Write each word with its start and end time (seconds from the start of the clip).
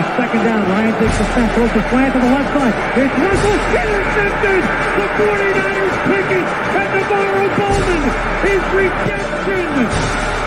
It 0.00 0.08
is 0.08 0.16
second 0.16 0.44
down. 0.48 0.64
Ryan 0.64 0.96
takes 0.96 1.18
the 1.18 1.24
snap, 1.36 1.52
throws 1.52 1.72
the 1.76 1.82
slant 1.90 2.14
to 2.14 2.20
the 2.20 2.32
left 2.32 2.48
side. 2.56 2.72
It's 2.96 3.12
Russell 3.20 3.52
intercepted. 3.84 4.64
The 4.96 5.06
49ers 5.20 5.96
pick 6.08 6.28
it, 6.40 6.46
and 6.80 6.88
NaVorro 6.96 7.44
Bowman 7.60 8.02
is 8.48 8.64
redemption. 8.80 9.68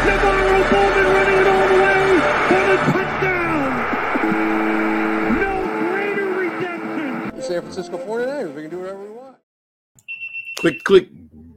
NaVorro 0.09 0.57
Bowman 0.73 1.07
running 1.13 1.37
it 1.37 1.47
all 1.53 1.67
the 1.69 1.77
way 1.85 2.01
for 2.49 2.63
the 2.65 2.77
touchdown. 2.97 3.69
No 5.37 5.53
greater 5.85 6.29
redemption. 6.33 7.41
San 7.43 7.61
Francisco 7.61 7.97
49ers. 7.99 8.55
We 8.55 8.61
can 8.63 8.71
do 8.71 8.79
whatever 8.79 9.03
we 9.03 9.11
want. 9.11 9.37
Click, 10.57 10.83
click, 10.83 11.12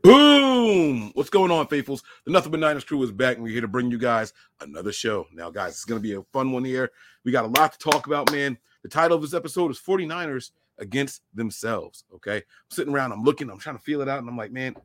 boom. 0.07 1.11
What's 1.15 1.31
going 1.31 1.51
on, 1.51 1.67
faithfuls? 1.67 2.05
The 2.25 2.31
Nothing 2.31 2.53
But 2.53 2.61
Niners 2.61 2.85
crew 2.85 3.03
is 3.03 3.11
back, 3.11 3.35
and 3.35 3.43
we're 3.43 3.51
here 3.51 3.61
to 3.61 3.67
bring 3.67 3.91
you 3.91 3.99
guys 3.99 4.33
another 4.61 4.93
show. 4.93 5.27
Now, 5.33 5.51
guys, 5.51 5.73
it's 5.73 5.85
going 5.85 6.01
to 6.01 6.09
be 6.09 6.15
a 6.15 6.23
fun 6.33 6.53
one 6.53 6.65
here. 6.65 6.93
We 7.25 7.33
got 7.33 7.45
a 7.45 7.48
lot 7.48 7.73
to 7.73 7.79
talk 7.79 8.07
about, 8.07 8.31
man. 8.31 8.57
The 8.85 8.89
title 8.89 9.17
of 9.17 9.23
this 9.23 9.35
episode 9.35 9.73
is 9.73 9.81
49ers 9.81 10.53
against 10.79 11.23
themselves. 11.35 12.05
Okay. 12.15 12.37
I'm 12.37 12.71
sitting 12.71 12.95
around, 12.95 13.11
I'm 13.11 13.25
looking, 13.25 13.51
I'm 13.51 13.59
trying 13.59 13.79
to 13.79 13.83
feel 13.83 14.01
it 14.01 14.09
out, 14.09 14.21
and 14.21 14.29
I'm 14.29 14.36
like, 14.36 14.53
man, 14.53 14.77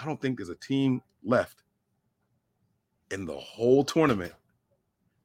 I 0.00 0.04
don't 0.04 0.20
think 0.20 0.36
there's 0.36 0.48
a 0.48 0.54
team 0.54 1.02
left 1.24 1.64
in 3.10 3.24
the 3.24 3.36
whole 3.36 3.82
tournament 3.82 4.32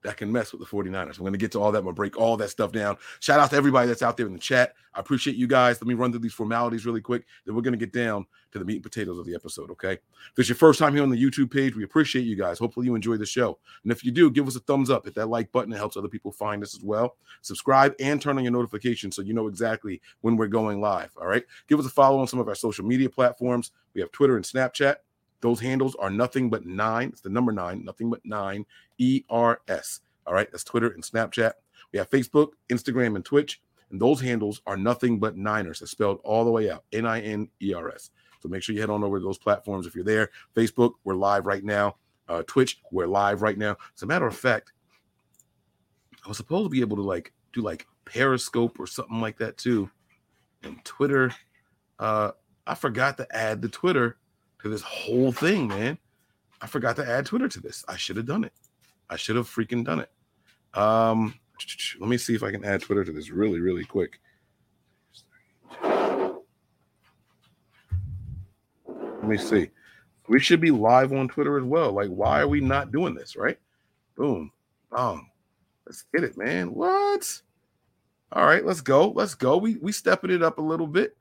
that 0.03 0.17
can 0.17 0.31
mess 0.31 0.51
with 0.51 0.61
the 0.61 0.67
49ers. 0.67 1.19
We're 1.19 1.23
going 1.23 1.33
to 1.33 1.37
get 1.37 1.51
to 1.53 1.59
all 1.59 1.71
that. 1.71 1.79
I'm 1.79 1.83
going 1.83 1.95
to 1.95 1.99
break 1.99 2.17
all 2.17 2.37
that 2.37 2.49
stuff 2.49 2.71
down. 2.71 2.97
Shout 3.19 3.39
out 3.39 3.49
to 3.51 3.55
everybody 3.55 3.87
that's 3.87 4.01
out 4.01 4.17
there 4.17 4.25
in 4.25 4.33
the 4.33 4.39
chat. 4.39 4.73
I 4.93 4.99
appreciate 4.99 5.35
you 5.35 5.47
guys. 5.47 5.81
Let 5.81 5.87
me 5.87 5.93
run 5.93 6.11
through 6.11 6.21
these 6.21 6.33
formalities 6.33 6.85
really 6.85 7.01
quick. 7.01 7.25
Then 7.45 7.55
we're 7.55 7.61
going 7.61 7.77
to 7.77 7.85
get 7.85 7.93
down 7.93 8.25
to 8.51 8.59
the 8.59 8.65
meat 8.65 8.75
and 8.75 8.83
potatoes 8.83 9.17
of 9.17 9.25
the 9.25 9.35
episode, 9.35 9.71
okay? 9.71 9.93
If 9.93 10.39
it's 10.39 10.49
your 10.49 10.57
first 10.57 10.79
time 10.79 10.93
here 10.93 11.03
on 11.03 11.09
the 11.09 11.21
YouTube 11.21 11.51
page, 11.51 11.75
we 11.75 11.83
appreciate 11.83 12.23
you 12.23 12.35
guys. 12.35 12.59
Hopefully 12.59 12.87
you 12.87 12.95
enjoy 12.95 13.17
the 13.17 13.25
show. 13.25 13.57
And 13.83 13.91
if 13.91 14.03
you 14.03 14.11
do, 14.11 14.29
give 14.29 14.47
us 14.47 14.55
a 14.55 14.59
thumbs 14.59 14.89
up. 14.89 15.05
Hit 15.05 15.15
that 15.15 15.27
like 15.27 15.51
button. 15.51 15.71
It 15.71 15.77
helps 15.77 15.95
other 15.95 16.09
people 16.09 16.31
find 16.31 16.61
us 16.61 16.75
as 16.75 16.83
well. 16.83 17.15
Subscribe 17.41 17.93
and 17.99 18.21
turn 18.21 18.37
on 18.37 18.43
your 18.43 18.53
notifications 18.53 19.15
so 19.15 19.21
you 19.21 19.33
know 19.33 19.47
exactly 19.47 20.01
when 20.21 20.35
we're 20.35 20.47
going 20.47 20.81
live, 20.81 21.11
all 21.19 21.27
right? 21.27 21.45
Give 21.67 21.79
us 21.79 21.85
a 21.85 21.89
follow 21.89 22.19
on 22.19 22.27
some 22.27 22.39
of 22.39 22.47
our 22.47 22.55
social 22.55 22.85
media 22.85 23.09
platforms. 23.09 23.71
We 23.93 24.01
have 24.01 24.11
Twitter 24.11 24.35
and 24.35 24.45
Snapchat. 24.45 24.95
Those 25.41 25.59
handles 25.59 25.95
are 25.95 26.09
nothing 26.09 26.49
but 26.49 26.65
nine. 26.65 27.09
It's 27.09 27.21
the 27.21 27.29
number 27.29 27.51
nine, 27.51 27.83
nothing 27.83 28.09
but 28.09 28.21
nine, 28.23 28.65
ERS. 28.99 30.01
All 30.27 30.33
right, 30.33 30.51
that's 30.51 30.63
Twitter 30.63 30.89
and 30.89 31.03
Snapchat. 31.03 31.53
We 31.91 31.99
have 31.99 32.09
Facebook, 32.09 32.49
Instagram, 32.69 33.15
and 33.15 33.25
Twitch. 33.25 33.61
And 33.91 33.99
those 33.99 34.21
handles 34.21 34.61
are 34.65 34.77
nothing 34.77 35.19
but 35.19 35.35
Niners. 35.35 35.79
That's 35.79 35.91
spelled 35.91 36.21
all 36.23 36.45
the 36.45 36.51
way 36.51 36.69
out 36.69 36.85
N 36.93 37.05
I 37.05 37.21
N 37.21 37.49
E 37.61 37.73
R 37.73 37.91
S. 37.91 38.11
So 38.41 38.49
make 38.49 38.63
sure 38.63 38.73
you 38.73 38.81
head 38.81 38.89
on 38.89 39.03
over 39.03 39.19
to 39.19 39.23
those 39.23 39.37
platforms 39.37 39.85
if 39.85 39.95
you're 39.95 40.03
there. 40.03 40.29
Facebook, 40.55 40.93
we're 41.03 41.15
live 41.15 41.45
right 41.45 41.63
now. 41.63 41.97
Uh, 42.27 42.43
Twitch, 42.47 42.79
we're 42.91 43.07
live 43.07 43.41
right 43.41 43.57
now. 43.57 43.75
As 43.95 44.03
a 44.03 44.05
matter 44.05 44.25
of 44.25 44.35
fact, 44.35 44.71
I 46.25 46.27
was 46.29 46.37
supposed 46.37 46.65
to 46.65 46.69
be 46.69 46.81
able 46.81 46.95
to 46.97 47.03
like 47.03 47.33
do 47.51 47.61
like 47.61 47.85
Periscope 48.05 48.79
or 48.79 48.87
something 48.87 49.19
like 49.19 49.37
that 49.39 49.57
too. 49.57 49.89
And 50.63 50.83
Twitter, 50.85 51.31
uh, 51.99 52.31
I 52.65 52.75
forgot 52.75 53.17
to 53.17 53.27
add 53.35 53.61
the 53.61 53.69
Twitter 53.69 54.17
to 54.61 54.69
this 54.69 54.81
whole 54.81 55.31
thing, 55.31 55.67
man. 55.67 55.97
I 56.61 56.67
forgot 56.67 56.95
to 56.97 57.07
add 57.07 57.25
Twitter 57.25 57.47
to 57.47 57.59
this. 57.59 57.83
I 57.87 57.97
should 57.97 58.17
have 58.17 58.25
done 58.25 58.43
it. 58.43 58.53
I 59.09 59.15
should 59.15 59.35
have 59.35 59.47
freaking 59.47 59.83
done 59.83 59.99
it. 59.99 60.11
Um, 60.79 61.33
let 61.99 62.09
me 62.09 62.17
see 62.17 62.35
if 62.35 62.43
I 62.43 62.51
can 62.51 62.63
add 62.63 62.81
Twitter 62.81 63.03
to 63.03 63.11
this 63.11 63.29
really, 63.29 63.59
really 63.59 63.83
quick. 63.83 64.19
Let 68.91 69.23
me 69.23 69.37
see. 69.37 69.69
We 70.27 70.39
should 70.39 70.61
be 70.61 70.71
live 70.71 71.13
on 71.13 71.27
Twitter 71.27 71.57
as 71.57 71.63
well. 71.63 71.91
Like, 71.91 72.09
why 72.09 72.41
are 72.41 72.47
we 72.47 72.61
not 72.61 72.91
doing 72.91 73.13
this? 73.13 73.35
Right? 73.35 73.59
Boom. 74.15 74.51
Boom. 74.91 75.27
Let's 75.85 76.03
get 76.13 76.23
it, 76.23 76.37
man. 76.37 76.73
What? 76.73 77.41
All 78.31 78.45
right, 78.45 78.65
let's 78.65 78.81
go. 78.81 79.09
Let's 79.09 79.35
go. 79.35 79.57
We 79.57 79.75
we 79.77 79.91
stepping 79.91 80.31
it 80.31 80.41
up 80.41 80.57
a 80.57 80.61
little 80.61 80.87
bit. 80.87 81.17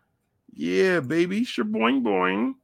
Yeah, 0.52 1.00
baby. 1.00 1.44
Sure 1.44 1.64
boing 1.64 2.02
boing. 2.02 2.54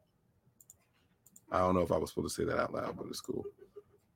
I 1.50 1.58
don't 1.58 1.74
know 1.74 1.82
if 1.82 1.92
I 1.92 1.98
was 1.98 2.10
supposed 2.10 2.34
to 2.34 2.42
say 2.42 2.46
that 2.46 2.60
out 2.60 2.74
loud, 2.74 2.96
but 2.96 3.06
it's 3.08 3.20
cool. 3.20 3.44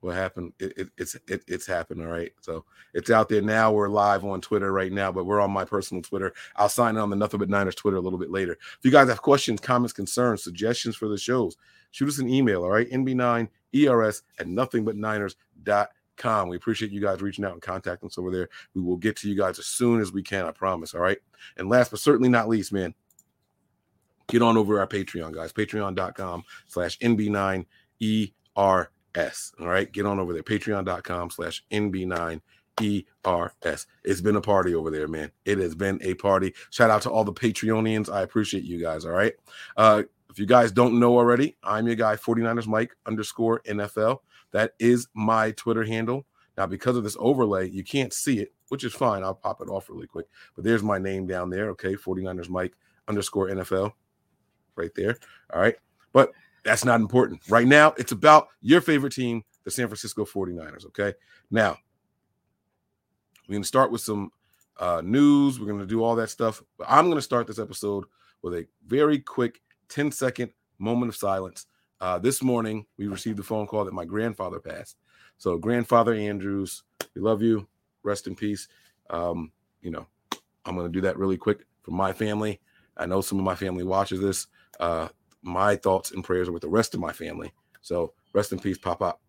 What 0.01 0.15
happened 0.15 0.53
it, 0.59 0.73
it, 0.77 0.89
it's 0.97 1.15
it, 1.29 1.43
it's 1.47 1.67
happened 1.67 2.01
all 2.01 2.09
right? 2.09 2.33
So 2.41 2.65
it's 2.95 3.11
out 3.11 3.29
there 3.29 3.43
now. 3.43 3.71
We're 3.71 3.89
live 3.89 4.25
on 4.25 4.41
twitter 4.41 4.73
right 4.73 4.93
now 4.93 5.13
but 5.13 5.27
we're 5.27 5.41
on 5.41 5.51
my 5.51 5.65
personal 5.65 6.03
twitter. 6.03 6.33
I'll 6.57 6.71
sign 6.71 6.97
on 6.97 7.11
the 7.11 7.17
nothing 7.17 7.39
but 7.39 7.51
niners 7.51 7.75
twitter 7.75 7.99
a 7.99 8.01
little 8.01 8.19
bit 8.19 8.31
later. 8.31 8.53
If 8.53 8.79
you 8.83 8.91
guys 8.91 9.09
have 9.09 9.21
questions 9.21 9.61
comments 9.61 9.93
concerns 9.93 10.43
suggestions 10.43 10.97
for 10.97 11.09
the 11.09 11.19
shows 11.19 11.57
shoot 11.91 12.09
us 12.09 12.19
an 12.19 12.31
email 12.31 12.63
all 12.63 12.71
right? 12.71 12.91
Nb9 12.91 13.49
ers 13.75 14.23
at 14.39 14.49
nothing 14.49 14.85
but 14.85 14.97
niners.com 14.97 16.49
we 16.49 16.57
appreciate 16.57 16.93
you 16.93 17.01
guys 17.01 17.21
reaching 17.21 17.45
out 17.45 17.53
and 17.53 17.63
contacting 17.63 18.09
us 18.09 18.17
over 18.17 18.31
there. 18.31 18.49
We 18.75 18.81
will 18.81 18.97
get 18.97 19.17
to 19.19 19.29
you 19.29 19.37
guys 19.37 19.59
as 19.59 19.67
soon 19.67 20.01
as 20.01 20.13
we 20.13 20.23
can 20.23 20.47
i 20.47 20.51
promise 20.51 20.95
all 20.95 21.03
right? 21.03 21.19
And 21.59 21.69
last 21.69 21.91
but 21.91 22.01
certainly 22.01 22.31
not 22.31 22.49
least 22.49 22.73
man 22.73 22.95
get 24.31 24.43
on 24.43 24.57
over 24.57 24.75
to 24.75 24.81
our 24.81 24.87
patreon 24.87 25.33
guys 25.33 25.53
patreon.com 25.53 26.45
slash 26.67 26.99
nb9 26.99 27.67
er 28.59 28.91
S. 29.15 29.53
All 29.61 29.69
right. 29.69 29.91
Get 29.91 30.07
on 30.07 30.19
over 30.19 30.33
there. 30.33 30.43
Patreon.com 30.43 31.31
slash 31.31 31.65
NB9 31.71 32.41
ERS. 32.81 33.87
It's 34.05 34.21
been 34.21 34.37
a 34.37 34.41
party 34.41 34.75
over 34.75 34.91
there, 34.91 35.09
man. 35.09 35.31
It 35.45 35.59
has 35.59 35.75
been 35.75 35.99
a 36.03 36.15
party. 36.15 36.55
Shout 36.71 36.91
out 36.91 37.03
to 37.03 37.11
all 37.11 37.25
the 37.25 37.33
Patreonians. 37.33 38.13
I 38.13 38.23
appreciate 38.23 38.65
you 38.65 38.81
guys. 38.81 39.05
All 39.05 39.13
right. 39.13 39.35
Uh, 39.77 40.05
if 40.31 40.39
you 40.39 40.47
guys 40.47 40.71
don't 40.71 41.01
know 41.01 41.19
already, 41.19 41.57
I'm 41.63 41.87
your 41.87 41.97
guy, 41.97 42.17
49ers 42.17 42.67
Mike 42.67 42.95
underscore 43.05 43.61
NFL. 43.67 44.21
That 44.53 44.75
is 44.79 45.09
my 45.15 45.51
Twitter 45.53 45.85
handle. 45.85 46.25
Now, 46.57 46.67
because 46.67 46.97
of 46.97 47.05
this 47.05 47.17
overlay, 47.19 47.69
you 47.69 47.83
can't 47.83 48.13
see 48.13 48.39
it, 48.39 48.53
which 48.69 48.85
is 48.85 48.93
fine. 48.93 49.25
I'll 49.25 49.35
pop 49.35 49.61
it 49.61 49.69
off 49.69 49.89
really 49.89 50.07
quick. 50.07 50.27
But 50.55 50.65
there's 50.65 50.83
my 50.83 50.99
name 50.99 51.27
down 51.27 51.51
there. 51.51 51.71
Okay. 51.71 51.95
49ers 51.95 52.49
Mike 52.49 52.75
underscore 53.09 53.49
NFL 53.49 53.93
right 54.77 54.91
there. 54.95 55.17
All 55.53 55.61
right. 55.61 55.77
But 56.13 56.33
that's 56.65 56.85
not 56.85 57.01
important. 57.01 57.41
Right 57.49 57.67
now, 57.67 57.95
it's 57.97 58.13
about 58.13 58.49
your 58.61 58.81
favorite 58.81 59.13
team, 59.13 59.43
the 59.65 59.71
San 59.71 59.87
Francisco 59.87 60.25
49ers. 60.25 60.87
Okay. 60.87 61.15
Now, 61.51 61.77
we're 63.49 63.55
going 63.55 63.63
to 63.63 63.69
start 63.69 63.91
with 63.91 64.01
some 64.01 64.31
uh, 64.79 65.03
news. 65.05 65.59
We're 65.59 65.67
going 65.67 65.81
to 65.81 65.87
do 65.87 66.03
all 66.03 66.17
that 66.17 66.31
stuff. 66.31 66.63
But 66.79 66.87
I'm 66.89 67.07
going 67.07 67.17
to 67.17 67.23
start 67.23 67.47
this 67.47 67.59
episode 67.59 68.05
with 68.43 68.55
a 68.55 68.67
very 68.87 69.19
quick 69.19 69.61
10 69.89 70.13
second 70.13 70.53
moment 70.79 71.11
of 71.11 71.17
silence. 71.17 71.67
Uh, 72.01 72.19
this 72.19 72.43
morning, 72.43 72.87
we 72.97 73.07
received 73.09 73.39
a 73.39 73.43
phone 73.43 73.67
call 73.67 73.85
that 73.85 73.93
my 73.93 74.05
grandfather 74.05 74.59
passed. 74.59 74.97
So, 75.37 75.59
grandfather 75.59 76.15
Andrews, 76.15 76.83
we 77.15 77.21
love 77.21 77.43
you. 77.43 77.67
Rest 78.03 78.27
in 78.27 78.35
peace. 78.35 78.69
Um, 79.11 79.53
you 79.83 79.91
know, 79.91 80.07
I'm 80.65 80.75
going 80.75 80.87
to 80.87 80.93
do 80.93 81.03
that 81.03 81.19
really 81.19 81.37
quick 81.37 81.67
for 81.83 81.91
my 81.91 82.13
family. 82.13 82.61
I 82.97 83.07
know 83.07 83.21
some 83.21 83.39
of 83.39 83.45
my 83.45 83.55
family 83.55 83.85
watches 83.85 84.21
this. 84.21 84.47
Uh, 84.81 85.09
my 85.43 85.77
thoughts 85.77 86.13
and 86.13 86.25
prayers 86.25 86.49
are 86.49 86.53
with 86.53 86.63
the 86.63 86.71
rest 86.71 86.95
of 86.95 87.01
my 87.01 87.13
family. 87.13 87.53
So 87.83 88.15
rest 88.35 88.53
in 88.53 88.61
peace, 88.61 88.79
Pop 88.79 89.03
Up. 89.03 89.21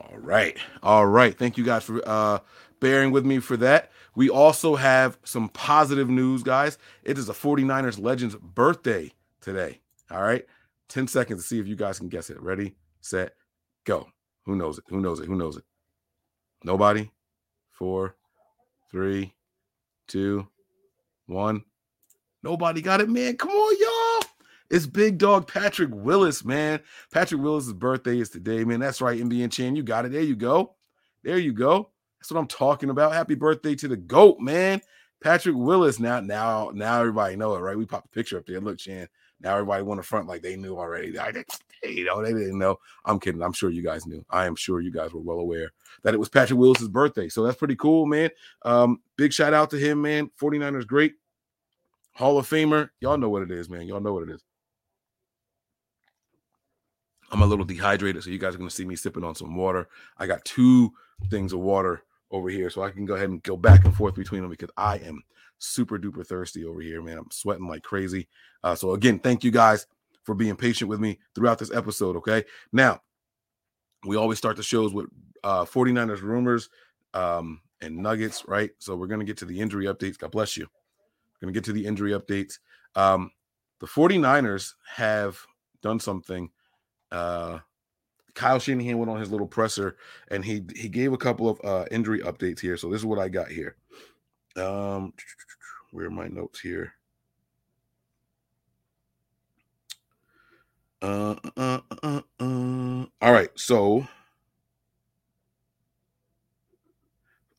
All 0.00 0.18
right. 0.18 0.56
All 0.82 1.06
right. 1.06 1.38
Thank 1.38 1.58
you 1.58 1.64
guys 1.64 1.84
for 1.84 2.02
uh 2.06 2.40
bearing 2.80 3.12
with 3.12 3.26
me 3.26 3.40
for 3.40 3.56
that. 3.58 3.92
We 4.16 4.30
also 4.30 4.76
have 4.76 5.18
some 5.24 5.50
positive 5.50 6.10
news, 6.10 6.42
guys. 6.44 6.78
It 7.04 7.18
is 7.18 7.28
a 7.28 7.34
49ers 7.34 8.00
Legends 8.02 8.36
birthday 8.36 9.12
today. 9.40 9.80
All 10.10 10.22
right. 10.22 10.44
10 10.88 11.06
seconds 11.06 11.42
to 11.42 11.46
see 11.46 11.58
if 11.58 11.66
you 11.66 11.76
guys 11.76 11.98
can 11.98 12.08
guess 12.08 12.30
it. 12.30 12.40
Ready, 12.40 12.76
set, 13.00 13.32
go. 13.84 14.06
Who 14.44 14.56
knows 14.56 14.78
it? 14.78 14.84
Who 14.88 15.00
knows 15.00 15.20
it? 15.20 15.26
Who 15.26 15.34
knows 15.34 15.56
it? 15.56 15.64
Nobody? 16.62 17.10
Four, 17.70 18.16
three, 18.90 19.34
two, 20.06 20.46
one. 21.26 21.64
Nobody 22.42 22.82
got 22.82 23.00
it, 23.00 23.08
man. 23.08 23.36
Come 23.36 23.50
on, 23.50 23.76
y'all. 23.80 24.30
It's 24.70 24.86
big 24.86 25.18
dog 25.18 25.46
Patrick 25.46 25.90
Willis, 25.92 26.44
man. 26.44 26.80
Patrick 27.12 27.40
Willis's 27.40 27.72
birthday 27.72 28.18
is 28.18 28.30
today, 28.30 28.64
man. 28.64 28.80
That's 28.80 29.00
right, 29.00 29.20
NBA 29.20 29.52
Chan. 29.52 29.76
You 29.76 29.82
got 29.82 30.04
it. 30.04 30.12
There 30.12 30.20
you 30.20 30.36
go. 30.36 30.74
There 31.22 31.38
you 31.38 31.52
go. 31.52 31.90
That's 32.18 32.30
what 32.30 32.40
I'm 32.40 32.46
talking 32.46 32.90
about. 32.90 33.12
Happy 33.12 33.34
birthday 33.34 33.74
to 33.76 33.88
the 33.88 33.96
GOAT, 33.96 34.40
man. 34.40 34.80
Patrick 35.22 35.56
Willis. 35.56 35.98
Now, 35.98 36.20
now, 36.20 36.70
now 36.74 37.00
everybody 37.00 37.36
know 37.36 37.54
it, 37.54 37.60
right? 37.60 37.76
We 37.76 37.86
popped 37.86 38.06
a 38.06 38.10
picture 38.10 38.38
up 38.38 38.46
there. 38.46 38.60
Look, 38.60 38.78
Chan. 38.78 39.08
Now 39.44 39.52
everybody 39.52 39.82
want 39.82 40.00
to 40.00 40.06
front 40.06 40.26
like 40.26 40.40
they 40.40 40.56
knew 40.56 40.78
already. 40.78 41.10
They, 41.10 41.44
you 41.90 42.04
know, 42.06 42.22
they 42.22 42.32
didn't 42.32 42.58
know. 42.58 42.78
I'm 43.04 43.20
kidding. 43.20 43.42
I'm 43.42 43.52
sure 43.52 43.68
you 43.68 43.82
guys 43.82 44.06
knew. 44.06 44.24
I 44.30 44.46
am 44.46 44.56
sure 44.56 44.80
you 44.80 44.90
guys 44.90 45.12
were 45.12 45.20
well 45.20 45.38
aware 45.38 45.70
that 46.02 46.14
it 46.14 46.18
was 46.18 46.30
Patrick 46.30 46.58
Willis's 46.58 46.88
birthday. 46.88 47.28
So 47.28 47.44
that's 47.44 47.58
pretty 47.58 47.76
cool, 47.76 48.06
man. 48.06 48.30
Um, 48.62 49.02
big 49.16 49.34
shout 49.34 49.52
out 49.52 49.70
to 49.70 49.78
him, 49.78 50.00
man. 50.00 50.30
49ers 50.40 50.86
great. 50.86 51.14
Hall 52.12 52.38
of 52.38 52.48
Famer. 52.48 52.88
Y'all 53.00 53.18
know 53.18 53.28
what 53.28 53.42
it 53.42 53.50
is, 53.50 53.68
man. 53.68 53.82
Y'all 53.82 54.00
know 54.00 54.14
what 54.14 54.22
it 54.22 54.30
is. 54.30 54.42
I'm 57.30 57.42
a 57.42 57.46
little 57.46 57.64
dehydrated, 57.64 58.22
so 58.22 58.30
you 58.30 58.38
guys 58.38 58.54
are 58.54 58.58
going 58.58 58.70
to 58.70 58.74
see 58.74 58.84
me 58.86 58.96
sipping 58.96 59.24
on 59.24 59.34
some 59.34 59.56
water. 59.56 59.88
I 60.16 60.26
got 60.26 60.44
two 60.44 60.92
things 61.28 61.52
of 61.52 61.60
water 61.60 62.02
over 62.30 62.48
here, 62.48 62.70
so 62.70 62.82
I 62.82 62.90
can 62.90 63.04
go 63.04 63.14
ahead 63.14 63.28
and 63.28 63.42
go 63.42 63.56
back 63.56 63.84
and 63.84 63.94
forth 63.94 64.14
between 64.14 64.40
them 64.40 64.50
because 64.50 64.70
I 64.76 64.98
am 64.98 65.22
super 65.64 65.98
duper 65.98 66.26
thirsty 66.26 66.64
over 66.64 66.80
here, 66.80 67.02
man. 67.02 67.18
I'm 67.18 67.30
sweating 67.30 67.66
like 67.66 67.82
crazy. 67.82 68.28
Uh, 68.62 68.74
so 68.74 68.92
again, 68.92 69.18
thank 69.18 69.44
you 69.44 69.50
guys 69.50 69.86
for 70.24 70.34
being 70.34 70.56
patient 70.56 70.88
with 70.88 71.00
me 71.00 71.18
throughout 71.34 71.58
this 71.58 71.72
episode. 71.72 72.16
Okay, 72.16 72.44
now 72.72 73.00
we 74.04 74.16
always 74.16 74.38
start 74.38 74.56
the 74.56 74.62
shows 74.62 74.92
with 74.92 75.06
uh, 75.42 75.64
49ers 75.64 76.22
rumors 76.22 76.68
um, 77.12 77.60
and 77.80 77.96
nuggets, 77.96 78.44
right? 78.46 78.70
So 78.78 78.96
we're 78.96 79.06
gonna 79.06 79.24
get 79.24 79.36
to 79.38 79.44
the 79.44 79.60
injury 79.60 79.86
updates. 79.86 80.18
God 80.18 80.30
bless 80.30 80.56
you. 80.56 80.64
We're 80.64 81.46
gonna 81.46 81.52
get 81.52 81.64
to 81.64 81.72
the 81.72 81.86
injury 81.86 82.12
updates. 82.12 82.58
Um, 82.94 83.30
the 83.80 83.86
49ers 83.86 84.74
have 84.86 85.38
done 85.82 86.00
something. 86.00 86.50
Uh, 87.10 87.58
Kyle 88.34 88.58
Shanahan 88.58 88.98
went 88.98 89.10
on 89.10 89.20
his 89.20 89.30
little 89.30 89.46
presser 89.46 89.96
and 90.28 90.44
he 90.44 90.64
he 90.74 90.88
gave 90.88 91.12
a 91.12 91.18
couple 91.18 91.48
of 91.48 91.60
uh, 91.64 91.84
injury 91.90 92.20
updates 92.20 92.60
here. 92.60 92.76
So 92.76 92.90
this 92.90 93.00
is 93.00 93.06
what 93.06 93.18
I 93.18 93.28
got 93.28 93.48
here. 93.48 93.76
Um, 94.56 95.12
where 95.94 96.06
are 96.06 96.10
my 96.10 96.26
notes 96.26 96.58
here? 96.58 96.92
Uh, 101.00 101.36
uh, 101.56 101.80
uh, 102.02 102.20
uh. 102.40 103.06
All 103.22 103.32
right, 103.32 103.50
so 103.54 104.04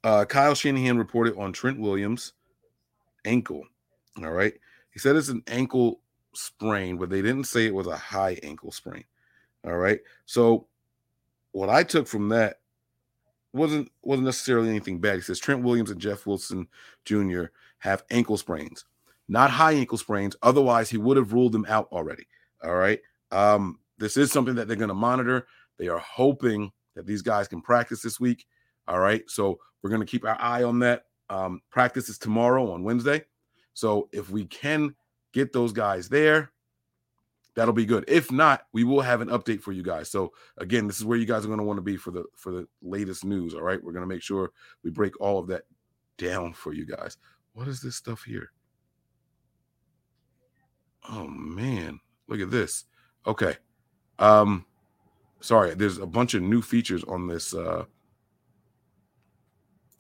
uh, 0.04 0.26
Kyle 0.26 0.54
Shanahan 0.54 0.98
reported 0.98 1.38
on 1.38 1.54
Trent 1.54 1.80
Williams' 1.80 2.34
ankle. 3.24 3.64
All 4.22 4.32
right, 4.32 4.54
he 4.92 5.00
said 5.00 5.16
it's 5.16 5.30
an 5.30 5.44
ankle 5.48 6.02
sprain, 6.34 6.98
but 6.98 7.10
they 7.10 7.22
didn't 7.22 7.46
say 7.46 7.66
it 7.66 7.74
was 7.74 7.88
a 7.88 7.96
high 7.96 8.38
ankle 8.44 8.72
sprain. 8.72 9.06
All 9.64 9.78
right, 9.78 10.02
so 10.26 10.68
what 11.54 11.70
I 11.70 11.84
took 11.84 12.06
from 12.06 12.28
that 12.30 12.60
wasn't 13.54 13.90
wasn't 14.02 14.26
necessarily 14.26 14.70
anything 14.70 15.00
bad. 15.00 15.16
He 15.16 15.22
says 15.22 15.40
Trent 15.40 15.64
Williams 15.64 15.90
and 15.90 16.02
Jeff 16.02 16.26
Wilson 16.26 16.68
Jr. 17.06 17.46
have 17.80 18.04
ankle 18.10 18.38
sprains, 18.38 18.86
not 19.28 19.50
high 19.52 19.74
ankle 19.74 19.98
sprains. 19.98 20.36
Otherwise, 20.42 20.90
he 20.90 20.98
would 20.98 21.18
have 21.18 21.34
ruled 21.34 21.52
them 21.52 21.66
out 21.68 21.88
already. 21.92 22.26
All 22.64 22.76
right. 22.76 23.00
Um, 23.32 23.80
this 23.98 24.18
is 24.18 24.32
something 24.32 24.56
that 24.56 24.68
they're 24.68 24.78
going 24.78 24.90
to 24.90 24.94
monitor. 24.94 25.48
They 25.78 25.88
are 25.88 26.00
hoping 26.00 26.72
that 26.96 27.06
these 27.06 27.22
guys 27.22 27.48
can 27.48 27.62
practice 27.62 28.02
this 28.02 28.20
week. 28.20 28.46
All 28.88 29.00
right. 29.00 29.24
So 29.28 29.60
we're 29.82 29.90
going 29.90 30.02
to 30.02 30.08
keep 30.08 30.26
our 30.26 30.40
eye 30.40 30.64
on 30.64 30.80
that. 30.80 31.06
Um, 31.30 31.62
practice 31.70 32.10
is 32.10 32.18
tomorrow 32.18 32.72
on 32.72 32.84
Wednesday. 32.84 33.24
So 33.74 34.10
if 34.12 34.30
we 34.30 34.46
can 34.46 34.96
get 35.34 35.52
those 35.54 35.74
guys 35.74 36.08
there, 36.08 36.52
that'll 37.56 37.74
be 37.74 37.86
good. 37.86 38.06
If 38.08 38.32
not, 38.32 38.68
we 38.74 38.84
will 38.84 39.02
have 39.02 39.22
an 39.22 39.30
update 39.30 39.62
for 39.62 39.72
you 39.72 39.84
guys. 39.84 40.10
So 40.10 40.34
again, 40.58 40.88
this 40.88 40.98
is 40.98 41.06
where 41.06 41.18
you 41.18 41.26
guys 41.26 41.44
are 41.44 41.48
going 41.48 41.60
to 41.60 41.66
want 41.66 41.78
to 41.78 41.84
be 41.84 41.98
for 41.98 42.12
the 42.12 42.26
for 42.36 42.52
the 42.52 42.68
latest 42.82 43.26
news. 43.26 43.54
All 43.54 43.62
right, 43.62 43.84
we're 43.84 43.94
going 43.94 44.08
to 44.08 44.14
make 44.14 44.22
sure 44.22 44.52
we 44.84 44.92
break 44.92 45.20
all 45.20 45.40
of 45.40 45.48
that 45.48 45.64
down 46.18 46.54
for 46.54 46.74
you 46.74 46.86
guys. 46.86 47.18
What 47.56 47.70
is 47.70 47.82
this 47.82 47.96
stuff 47.96 48.24
here? 48.24 48.52
Oh 51.10 51.26
man, 51.26 52.00
look 52.28 52.42
at 52.42 52.52
this. 52.52 52.84
Okay, 53.26 53.56
um, 54.20 54.66
sorry. 55.40 55.74
There's 55.74 55.98
a 55.98 56.06
bunch 56.06 56.34
of 56.34 56.42
new 56.42 56.62
features 56.62 57.04
on 57.06 57.28
this. 57.28 57.54
Uh, 57.54 57.86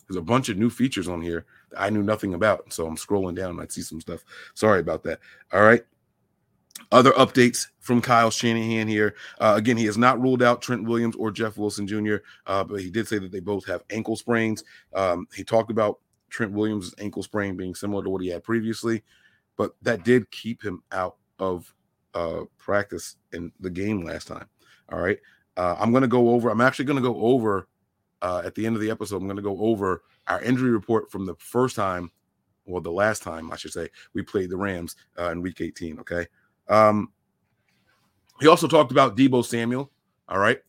there's 0.07 0.17
a 0.17 0.21
bunch 0.21 0.49
of 0.49 0.57
new 0.57 0.69
features 0.69 1.07
on 1.07 1.21
here 1.21 1.45
that 1.71 1.81
I 1.81 1.89
knew 1.89 2.03
nothing 2.03 2.33
about. 2.33 2.73
So 2.73 2.85
I'm 2.85 2.97
scrolling 2.97 3.35
down 3.35 3.59
I 3.59 3.67
see 3.67 3.81
some 3.81 4.01
stuff. 4.01 4.23
Sorry 4.53 4.81
about 4.81 5.03
that. 5.03 5.19
All 5.53 5.63
right. 5.63 5.83
Other 6.91 7.11
updates 7.13 7.67
from 7.79 8.01
Kyle 8.01 8.29
Shanahan 8.29 8.87
here. 8.87 9.15
Uh, 9.39 9.53
again, 9.55 9.77
he 9.77 9.85
has 9.85 9.97
not 9.97 10.21
ruled 10.21 10.43
out 10.43 10.61
Trent 10.61 10.83
Williams 10.83 11.15
or 11.15 11.31
Jeff 11.31 11.57
Wilson 11.57 11.87
Jr., 11.87 12.17
uh, 12.45 12.65
but 12.65 12.81
he 12.81 12.91
did 12.91 13.07
say 13.07 13.17
that 13.17 13.31
they 13.31 13.39
both 13.39 13.65
have 13.65 13.83
ankle 13.89 14.17
sprains. 14.17 14.63
Um, 14.93 15.25
he 15.33 15.43
talked 15.43 15.71
about 15.71 15.99
Trent 16.35 16.51
Williams' 16.51 16.93
ankle 16.99 17.23
sprain 17.23 17.55
being 17.55 17.73
similar 17.73 18.03
to 18.03 18.09
what 18.09 18.21
he 18.21 18.27
had 18.27 18.43
previously, 18.43 19.03
but 19.55 19.71
that 19.81 20.03
did 20.03 20.29
keep 20.31 20.61
him 20.61 20.83
out 20.91 21.15
of 21.39 21.73
uh, 22.13 22.41
practice 22.57 23.15
in 23.31 23.53
the 23.61 23.69
game 23.69 24.03
last 24.03 24.27
time. 24.27 24.45
All 24.91 24.99
right. 24.99 25.17
Uh, 25.55 25.77
I'm 25.79 25.91
going 25.91 26.01
to 26.01 26.09
go 26.09 26.31
over, 26.31 26.49
I'm 26.49 26.59
actually 26.59 26.85
going 26.85 27.01
to 27.01 27.09
go 27.09 27.15
over 27.21 27.69
uh, 28.21 28.41
at 28.43 28.53
the 28.53 28.65
end 28.65 28.75
of 28.75 28.81
the 28.81 28.91
episode, 28.91 29.17
I'm 29.17 29.27
going 29.27 29.37
to 29.37 29.41
go 29.41 29.57
over 29.61 30.03
our 30.27 30.41
injury 30.41 30.71
report 30.71 31.09
from 31.09 31.25
the 31.25 31.35
first 31.35 31.77
time, 31.77 32.11
well, 32.65 32.81
the 32.81 32.91
last 32.91 33.23
time, 33.23 33.49
I 33.49 33.55
should 33.55 33.71
say, 33.71 33.87
we 34.13 34.21
played 34.21 34.49
the 34.49 34.57
Rams 34.57 34.97
uh, 35.17 35.31
in 35.31 35.41
week 35.41 35.61
18. 35.61 35.99
Okay. 35.99 36.27
Um, 36.67 37.13
he 38.41 38.47
also 38.47 38.67
talked 38.67 38.91
about 38.91 39.15
Deebo 39.15 39.45
Samuel. 39.45 39.89
All 40.27 40.39
right. 40.39 40.59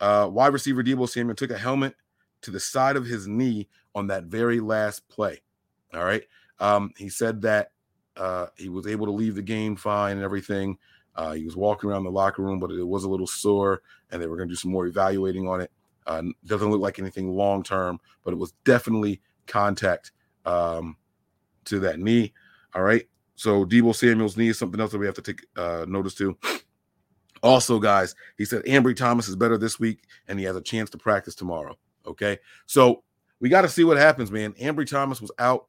Uh, 0.00 0.30
wide 0.32 0.54
receiver 0.54 0.82
Deebo 0.82 1.06
Samuel 1.06 1.34
took 1.34 1.50
a 1.50 1.58
helmet 1.58 1.94
to 2.40 2.50
the 2.50 2.60
side 2.60 2.96
of 2.96 3.04
his 3.04 3.26
knee 3.26 3.68
on 3.94 4.08
that 4.08 4.24
very 4.24 4.60
last 4.60 5.08
play. 5.08 5.40
All 5.94 6.04
right. 6.04 6.22
Um, 6.58 6.92
he 6.96 7.08
said 7.08 7.42
that 7.42 7.72
uh, 8.16 8.46
he 8.56 8.68
was 8.68 8.86
able 8.86 9.06
to 9.06 9.12
leave 9.12 9.34
the 9.34 9.42
game 9.42 9.76
fine 9.76 10.16
and 10.16 10.24
everything. 10.24 10.78
Uh, 11.16 11.32
he 11.32 11.44
was 11.44 11.56
walking 11.56 11.90
around 11.90 12.04
the 12.04 12.10
locker 12.10 12.42
room, 12.42 12.60
but 12.60 12.70
it 12.70 12.82
was 12.84 13.04
a 13.04 13.08
little 13.08 13.26
sore, 13.26 13.82
and 14.10 14.22
they 14.22 14.26
were 14.26 14.36
going 14.36 14.48
to 14.48 14.52
do 14.52 14.58
some 14.58 14.70
more 14.70 14.86
evaluating 14.86 15.48
on 15.48 15.60
it. 15.60 15.70
Uh, 16.06 16.22
doesn't 16.46 16.70
look 16.70 16.80
like 16.80 16.98
anything 16.98 17.30
long 17.30 17.62
term, 17.62 17.98
but 18.24 18.32
it 18.32 18.36
was 18.38 18.52
definitely 18.64 19.20
contact 19.46 20.12
um, 20.46 20.96
to 21.64 21.80
that 21.80 21.98
knee. 21.98 22.32
All 22.74 22.82
right. 22.82 23.06
So 23.34 23.64
Deebo 23.64 23.94
Samuel's 23.94 24.36
knee 24.36 24.48
is 24.48 24.58
something 24.58 24.80
else 24.80 24.92
that 24.92 24.98
we 24.98 25.06
have 25.06 25.14
to 25.16 25.22
take 25.22 25.46
uh, 25.56 25.84
notice 25.88 26.14
to. 26.16 26.36
Also, 27.42 27.78
guys, 27.78 28.14
he 28.36 28.44
said 28.44 28.62
Ambry 28.64 28.94
Thomas 28.94 29.26
is 29.26 29.34
better 29.34 29.56
this 29.56 29.80
week, 29.80 30.04
and 30.28 30.38
he 30.38 30.44
has 30.44 30.56
a 30.56 30.60
chance 30.60 30.90
to 30.90 30.98
practice 30.98 31.34
tomorrow. 31.34 31.78
Okay, 32.06 32.38
so 32.66 33.02
we 33.40 33.48
got 33.48 33.62
to 33.62 33.68
see 33.68 33.84
what 33.84 33.96
happens, 33.96 34.30
man. 34.30 34.52
Ambry 34.54 34.86
Thomas 34.86 35.20
was 35.20 35.32
out. 35.38 35.66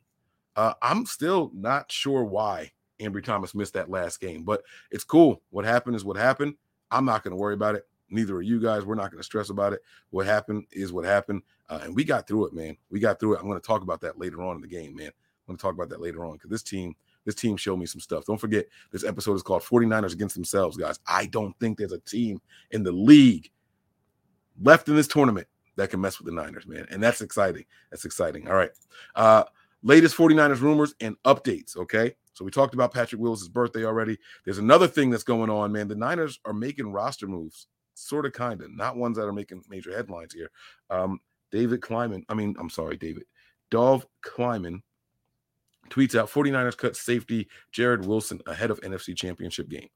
Uh, 0.55 0.73
I'm 0.81 1.05
still 1.05 1.51
not 1.53 1.91
sure 1.91 2.23
why 2.23 2.71
Ambry 2.99 3.23
Thomas 3.23 3.55
missed 3.55 3.73
that 3.73 3.89
last 3.89 4.19
game, 4.19 4.43
but 4.43 4.61
it's 4.91 5.05
cool. 5.05 5.41
What 5.49 5.65
happened 5.65 5.95
is 5.95 6.03
what 6.03 6.17
happened. 6.17 6.55
I'm 6.91 7.05
not 7.05 7.23
going 7.23 7.31
to 7.31 7.37
worry 7.37 7.53
about 7.53 7.75
it. 7.75 7.87
Neither 8.09 8.35
are 8.35 8.41
you 8.41 8.61
guys. 8.61 8.83
We're 8.83 8.95
not 8.95 9.09
going 9.09 9.19
to 9.19 9.25
stress 9.25 9.49
about 9.49 9.71
it. 9.71 9.79
What 10.09 10.25
happened 10.25 10.65
is 10.71 10.91
what 10.91 11.05
happened, 11.05 11.43
uh, 11.69 11.79
and 11.83 11.95
we 11.95 12.03
got 12.03 12.27
through 12.27 12.47
it, 12.47 12.53
man. 12.53 12.75
We 12.89 12.99
got 12.99 13.19
through 13.19 13.35
it. 13.35 13.39
I'm 13.39 13.47
going 13.47 13.59
to 13.59 13.65
talk 13.65 13.81
about 13.81 14.01
that 14.01 14.19
later 14.19 14.41
on 14.41 14.57
in 14.57 14.61
the 14.61 14.67
game, 14.67 14.95
man. 14.95 15.07
I'm 15.07 15.47
going 15.47 15.57
to 15.57 15.61
talk 15.61 15.73
about 15.73 15.89
that 15.89 16.01
later 16.01 16.25
on 16.25 16.33
because 16.33 16.49
this 16.49 16.63
team 16.63 16.95
this 17.23 17.35
team 17.35 17.55
showed 17.55 17.77
me 17.77 17.85
some 17.85 18.01
stuff. 18.01 18.25
Don't 18.25 18.39
forget, 18.39 18.65
this 18.91 19.03
episode 19.03 19.35
is 19.35 19.43
called 19.43 19.61
49ers 19.61 20.13
against 20.13 20.33
themselves, 20.35 20.75
guys. 20.75 20.99
I 21.05 21.27
don't 21.27 21.57
think 21.59 21.77
there's 21.77 21.91
a 21.91 21.99
team 21.99 22.41
in 22.71 22.83
the 22.83 22.91
league 22.91 23.51
left 24.61 24.89
in 24.89 24.95
this 24.95 25.07
tournament 25.07 25.47
that 25.77 25.89
can 25.89 26.01
mess 26.01 26.19
with 26.19 26.25
the 26.25 26.33
Niners, 26.33 26.67
man. 26.67 26.85
And 26.89 27.01
that's 27.01 27.21
exciting. 27.21 27.65
That's 27.89 28.05
exciting. 28.05 28.47
All 28.47 28.55
right. 28.55 28.71
Uh, 29.15 29.43
latest 29.83 30.15
49ers 30.15 30.61
rumors 30.61 30.93
and 30.99 31.15
updates. 31.23 31.75
Okay. 31.75 32.15
So 32.33 32.45
we 32.45 32.51
talked 32.51 32.73
about 32.73 32.93
Patrick 32.93 33.21
Willis' 33.21 33.47
birthday 33.47 33.85
already. 33.85 34.17
There's 34.45 34.57
another 34.57 34.87
thing 34.87 35.09
that's 35.09 35.23
going 35.23 35.49
on, 35.49 35.71
man. 35.71 35.87
The 35.87 35.95
Niners 35.95 36.39
are 36.45 36.53
making 36.53 36.91
roster 36.91 37.27
moves, 37.27 37.67
sort 37.93 38.25
of, 38.25 38.33
kind 38.33 38.61
of, 38.61 38.71
not 38.71 38.95
ones 38.95 39.17
that 39.17 39.27
are 39.27 39.33
making 39.33 39.63
major 39.69 39.95
headlines 39.95 40.33
here. 40.33 40.49
Um, 40.89 41.19
David 41.51 41.81
Kleiman, 41.81 42.25
I 42.29 42.33
mean, 42.33 42.55
I'm 42.57 42.69
sorry, 42.69 42.97
David. 42.97 43.23
Dov 43.69 44.05
Kleiman 44.21 44.81
tweets 45.89 46.15
out 46.15 46.29
49ers 46.29 46.77
cut 46.77 46.95
safety 46.95 47.47
Jared 47.71 48.05
Wilson 48.05 48.41
ahead 48.47 48.71
of 48.71 48.79
NFC 48.81 49.15
championship 49.15 49.69
game. 49.69 49.89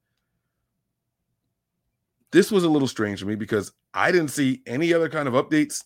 This 2.35 2.51
was 2.51 2.65
a 2.65 2.69
little 2.69 2.87
strange 2.89 3.21
for 3.21 3.27
me 3.27 3.35
because 3.35 3.71
I 3.93 4.11
didn't 4.11 4.27
see 4.27 4.61
any 4.67 4.93
other 4.93 5.07
kind 5.07 5.29
of 5.29 5.35
updates. 5.35 5.85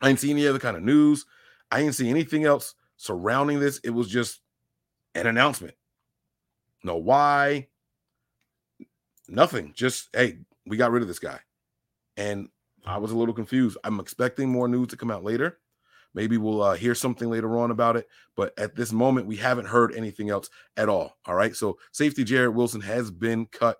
I 0.00 0.08
didn't 0.08 0.20
see 0.20 0.30
any 0.30 0.48
other 0.48 0.58
kind 0.58 0.74
of 0.74 0.82
news. 0.82 1.26
I 1.70 1.80
didn't 1.80 1.96
see 1.96 2.08
anything 2.08 2.46
else 2.46 2.74
surrounding 2.96 3.60
this. 3.60 3.78
It 3.80 3.90
was 3.90 4.08
just 4.08 4.40
an 5.14 5.26
announcement. 5.26 5.74
No 6.82 6.96
why, 6.96 7.68
nothing. 9.28 9.74
Just 9.76 10.08
hey, 10.14 10.38
we 10.64 10.78
got 10.78 10.92
rid 10.92 11.02
of 11.02 11.08
this 11.08 11.18
guy. 11.18 11.40
And 12.16 12.48
I 12.86 12.96
was 12.96 13.10
a 13.10 13.16
little 13.16 13.34
confused. 13.34 13.76
I'm 13.84 14.00
expecting 14.00 14.48
more 14.48 14.66
news 14.66 14.88
to 14.88 14.96
come 14.96 15.10
out 15.10 15.24
later. 15.24 15.58
Maybe 16.14 16.38
we'll 16.38 16.62
uh, 16.62 16.74
hear 16.74 16.94
something 16.94 17.28
later 17.28 17.58
on 17.58 17.70
about 17.70 17.96
it. 17.96 18.08
But 18.34 18.58
at 18.58 18.76
this 18.76 18.92
moment, 18.92 19.26
we 19.26 19.36
haven't 19.36 19.66
heard 19.66 19.94
anything 19.94 20.30
else 20.30 20.48
at 20.78 20.88
all. 20.88 21.18
All 21.26 21.34
right. 21.34 21.54
So 21.54 21.76
safety 21.92 22.24
Jared 22.24 22.54
Wilson 22.54 22.80
has 22.80 23.10
been 23.10 23.44
cut 23.44 23.76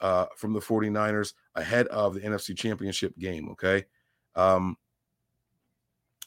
uh, 0.00 0.26
from 0.36 0.52
the 0.52 0.60
49ers 0.60 1.34
ahead 1.54 1.86
of 1.88 2.14
the 2.14 2.20
NFC 2.20 2.56
Championship 2.56 3.16
game. 3.18 3.50
Okay. 3.50 3.84
Um, 4.34 4.76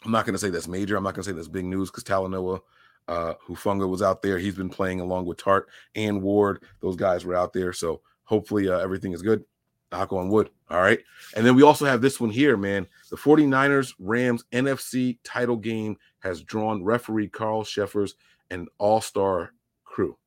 I'm 0.05 0.11
not 0.11 0.25
going 0.25 0.33
to 0.33 0.39
say 0.39 0.49
that's 0.49 0.67
major. 0.67 0.97
I'm 0.97 1.03
not 1.03 1.13
going 1.13 1.23
to 1.23 1.29
say 1.29 1.35
that's 1.35 1.47
big 1.47 1.65
news 1.65 1.89
because 1.89 2.03
Talanoa 2.03 2.59
uh, 3.07 3.33
Hufanga 3.47 3.87
was 3.87 4.01
out 4.01 4.21
there. 4.21 4.37
He's 4.37 4.55
been 4.55 4.69
playing 4.69 4.99
along 4.99 5.25
with 5.25 5.37
Tartt 5.37 5.63
and 5.95 6.21
Ward. 6.21 6.63
Those 6.81 6.95
guys 6.95 7.25
were 7.25 7.35
out 7.35 7.53
there. 7.53 7.73
So 7.73 8.01
hopefully 8.23 8.69
uh, 8.69 8.79
everything 8.79 9.13
is 9.13 9.21
good. 9.21 9.43
Knock 9.91 10.11
on 10.13 10.29
wood. 10.29 10.49
All 10.69 10.81
right. 10.81 10.99
And 11.35 11.45
then 11.45 11.55
we 11.55 11.63
also 11.63 11.85
have 11.85 12.01
this 12.01 12.19
one 12.19 12.31
here, 12.31 12.57
man. 12.57 12.87
The 13.09 13.17
49ers 13.17 13.93
Rams 13.99 14.43
NFC 14.51 15.19
title 15.23 15.57
game 15.57 15.97
has 16.19 16.41
drawn 16.41 16.83
referee 16.83 17.29
Carl 17.29 17.63
Cheffers 17.63 18.15
and 18.49 18.67
all 18.79 19.01
star 19.01 19.53
crew. 19.83 20.17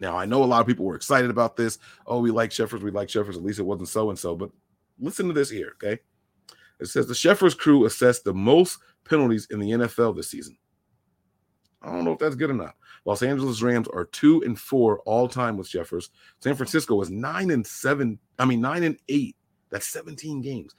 Now, 0.00 0.16
I 0.16 0.26
know 0.26 0.44
a 0.44 0.46
lot 0.46 0.60
of 0.60 0.66
people 0.66 0.84
were 0.84 0.94
excited 0.94 1.30
about 1.30 1.56
this. 1.56 1.78
Oh, 2.06 2.20
we 2.20 2.30
like 2.30 2.50
Cheffers. 2.50 2.82
We 2.82 2.90
like 2.90 3.08
Cheffers. 3.08 3.36
At 3.36 3.42
least 3.42 3.58
it 3.58 3.64
wasn't 3.64 3.88
so 3.88 4.10
and 4.10 4.18
so. 4.18 4.36
But 4.36 4.50
listen 5.00 5.26
to 5.26 5.32
this 5.32 5.50
here, 5.50 5.72
okay? 5.82 6.00
It 6.80 6.86
says 6.86 7.08
the 7.08 7.14
Cheffers 7.14 7.54
crew 7.54 7.84
assessed 7.84 8.24
the 8.24 8.34
most 8.34 8.78
penalties 9.04 9.48
in 9.50 9.58
the 9.58 9.70
NFL 9.70 10.14
this 10.14 10.30
season. 10.30 10.56
I 11.82 11.92
don't 11.92 12.04
know 12.04 12.12
if 12.12 12.18
that's 12.18 12.36
good 12.36 12.50
or 12.50 12.54
not. 12.54 12.74
Los 13.04 13.22
Angeles 13.22 13.62
Rams 13.62 13.88
are 13.88 14.04
two 14.04 14.42
and 14.42 14.58
four 14.58 15.00
all 15.00 15.28
time 15.28 15.56
with 15.56 15.68
Cheffers. 15.68 16.10
San 16.40 16.54
Francisco 16.54 17.00
is 17.00 17.10
nine 17.10 17.50
and 17.50 17.66
seven. 17.66 18.18
I 18.38 18.44
mean, 18.44 18.60
nine 18.60 18.82
and 18.82 18.98
eight. 19.08 19.36
That's 19.70 19.86
17 19.88 20.40
games. 20.40 20.74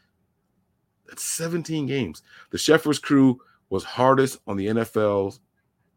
That's 1.07 1.23
17 1.23 1.85
games. 1.85 2.21
The 2.51 2.57
Cheffers 2.57 2.99
crew 2.99 3.39
was 3.69 3.83
hardest 3.83 4.39
on 4.47 4.57
the 4.57 4.67
NFL's 4.67 5.39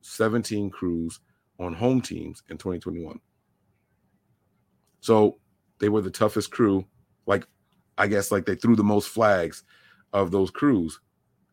17 0.02 0.70
crews 0.70 1.20
on 1.58 1.74
home 1.74 2.00
teams 2.00 2.42
in 2.48 2.58
2021. 2.58 3.20
So 5.00 5.38
they 5.78 5.88
were 5.88 6.00
the 6.00 6.10
toughest 6.10 6.50
crew. 6.50 6.86
Like, 7.26 7.46
I 7.98 8.06
guess, 8.06 8.30
like 8.30 8.46
they 8.46 8.54
threw 8.54 8.76
the 8.76 8.84
most 8.84 9.08
flags 9.08 9.64
of 10.12 10.30
those 10.30 10.50
crews 10.50 11.00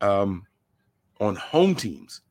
um, 0.02 0.46
on 1.20 1.36
home 1.36 1.76
teams 1.76 2.22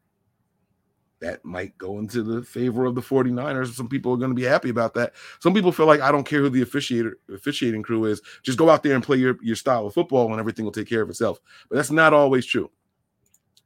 that 1.20 1.44
might 1.44 1.76
go 1.78 1.98
into 1.98 2.22
the 2.22 2.42
favor 2.42 2.84
of 2.84 2.94
the 2.94 3.00
49ers. 3.00 3.74
Some 3.74 3.88
people 3.88 4.12
are 4.12 4.16
going 4.16 4.30
to 4.30 4.36
be 4.36 4.44
happy 4.44 4.70
about 4.70 4.94
that. 4.94 5.14
Some 5.40 5.52
people 5.52 5.72
feel 5.72 5.86
like 5.86 6.00
I 6.00 6.12
don't 6.12 6.24
care 6.24 6.40
who 6.40 6.48
the 6.48 6.64
officiator 6.64 7.14
officiating 7.32 7.82
crew 7.82 8.04
is. 8.04 8.22
Just 8.42 8.58
go 8.58 8.70
out 8.70 8.82
there 8.82 8.94
and 8.94 9.02
play 9.02 9.16
your, 9.16 9.36
your 9.42 9.56
style 9.56 9.86
of 9.86 9.94
football 9.94 10.30
and 10.30 10.38
everything 10.38 10.64
will 10.64 10.72
take 10.72 10.88
care 10.88 11.02
of 11.02 11.10
itself. 11.10 11.40
But 11.68 11.76
that's 11.76 11.90
not 11.90 12.12
always 12.12 12.46
true. 12.46 12.70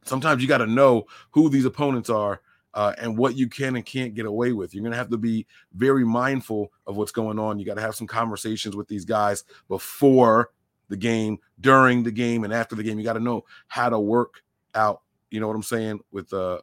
Sometimes 0.04 0.42
you 0.42 0.48
got 0.48 0.58
to 0.58 0.66
know 0.66 1.04
who 1.30 1.48
these 1.48 1.64
opponents 1.64 2.10
are 2.10 2.40
uh, 2.74 2.94
and 2.98 3.16
what 3.16 3.36
you 3.36 3.48
can 3.48 3.76
and 3.76 3.84
can't 3.84 4.14
get 4.14 4.26
away 4.26 4.52
with. 4.52 4.74
You're 4.74 4.82
going 4.82 4.92
to 4.92 4.98
have 4.98 5.10
to 5.10 5.18
be 5.18 5.46
very 5.74 6.04
mindful 6.04 6.72
of 6.86 6.96
what's 6.96 7.12
going 7.12 7.38
on. 7.38 7.58
You 7.58 7.66
got 7.66 7.74
to 7.74 7.82
have 7.82 7.94
some 7.94 8.06
conversations 8.06 8.76
with 8.76 8.88
these 8.88 9.04
guys 9.04 9.44
before 9.68 10.50
the 10.88 10.96
game, 10.96 11.38
during 11.60 12.02
the 12.02 12.12
game, 12.12 12.44
and 12.44 12.52
after 12.52 12.74
the 12.74 12.82
game. 12.82 12.98
You 12.98 13.04
got 13.04 13.14
to 13.14 13.20
know 13.20 13.44
how 13.68 13.88
to 13.88 13.98
work 13.98 14.42
out. 14.74 15.02
You 15.30 15.40
know 15.40 15.48
what 15.48 15.56
I'm 15.56 15.62
saying? 15.62 16.00
With 16.10 16.32
uh, 16.32 16.60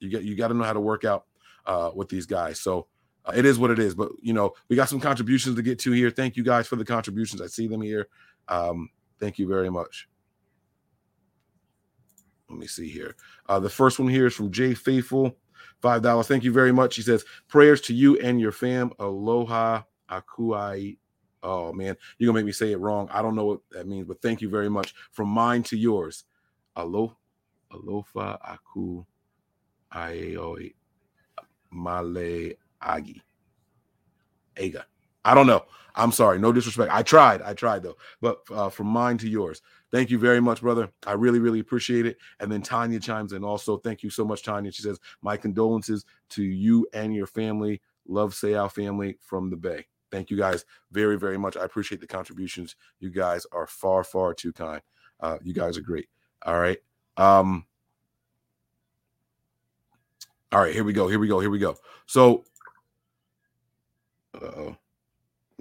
you 0.00 0.10
get 0.10 0.22
you 0.22 0.36
got 0.36 0.48
to 0.48 0.54
know 0.54 0.64
how 0.64 0.72
to 0.72 0.80
work 0.80 1.04
out 1.04 1.26
uh, 1.66 1.90
with 1.94 2.08
these 2.08 2.26
guys. 2.26 2.60
So 2.60 2.86
uh, 3.24 3.32
it 3.34 3.44
is 3.44 3.58
what 3.58 3.70
it 3.70 3.78
is. 3.78 3.94
But 3.94 4.10
you 4.20 4.32
know, 4.32 4.54
we 4.68 4.76
got 4.76 4.88
some 4.88 5.00
contributions 5.00 5.56
to 5.56 5.62
get 5.62 5.78
to 5.80 5.92
here. 5.92 6.10
Thank 6.10 6.36
you 6.36 6.44
guys 6.44 6.66
for 6.66 6.76
the 6.76 6.84
contributions. 6.84 7.40
I 7.40 7.46
see 7.46 7.68
them 7.68 7.82
here. 7.82 8.08
Um, 8.48 8.90
thank 9.20 9.38
you 9.38 9.46
very 9.46 9.70
much. 9.70 10.08
Let 12.48 12.58
me 12.58 12.66
see 12.66 12.88
here. 12.88 13.14
Uh, 13.46 13.60
the 13.60 13.68
first 13.68 13.98
one 13.98 14.08
here 14.08 14.26
is 14.26 14.34
from 14.34 14.50
Jay 14.50 14.72
Faithful, 14.72 15.36
five 15.80 16.02
dollars. 16.02 16.26
Thank 16.26 16.44
you 16.44 16.52
very 16.52 16.72
much. 16.72 16.96
He 16.96 17.02
says, 17.02 17.24
"Prayers 17.48 17.80
to 17.82 17.94
you 17.94 18.18
and 18.18 18.40
your 18.40 18.52
fam. 18.52 18.92
Aloha 18.98 19.82
akuai." 20.10 20.98
Oh 21.42 21.72
man, 21.72 21.96
you're 22.18 22.26
gonna 22.26 22.38
make 22.38 22.46
me 22.46 22.52
say 22.52 22.72
it 22.72 22.80
wrong. 22.80 23.08
I 23.12 23.22
don't 23.22 23.36
know 23.36 23.44
what 23.46 23.60
that 23.70 23.86
means, 23.86 24.06
but 24.06 24.20
thank 24.20 24.40
you 24.40 24.48
very 24.48 24.68
much. 24.68 24.94
From 25.12 25.28
mine 25.28 25.62
to 25.64 25.76
yours. 25.76 26.24
Alo, 26.76 27.16
alofa 27.72 28.38
aku 28.44 29.04
Aioi 29.92 30.74
Male 31.70 32.54
Agi. 32.82 33.20
Aga. 34.58 34.86
I 35.24 35.34
don't 35.34 35.46
know. 35.46 35.64
I'm 35.94 36.12
sorry. 36.12 36.38
No 36.38 36.52
disrespect. 36.52 36.92
I 36.92 37.02
tried. 37.02 37.42
I 37.42 37.54
tried 37.54 37.82
though. 37.82 37.96
But 38.20 38.38
uh, 38.50 38.68
from 38.70 38.86
mine 38.86 39.18
to 39.18 39.28
yours. 39.28 39.62
Thank 39.90 40.10
you 40.10 40.18
very 40.18 40.40
much, 40.40 40.60
brother. 40.60 40.90
I 41.06 41.12
really, 41.12 41.38
really 41.38 41.60
appreciate 41.60 42.04
it. 42.04 42.18
And 42.40 42.52
then 42.52 42.60
Tanya 42.60 43.00
chimes 43.00 43.32
in 43.32 43.42
also. 43.42 43.78
Thank 43.78 44.02
you 44.02 44.10
so 44.10 44.24
much, 44.24 44.42
Tanya. 44.42 44.70
She 44.70 44.82
says, 44.82 44.98
My 45.22 45.36
condolences 45.36 46.04
to 46.30 46.42
you 46.42 46.86
and 46.92 47.14
your 47.14 47.26
family. 47.26 47.80
Love 48.06 48.32
Sayal 48.32 48.70
family 48.70 49.18
from 49.20 49.50
the 49.50 49.56
Bay. 49.56 49.86
Thank 50.10 50.30
you 50.30 50.36
guys 50.36 50.64
very, 50.90 51.18
very 51.18 51.38
much. 51.38 51.56
I 51.56 51.64
appreciate 51.64 52.00
the 52.00 52.06
contributions. 52.06 52.76
You 53.00 53.10
guys 53.10 53.46
are 53.52 53.66
far, 53.66 54.04
far 54.04 54.34
too 54.34 54.52
kind. 54.52 54.80
Uh, 55.20 55.38
you 55.42 55.52
guys 55.52 55.76
are 55.76 55.82
great. 55.82 56.08
All 56.44 56.58
right. 56.58 56.78
Um, 57.16 57.66
all 60.52 60.60
right, 60.60 60.72
here 60.72 60.84
we 60.84 60.94
go. 60.94 61.08
Here 61.08 61.18
we 61.18 61.28
go. 61.28 61.40
Here 61.40 61.50
we 61.50 61.58
go. 61.58 61.76
So, 62.06 62.44
uh 64.34 64.46
oh, 64.46 64.76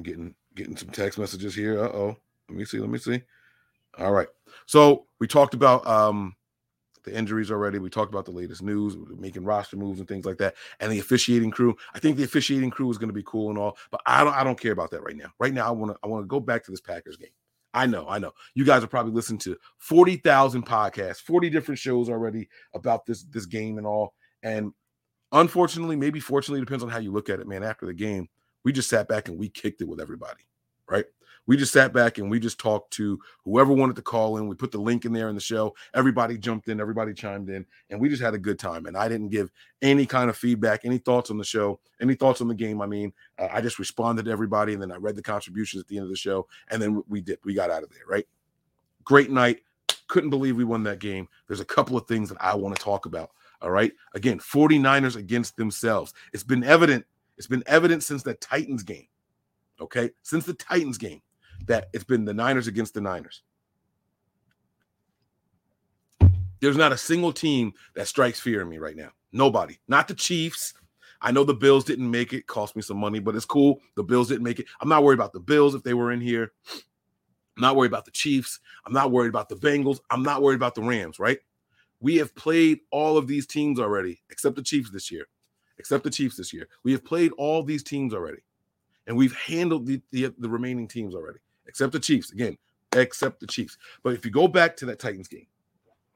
getting 0.01 0.33
getting 0.55 0.77
some 0.77 0.89
text 0.89 1.19
messages 1.19 1.53
here. 1.53 1.83
Uh 1.83 1.89
oh. 1.89 2.17
Let 2.47 2.57
me 2.57 2.63
see. 2.63 2.79
Let 2.79 2.89
me 2.89 2.97
see. 2.97 3.21
All 3.99 4.11
right. 4.11 4.27
So 4.65 5.05
we 5.19 5.27
talked 5.27 5.53
about 5.53 5.85
um 5.87 6.35
the 7.03 7.17
injuries 7.17 7.51
already. 7.51 7.79
We 7.79 7.89
talked 7.89 8.11
about 8.11 8.25
the 8.25 8.31
latest 8.31 8.61
news, 8.61 8.97
making 9.17 9.45
roster 9.45 9.77
moves 9.77 9.99
and 9.99 10.07
things 10.07 10.25
like 10.25 10.37
that, 10.39 10.55
and 10.79 10.91
the 10.91 10.99
officiating 10.99 11.51
crew. 11.51 11.75
I 11.93 11.99
think 11.99 12.17
the 12.17 12.23
officiating 12.23 12.69
crew 12.69 12.91
is 12.91 12.97
going 12.97 13.09
to 13.09 13.13
be 13.13 13.23
cool 13.25 13.49
and 13.49 13.57
all, 13.57 13.77
but 13.91 14.01
I 14.05 14.23
don't. 14.23 14.33
I 14.33 14.43
don't 14.43 14.59
care 14.59 14.73
about 14.73 14.91
that 14.91 15.03
right 15.03 15.15
now. 15.15 15.31
Right 15.39 15.53
now, 15.53 15.67
I 15.67 15.71
want 15.71 15.93
to. 15.93 15.97
I 16.03 16.07
want 16.07 16.23
to 16.23 16.27
go 16.27 16.39
back 16.39 16.63
to 16.65 16.71
this 16.71 16.81
Packers 16.81 17.17
game. 17.17 17.29
I 17.73 17.85
know, 17.85 18.07
I 18.07 18.17
know. 18.19 18.31
You 18.55 18.65
guys 18.65 18.83
are 18.83 18.87
probably 18.87 19.13
listening 19.13 19.39
to 19.39 19.57
forty 19.77 20.17
thousand 20.17 20.65
podcasts, 20.65 21.21
forty 21.21 21.49
different 21.49 21.79
shows 21.79 22.09
already 22.09 22.49
about 22.73 23.05
this 23.05 23.23
this 23.23 23.45
game 23.45 23.77
and 23.77 23.87
all. 23.87 24.13
And 24.43 24.73
unfortunately, 25.31 25.95
maybe 25.95 26.19
fortunately, 26.19 26.59
depends 26.59 26.83
on 26.83 26.89
how 26.89 26.99
you 26.99 27.11
look 27.11 27.29
at 27.29 27.39
it, 27.39 27.47
man. 27.47 27.63
After 27.63 27.85
the 27.85 27.93
game, 27.93 28.27
we 28.63 28.71
just 28.73 28.89
sat 28.89 29.07
back 29.07 29.27
and 29.27 29.37
we 29.37 29.49
kicked 29.49 29.81
it 29.81 29.87
with 29.87 30.01
everybody, 30.01 30.43
right? 30.89 31.05
We 31.47 31.55
just 31.55 31.71
sat 31.71 31.93
back 31.93 32.17
and 32.17 32.29
we 32.29 32.39
just 32.39 32.59
talked 32.59 32.91
to 32.91 33.19
whoever 33.45 33.71
wanted 33.71 33.95
to 33.95 34.01
call 34.01 34.37
in. 34.37 34.47
We 34.47 34.55
put 34.55 34.71
the 34.71 34.77
link 34.77 35.05
in 35.05 35.13
there 35.13 35.29
in 35.29 35.35
the 35.35 35.41
show. 35.41 35.73
Everybody 35.93 36.37
jumped 36.37 36.67
in, 36.67 36.81
everybody 36.81 37.13
chimed 37.13 37.49
in, 37.49 37.65
and 37.89 37.99
we 37.99 38.09
just 38.09 38.21
had 38.21 38.33
a 38.33 38.37
good 38.37 38.59
time. 38.59 38.85
And 38.85 38.97
I 38.97 39.07
didn't 39.07 39.29
give 39.29 39.49
any 39.81 40.05
kind 40.05 40.29
of 40.29 40.35
feedback, 40.35 40.81
any 40.83 40.97
thoughts 40.97 41.31
on 41.31 41.37
the 41.37 41.45
show, 41.45 41.79
any 42.01 42.15
thoughts 42.15 42.41
on 42.41 42.49
the 42.49 42.55
game. 42.55 42.81
I 42.81 42.85
mean, 42.85 43.13
uh, 43.39 43.47
I 43.51 43.61
just 43.61 43.79
responded 43.79 44.25
to 44.25 44.31
everybody, 44.31 44.73
and 44.73 44.81
then 44.81 44.91
I 44.91 44.97
read 44.97 45.15
the 45.15 45.21
contributions 45.21 45.81
at 45.81 45.87
the 45.87 45.97
end 45.97 46.03
of 46.03 46.09
the 46.09 46.17
show, 46.17 46.47
and 46.69 46.81
then 46.81 47.01
we 47.07 47.21
did. 47.21 47.39
We 47.45 47.53
got 47.53 47.71
out 47.71 47.83
of 47.83 47.89
there, 47.89 48.05
right? 48.07 48.27
Great 49.05 49.31
night. 49.31 49.61
Couldn't 50.07 50.29
believe 50.29 50.57
we 50.57 50.65
won 50.65 50.83
that 50.83 50.99
game. 50.99 51.29
There's 51.47 51.61
a 51.61 51.65
couple 51.65 51.97
of 51.97 52.07
things 52.07 52.29
that 52.29 52.37
I 52.41 52.55
want 52.55 52.75
to 52.75 52.81
talk 52.81 53.05
about. 53.05 53.31
All 53.61 53.71
right. 53.71 53.91
Again, 54.13 54.39
49ers 54.39 55.15
against 55.15 55.55
themselves. 55.55 56.13
It's 56.33 56.43
been 56.43 56.63
evident. 56.63 57.05
It's 57.37 57.47
been 57.47 57.63
evident 57.67 58.03
since 58.03 58.23
the 58.23 58.35
Titans 58.35 58.83
game. 58.83 59.07
Okay. 59.79 60.11
Since 60.23 60.45
the 60.45 60.53
Titans 60.53 60.97
game 60.97 61.21
that 61.67 61.89
it's 61.93 62.03
been 62.03 62.25
the 62.25 62.33
Niners 62.33 62.67
against 62.67 62.93
the 62.93 63.01
Niners. 63.01 63.43
There's 66.59 66.77
not 66.77 66.91
a 66.91 66.97
single 66.97 67.31
team 67.31 67.73
that 67.95 68.07
strikes 68.07 68.39
fear 68.39 68.61
in 68.61 68.69
me 68.69 68.79
right 68.79 68.95
now. 68.95 69.11
Nobody. 69.31 69.77
Not 69.87 70.07
the 70.07 70.15
Chiefs. 70.15 70.73
I 71.21 71.31
know 71.31 71.43
the 71.43 71.53
Bills 71.53 71.83
didn't 71.83 72.09
make 72.09 72.33
it, 72.33 72.47
cost 72.47 72.75
me 72.75 72.81
some 72.81 72.97
money, 72.97 73.19
but 73.19 73.35
it's 73.35 73.45
cool. 73.45 73.79
The 73.95 74.03
Bills 74.03 74.27
didn't 74.27 74.43
make 74.43 74.59
it. 74.59 74.67
I'm 74.81 74.89
not 74.89 75.03
worried 75.03 75.19
about 75.19 75.33
the 75.33 75.39
Bills 75.39 75.75
if 75.75 75.83
they 75.83 75.93
were 75.93 76.11
in 76.11 76.21
here. 76.21 76.51
I'm 76.73 77.61
not 77.61 77.75
worried 77.75 77.91
about 77.91 78.05
the 78.05 78.11
Chiefs. 78.11 78.59
I'm 78.85 78.93
not 78.93 79.11
worried 79.11 79.29
about 79.29 79.49
the 79.49 79.55
Bengals. 79.55 79.99
I'm 80.11 80.21
not 80.23 80.41
worried 80.41 80.55
about 80.55 80.75
the 80.75 80.83
Rams, 80.83 81.19
right? 81.19 81.39
We 81.99 82.17
have 82.17 82.35
played 82.35 82.81
all 82.91 83.17
of 83.17 83.27
these 83.27 83.47
teams 83.47 83.79
already, 83.79 84.21
except 84.29 84.55
the 84.55 84.61
Chiefs 84.61 84.91
this 84.91 85.11
year. 85.11 85.27
Except 85.79 86.03
the 86.03 86.09
Chiefs 86.11 86.37
this 86.37 86.53
year. 86.53 86.67
We 86.83 86.91
have 86.91 87.03
played 87.03 87.31
all 87.33 87.63
these 87.63 87.83
teams 87.83 88.13
already. 88.13 88.41
And 89.07 89.15
we've 89.15 89.35
handled 89.35 89.87
the, 89.87 90.01
the, 90.11 90.33
the 90.37 90.49
remaining 90.49 90.87
teams 90.87 91.15
already, 91.15 91.39
except 91.67 91.93
the 91.93 91.99
Chiefs. 91.99 92.31
Again, 92.31 92.57
except 92.93 93.39
the 93.39 93.47
Chiefs. 93.47 93.77
But 94.03 94.13
if 94.13 94.25
you 94.25 94.31
go 94.31 94.47
back 94.47 94.75
to 94.77 94.85
that 94.87 94.99
Titans 94.99 95.27
game, 95.27 95.47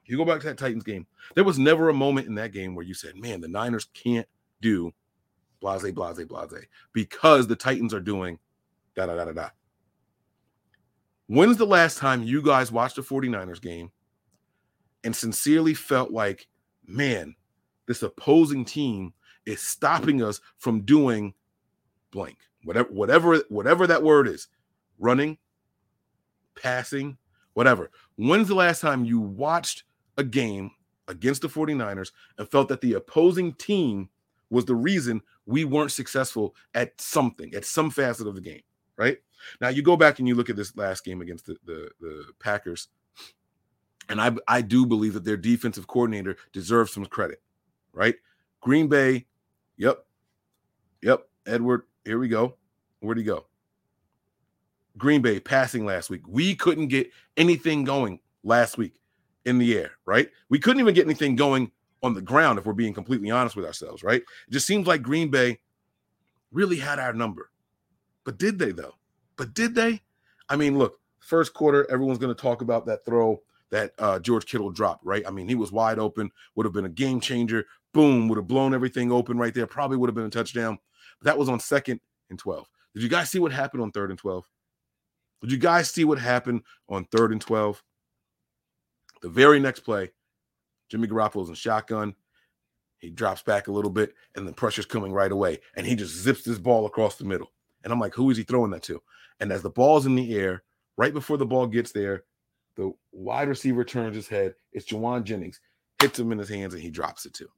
you 0.06 0.16
go 0.16 0.24
back 0.24 0.40
to 0.40 0.46
that 0.48 0.58
Titans 0.58 0.84
game, 0.84 1.06
there 1.34 1.44
was 1.44 1.58
never 1.58 1.88
a 1.88 1.94
moment 1.94 2.26
in 2.26 2.34
that 2.34 2.52
game 2.52 2.74
where 2.74 2.84
you 2.84 2.94
said, 2.94 3.16
man, 3.16 3.40
the 3.40 3.48
Niners 3.48 3.86
can't 3.94 4.26
do 4.60 4.92
blase, 5.60 5.90
blase, 5.92 6.24
blase, 6.24 6.66
because 6.92 7.46
the 7.46 7.56
Titans 7.56 7.94
are 7.94 8.00
doing 8.00 8.38
da 8.94 9.06
da 9.06 9.14
da 9.14 9.24
da 9.24 9.32
da. 9.32 9.48
When's 11.28 11.56
the 11.56 11.66
last 11.66 11.98
time 11.98 12.22
you 12.22 12.42
guys 12.42 12.70
watched 12.70 12.98
a 12.98 13.02
49ers 13.02 13.62
game 13.62 13.90
and 15.04 15.16
sincerely 15.16 15.72
felt 15.72 16.10
like, 16.10 16.46
man, 16.86 17.34
this 17.86 18.02
opposing 18.02 18.64
team 18.64 19.14
is 19.46 19.60
stopping 19.60 20.22
us 20.22 20.40
from 20.58 20.82
doing 20.82 21.32
blank, 22.10 22.36
whatever, 22.64 22.88
whatever, 22.92 23.38
whatever 23.48 23.86
that 23.86 24.02
word 24.02 24.28
is, 24.28 24.48
running, 24.98 25.38
passing, 26.54 27.16
whatever. 27.54 27.90
When's 28.16 28.48
the 28.48 28.54
last 28.54 28.80
time 28.80 29.04
you 29.04 29.20
watched 29.20 29.84
a 30.16 30.24
game 30.24 30.70
against 31.08 31.42
the 31.42 31.48
49ers 31.48 32.12
and 32.38 32.48
felt 32.48 32.68
that 32.68 32.80
the 32.80 32.94
opposing 32.94 33.52
team 33.54 34.08
was 34.50 34.64
the 34.64 34.74
reason 34.74 35.22
we 35.46 35.64
weren't 35.64 35.92
successful 35.92 36.54
at 36.74 37.00
something, 37.00 37.54
at 37.54 37.64
some 37.64 37.90
facet 37.90 38.26
of 38.26 38.34
the 38.34 38.40
game, 38.40 38.60
right? 38.96 39.18
Now 39.60 39.68
you 39.68 39.82
go 39.82 39.96
back 39.96 40.18
and 40.18 40.28
you 40.28 40.34
look 40.34 40.50
at 40.50 40.56
this 40.56 40.76
last 40.76 41.04
game 41.04 41.20
against 41.20 41.46
the, 41.46 41.56
the, 41.64 41.90
the 42.00 42.24
Packers, 42.38 42.88
and 44.08 44.20
I, 44.20 44.32
I 44.46 44.60
do 44.60 44.86
believe 44.86 45.14
that 45.14 45.24
their 45.24 45.36
defensive 45.36 45.86
coordinator 45.86 46.36
deserves 46.52 46.92
some 46.92 47.06
credit, 47.06 47.40
right? 47.92 48.14
Green 48.60 48.88
Bay, 48.88 49.26
yep, 49.76 50.04
yep, 51.02 51.28
Edward, 51.46 51.82
here 52.04 52.18
we 52.18 52.28
go. 52.28 52.56
Where'd 53.00 53.18
he 53.18 53.24
go? 53.24 53.46
Green 54.98 55.22
Bay 55.22 55.40
passing 55.40 55.84
last 55.84 56.10
week. 56.10 56.22
We 56.26 56.54
couldn't 56.54 56.88
get 56.88 57.10
anything 57.36 57.84
going 57.84 58.20
last 58.44 58.76
week 58.78 58.94
in 59.44 59.58
the 59.58 59.76
air, 59.76 59.92
right? 60.04 60.28
We 60.48 60.58
couldn't 60.58 60.80
even 60.80 60.94
get 60.94 61.06
anything 61.06 61.36
going 61.36 61.70
on 62.02 62.14
the 62.14 62.22
ground 62.22 62.58
if 62.58 62.66
we're 62.66 62.72
being 62.72 62.94
completely 62.94 63.30
honest 63.30 63.56
with 63.56 63.64
ourselves, 63.64 64.02
right? 64.02 64.20
It 64.20 64.50
just 64.50 64.66
seems 64.66 64.86
like 64.86 65.02
Green 65.02 65.30
Bay 65.30 65.58
really 66.50 66.76
had 66.76 66.98
our 66.98 67.12
number. 67.12 67.50
But 68.24 68.38
did 68.38 68.58
they 68.58 68.72
though? 68.72 68.94
But 69.36 69.54
did 69.54 69.74
they? 69.74 70.02
I 70.48 70.56
mean, 70.56 70.78
look, 70.78 70.98
first 71.20 71.54
quarter, 71.54 71.90
everyone's 71.90 72.18
going 72.18 72.34
to 72.34 72.40
talk 72.40 72.62
about 72.62 72.86
that 72.86 73.04
throw 73.04 73.40
that 73.70 73.92
uh, 73.98 74.18
George 74.18 74.44
Kittle 74.44 74.70
dropped, 74.70 75.04
right? 75.04 75.26
I 75.26 75.30
mean, 75.30 75.48
he 75.48 75.54
was 75.54 75.72
wide 75.72 75.98
open, 75.98 76.30
would 76.54 76.66
have 76.66 76.74
been 76.74 76.84
a 76.84 76.90
game 76.90 77.20
changer. 77.20 77.64
Boom, 77.92 78.28
would 78.28 78.36
have 78.36 78.46
blown 78.46 78.74
everything 78.74 79.10
open 79.10 79.38
right 79.38 79.54
there. 79.54 79.66
Probably 79.66 79.96
would 79.96 80.08
have 80.08 80.14
been 80.14 80.26
a 80.26 80.30
touchdown. 80.30 80.78
But 81.18 81.24
that 81.26 81.38
was 81.38 81.48
on 81.48 81.58
second 81.58 82.00
and 82.28 82.38
12. 82.38 82.68
Did 82.94 83.02
you 83.02 83.08
guys 83.08 83.30
see 83.30 83.38
what 83.38 83.52
happened 83.52 83.82
on 83.82 83.90
third 83.90 84.10
and 84.10 84.18
12? 84.18 84.46
Did 85.42 85.52
you 85.52 85.58
guys 85.58 85.90
see 85.90 86.04
what 86.04 86.18
happened 86.18 86.62
on 86.88 87.04
third 87.04 87.32
and 87.32 87.40
12? 87.40 87.82
The 89.22 89.28
very 89.28 89.60
next 89.60 89.80
play, 89.80 90.12
Jimmy 90.88 91.08
Garoppolo's 91.08 91.48
in 91.48 91.54
shotgun. 91.54 92.14
He 92.98 93.10
drops 93.10 93.42
back 93.42 93.66
a 93.66 93.72
little 93.72 93.90
bit, 93.90 94.14
and 94.36 94.46
the 94.46 94.52
pressure's 94.52 94.86
coming 94.86 95.12
right 95.12 95.32
away. 95.32 95.58
And 95.76 95.84
he 95.84 95.96
just 95.96 96.14
zips 96.14 96.44
this 96.44 96.58
ball 96.58 96.86
across 96.86 97.16
the 97.16 97.24
middle. 97.24 97.50
And 97.82 97.92
I'm 97.92 97.98
like, 97.98 98.14
who 98.14 98.30
is 98.30 98.36
he 98.36 98.44
throwing 98.44 98.70
that 98.70 98.84
to? 98.84 99.02
And 99.40 99.50
as 99.50 99.62
the 99.62 99.70
ball's 99.70 100.06
in 100.06 100.14
the 100.14 100.36
air, 100.36 100.62
right 100.96 101.12
before 101.12 101.36
the 101.36 101.46
ball 101.46 101.66
gets 101.66 101.90
there, 101.90 102.22
the 102.76 102.92
wide 103.10 103.48
receiver 103.48 103.84
turns 103.84 104.14
his 104.14 104.28
head. 104.28 104.54
It's 104.72 104.86
Jauan 104.86 105.24
Jennings, 105.24 105.60
hits 106.00 106.18
him 106.18 106.30
in 106.30 106.38
his 106.38 106.48
hands, 106.48 106.74
and 106.74 106.82
he 106.82 106.90
drops 106.90 107.26
it 107.26 107.34
too. 107.34 107.48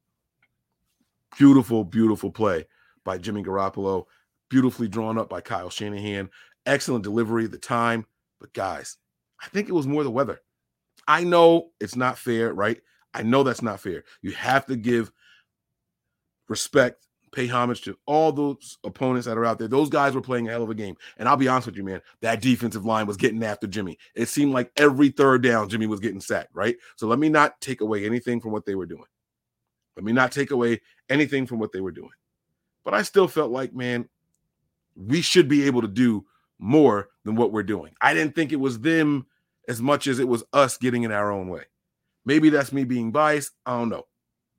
Beautiful, 1.37 1.83
beautiful 1.83 2.31
play 2.31 2.65
by 3.03 3.19
Jimmy 3.19 3.43
Garoppolo. 3.43 4.05
Beautifully 4.49 4.87
drawn 4.87 5.17
up 5.17 5.29
by 5.29 5.41
Kyle 5.41 5.69
Shanahan. 5.69 6.29
Excellent 6.65 7.03
delivery, 7.03 7.47
the 7.47 7.57
time. 7.57 8.05
But 8.39 8.53
guys, 8.53 8.97
I 9.41 9.47
think 9.47 9.69
it 9.69 9.73
was 9.73 9.87
more 9.87 10.03
the 10.03 10.11
weather. 10.11 10.41
I 11.07 11.23
know 11.23 11.69
it's 11.79 11.95
not 11.95 12.17
fair, 12.17 12.53
right? 12.53 12.81
I 13.13 13.23
know 13.23 13.43
that's 13.43 13.61
not 13.61 13.79
fair. 13.79 14.03
You 14.21 14.31
have 14.31 14.65
to 14.65 14.75
give 14.75 15.11
respect, 16.49 17.07
pay 17.31 17.47
homage 17.47 17.81
to 17.81 17.97
all 18.05 18.31
those 18.31 18.77
opponents 18.83 19.27
that 19.27 19.37
are 19.37 19.45
out 19.45 19.59
there. 19.59 19.67
Those 19.67 19.89
guys 19.89 20.13
were 20.13 20.21
playing 20.21 20.47
a 20.47 20.51
hell 20.51 20.63
of 20.63 20.69
a 20.69 20.75
game. 20.75 20.95
And 21.17 21.27
I'll 21.27 21.37
be 21.37 21.47
honest 21.47 21.67
with 21.67 21.77
you, 21.77 21.83
man, 21.83 22.01
that 22.21 22.41
defensive 22.41 22.85
line 22.85 23.07
was 23.07 23.17
getting 23.17 23.43
after 23.43 23.67
Jimmy. 23.67 23.97
It 24.15 24.27
seemed 24.27 24.53
like 24.53 24.71
every 24.77 25.09
third 25.09 25.43
down, 25.43 25.69
Jimmy 25.69 25.87
was 25.87 25.99
getting 25.99 26.21
sacked, 26.21 26.53
right? 26.53 26.77
So 26.95 27.07
let 27.07 27.19
me 27.19 27.29
not 27.29 27.59
take 27.61 27.81
away 27.81 28.05
anything 28.05 28.39
from 28.39 28.51
what 28.51 28.65
they 28.65 28.75
were 28.75 28.85
doing. 28.85 29.05
Let 29.95 30.03
me 30.03 30.11
not 30.11 30.31
take 30.31 30.51
away 30.51 30.81
anything 31.09 31.45
from 31.45 31.59
what 31.59 31.71
they 31.71 31.81
were 31.81 31.91
doing. 31.91 32.11
But 32.83 32.93
I 32.93 33.01
still 33.01 33.27
felt 33.27 33.51
like, 33.51 33.73
man, 33.73 34.09
we 34.95 35.21
should 35.21 35.47
be 35.47 35.65
able 35.65 35.81
to 35.81 35.87
do 35.87 36.25
more 36.59 37.09
than 37.23 37.35
what 37.35 37.51
we're 37.51 37.63
doing. 37.63 37.93
I 38.01 38.13
didn't 38.13 38.35
think 38.35 38.51
it 38.51 38.59
was 38.59 38.79
them 38.79 39.25
as 39.67 39.81
much 39.81 40.07
as 40.07 40.19
it 40.19 40.27
was 40.27 40.43
us 40.53 40.77
getting 40.77 41.03
in 41.03 41.11
our 41.11 41.31
own 41.31 41.49
way. 41.49 41.63
Maybe 42.25 42.49
that's 42.49 42.71
me 42.71 42.83
being 42.83 43.11
biased. 43.11 43.51
I 43.65 43.77
don't 43.77 43.89
know. 43.89 44.05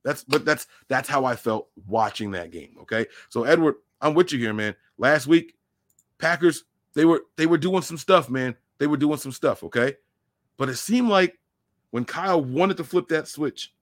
That's 0.03 0.23
but 0.23 0.45
that's 0.45 0.67
that's 0.87 1.09
how 1.09 1.25
I 1.25 1.35
felt 1.35 1.67
watching 1.85 2.31
that 2.31 2.51
game. 2.51 2.77
Okay. 2.81 3.07
So 3.29 3.43
Edward, 3.43 3.75
I'm 3.99 4.13
with 4.13 4.31
you 4.31 4.39
here, 4.39 4.53
man. 4.53 4.75
Last 4.97 5.27
week, 5.27 5.55
Packers, 6.17 6.63
they 6.93 7.05
were 7.05 7.23
they 7.35 7.45
were 7.45 7.57
doing 7.57 7.81
some 7.81 7.97
stuff, 7.97 8.29
man. 8.29 8.55
They 8.77 8.87
were 8.87 8.97
doing 8.97 9.17
some 9.17 9.31
stuff, 9.31 9.63
okay? 9.63 9.95
But 10.57 10.69
it 10.69 10.75
seemed 10.75 11.09
like 11.09 11.37
when 11.91 12.05
Kyle 12.05 12.41
wanted 12.41 12.77
to 12.77 12.83
flip 12.83 13.07
that 13.09 13.27
switch, 13.27 13.73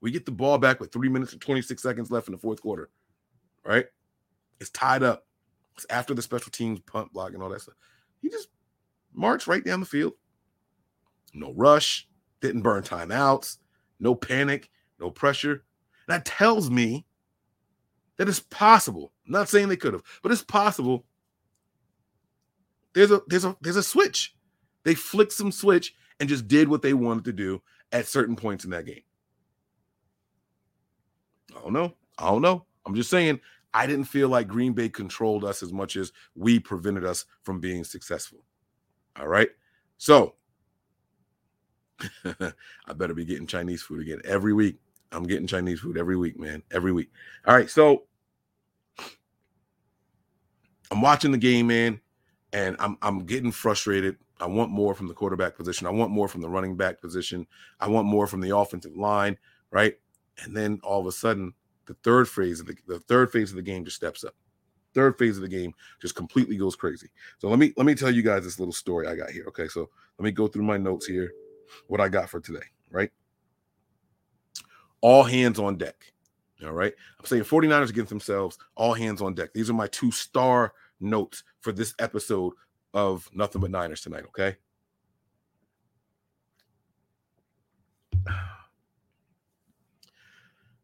we 0.00 0.10
get 0.10 0.24
the 0.24 0.32
ball 0.32 0.58
back 0.58 0.80
with 0.80 0.92
three 0.92 1.08
minutes 1.08 1.32
and 1.32 1.40
26 1.40 1.82
seconds 1.82 2.10
left 2.10 2.28
in 2.28 2.32
the 2.32 2.38
fourth 2.38 2.60
quarter. 2.62 2.90
Right? 3.64 3.86
It's 4.60 4.70
tied 4.70 5.02
up. 5.02 5.26
After 5.88 6.14
the 6.14 6.22
special 6.22 6.50
teams 6.50 6.80
punt 6.80 7.12
block 7.12 7.32
and 7.32 7.42
all 7.42 7.48
that 7.48 7.62
stuff. 7.62 7.76
He 8.20 8.28
just 8.28 8.48
marched 9.14 9.46
right 9.46 9.64
down 9.64 9.80
the 9.80 9.86
field. 9.86 10.14
No 11.32 11.52
rush, 11.54 12.08
didn't 12.40 12.62
burn 12.62 12.82
timeouts, 12.82 13.58
no 13.98 14.14
panic, 14.14 14.70
no 14.98 15.10
pressure. 15.10 15.64
That 16.08 16.24
tells 16.24 16.70
me 16.70 17.06
that 18.16 18.28
it's 18.28 18.40
possible. 18.40 19.12
I'm 19.26 19.32
not 19.32 19.48
saying 19.48 19.68
they 19.68 19.76
could 19.76 19.94
have, 19.94 20.02
but 20.22 20.32
it's 20.32 20.42
possible. 20.42 21.04
There's 22.94 23.10
a 23.10 23.22
there's 23.28 23.44
a 23.44 23.56
there's 23.60 23.76
a 23.76 23.82
switch. 23.82 24.34
They 24.82 24.94
flicked 24.94 25.32
some 25.32 25.52
switch 25.52 25.94
and 26.18 26.28
just 26.28 26.48
did 26.48 26.68
what 26.68 26.82
they 26.82 26.94
wanted 26.94 27.24
to 27.26 27.32
do 27.32 27.62
at 27.92 28.08
certain 28.08 28.36
points 28.36 28.64
in 28.64 28.70
that 28.70 28.86
game. 28.86 29.02
I 31.56 31.60
don't 31.60 31.72
know. 31.72 31.94
I 32.18 32.28
don't 32.28 32.42
know. 32.42 32.64
I'm 32.86 32.94
just 32.94 33.10
saying 33.10 33.40
I 33.72 33.86
didn't 33.86 34.04
feel 34.04 34.28
like 34.28 34.48
Green 34.48 34.72
Bay 34.72 34.88
controlled 34.88 35.44
us 35.44 35.62
as 35.62 35.72
much 35.72 35.96
as 35.96 36.12
we 36.34 36.58
prevented 36.58 37.04
us 37.04 37.24
from 37.42 37.60
being 37.60 37.84
successful. 37.84 38.44
All 39.18 39.28
right. 39.28 39.50
So 39.98 40.34
I 42.24 42.92
better 42.94 43.14
be 43.14 43.24
getting 43.24 43.46
Chinese 43.46 43.82
food 43.82 44.00
again 44.00 44.20
every 44.24 44.52
week. 44.52 44.78
I'm 45.12 45.24
getting 45.24 45.46
Chinese 45.46 45.80
food 45.80 45.98
every 45.98 46.16
week, 46.16 46.38
man. 46.38 46.62
Every 46.70 46.92
week. 46.92 47.10
All 47.46 47.54
right. 47.54 47.68
So 47.68 48.04
I'm 50.90 51.02
watching 51.02 51.32
the 51.32 51.38
game, 51.38 51.68
man, 51.68 52.00
and 52.52 52.76
I'm 52.78 52.96
I'm 53.02 53.20
getting 53.20 53.52
frustrated. 53.52 54.16
I 54.40 54.46
want 54.46 54.70
more 54.70 54.94
from 54.94 55.06
the 55.06 55.14
quarterback 55.14 55.56
position. 55.56 55.86
I 55.86 55.90
want 55.90 56.10
more 56.10 56.26
from 56.26 56.40
the 56.40 56.48
running 56.48 56.76
back 56.76 57.00
position. 57.00 57.46
I 57.78 57.88
want 57.88 58.06
more 58.06 58.26
from 58.26 58.40
the 58.40 58.56
offensive 58.56 58.96
line, 58.96 59.36
right? 59.70 59.96
And 60.42 60.56
then 60.56 60.80
all 60.82 61.00
of 61.00 61.06
a 61.06 61.12
sudden, 61.12 61.52
the 61.86 61.94
third 62.02 62.28
phase 62.28 62.60
of 62.60 62.66
the, 62.66 62.76
the 62.86 63.00
third 63.00 63.32
phase 63.32 63.50
of 63.50 63.56
the 63.56 63.62
game 63.62 63.84
just 63.84 63.96
steps 63.96 64.24
up. 64.24 64.34
Third 64.94 65.18
phase 65.18 65.36
of 65.36 65.42
the 65.42 65.48
game 65.48 65.72
just 66.00 66.16
completely 66.16 66.56
goes 66.56 66.74
crazy. 66.74 67.08
So 67.38 67.48
let 67.48 67.58
me 67.58 67.72
let 67.76 67.86
me 67.86 67.94
tell 67.94 68.10
you 68.10 68.22
guys 68.22 68.44
this 68.44 68.58
little 68.58 68.72
story 68.72 69.06
I 69.06 69.14
got 69.14 69.30
here. 69.30 69.44
Okay, 69.48 69.68
so 69.68 69.88
let 70.18 70.24
me 70.24 70.32
go 70.32 70.48
through 70.48 70.64
my 70.64 70.76
notes 70.76 71.06
here, 71.06 71.32
what 71.86 72.00
I 72.00 72.08
got 72.08 72.28
for 72.28 72.40
today, 72.40 72.66
right? 72.90 73.10
All 75.00 75.22
hands 75.22 75.58
on 75.58 75.76
deck. 75.76 76.12
All 76.64 76.72
right. 76.72 76.92
I'm 77.18 77.24
saying 77.24 77.44
49ers 77.44 77.90
against 77.90 78.10
themselves, 78.10 78.58
all 78.74 78.92
hands 78.92 79.22
on 79.22 79.34
deck. 79.34 79.52
These 79.54 79.70
are 79.70 79.74
my 79.74 79.86
two 79.86 80.10
star 80.10 80.74
notes 81.00 81.42
for 81.60 81.72
this 81.72 81.94
episode 81.98 82.52
of 82.92 83.28
Nothing 83.32 83.60
But 83.62 83.70
Niners 83.70 84.02
tonight. 84.02 84.24
Okay. 84.28 84.56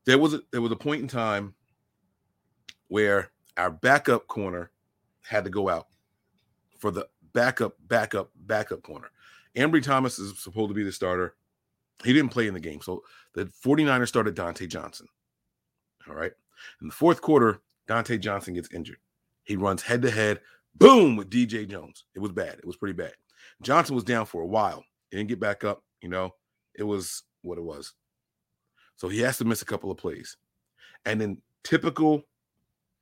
There 0.07 0.19
was 0.19 0.35
a, 0.35 0.41
there 0.53 0.63
was 0.63 0.73
a 0.73 0.77
point 0.77 1.03
in 1.03 1.09
time 1.09 1.55
where 2.89 3.31
our 3.57 3.71
backup 3.71 4.27
corner 4.27 4.71
had 5.23 5.45
to 5.45 5.51
go 5.51 5.69
out 5.69 5.87
for 6.79 6.91
the 6.91 7.09
backup, 7.33 7.75
backup, 7.81 8.31
backup 8.35 8.83
corner. 8.83 9.11
Ambry 9.57 9.83
Thomas 9.83 10.19
is 10.19 10.39
supposed 10.39 10.69
to 10.69 10.75
be 10.75 10.85
the 10.85 10.93
starter. 10.93 11.35
He 12.05 12.13
didn't 12.13 12.31
play 12.31 12.47
in 12.47 12.55
the 12.55 12.61
game. 12.61 12.81
So 12.81 13.03
the 13.35 13.47
49ers 13.47 14.09
started 14.09 14.37
Dontae 14.37 14.69
Johnson. 14.69 15.09
All 16.09 16.15
right. 16.15 16.33
In 16.81 16.89
the 16.89 16.95
fourth 16.95 17.21
quarter, 17.21 17.61
Dontae 17.89 18.21
Johnson 18.21 18.55
gets 18.55 18.73
injured. 18.73 18.99
He 19.45 19.57
runs 19.57 19.83
head 19.83 20.03
to 20.03 20.11
head, 20.11 20.41
boom, 20.75 21.17
with 21.17 21.31
DJ 21.31 21.69
Jones. 21.69 22.05
It 22.15 22.21
was 22.21 22.33
bad. 22.33 22.59
It 22.59 22.67
was 22.67 22.77
pretty 22.77 22.95
bad. 22.95 23.15
Johnson 23.63 23.95
was 23.95 24.05
down 24.05 24.27
for 24.27 24.43
a 24.43 24.47
while. 24.47 24.85
He 25.11 25.17
didn't 25.17 25.29
get 25.29 25.41
back 25.41 25.65
up. 25.65 25.83
You 26.03 26.09
know, 26.09 26.35
it 26.75 26.83
was 26.83 27.23
what 27.43 27.59
it 27.59 27.65
was. 27.65 27.95
So 28.97 29.09
he 29.09 29.21
has 29.21 29.39
to 29.39 29.45
miss 29.45 29.63
a 29.63 29.67
couple 29.67 29.91
of 29.91 29.99
plays. 29.99 30.37
And 31.05 31.23
in 31.23 31.39
typical 31.65 32.23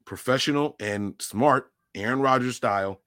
professional 0.05 0.77
and 0.81 1.15
smart 1.21 1.71
Aaron 1.95 2.21
Rodgers 2.21 2.57
style, 2.57 3.01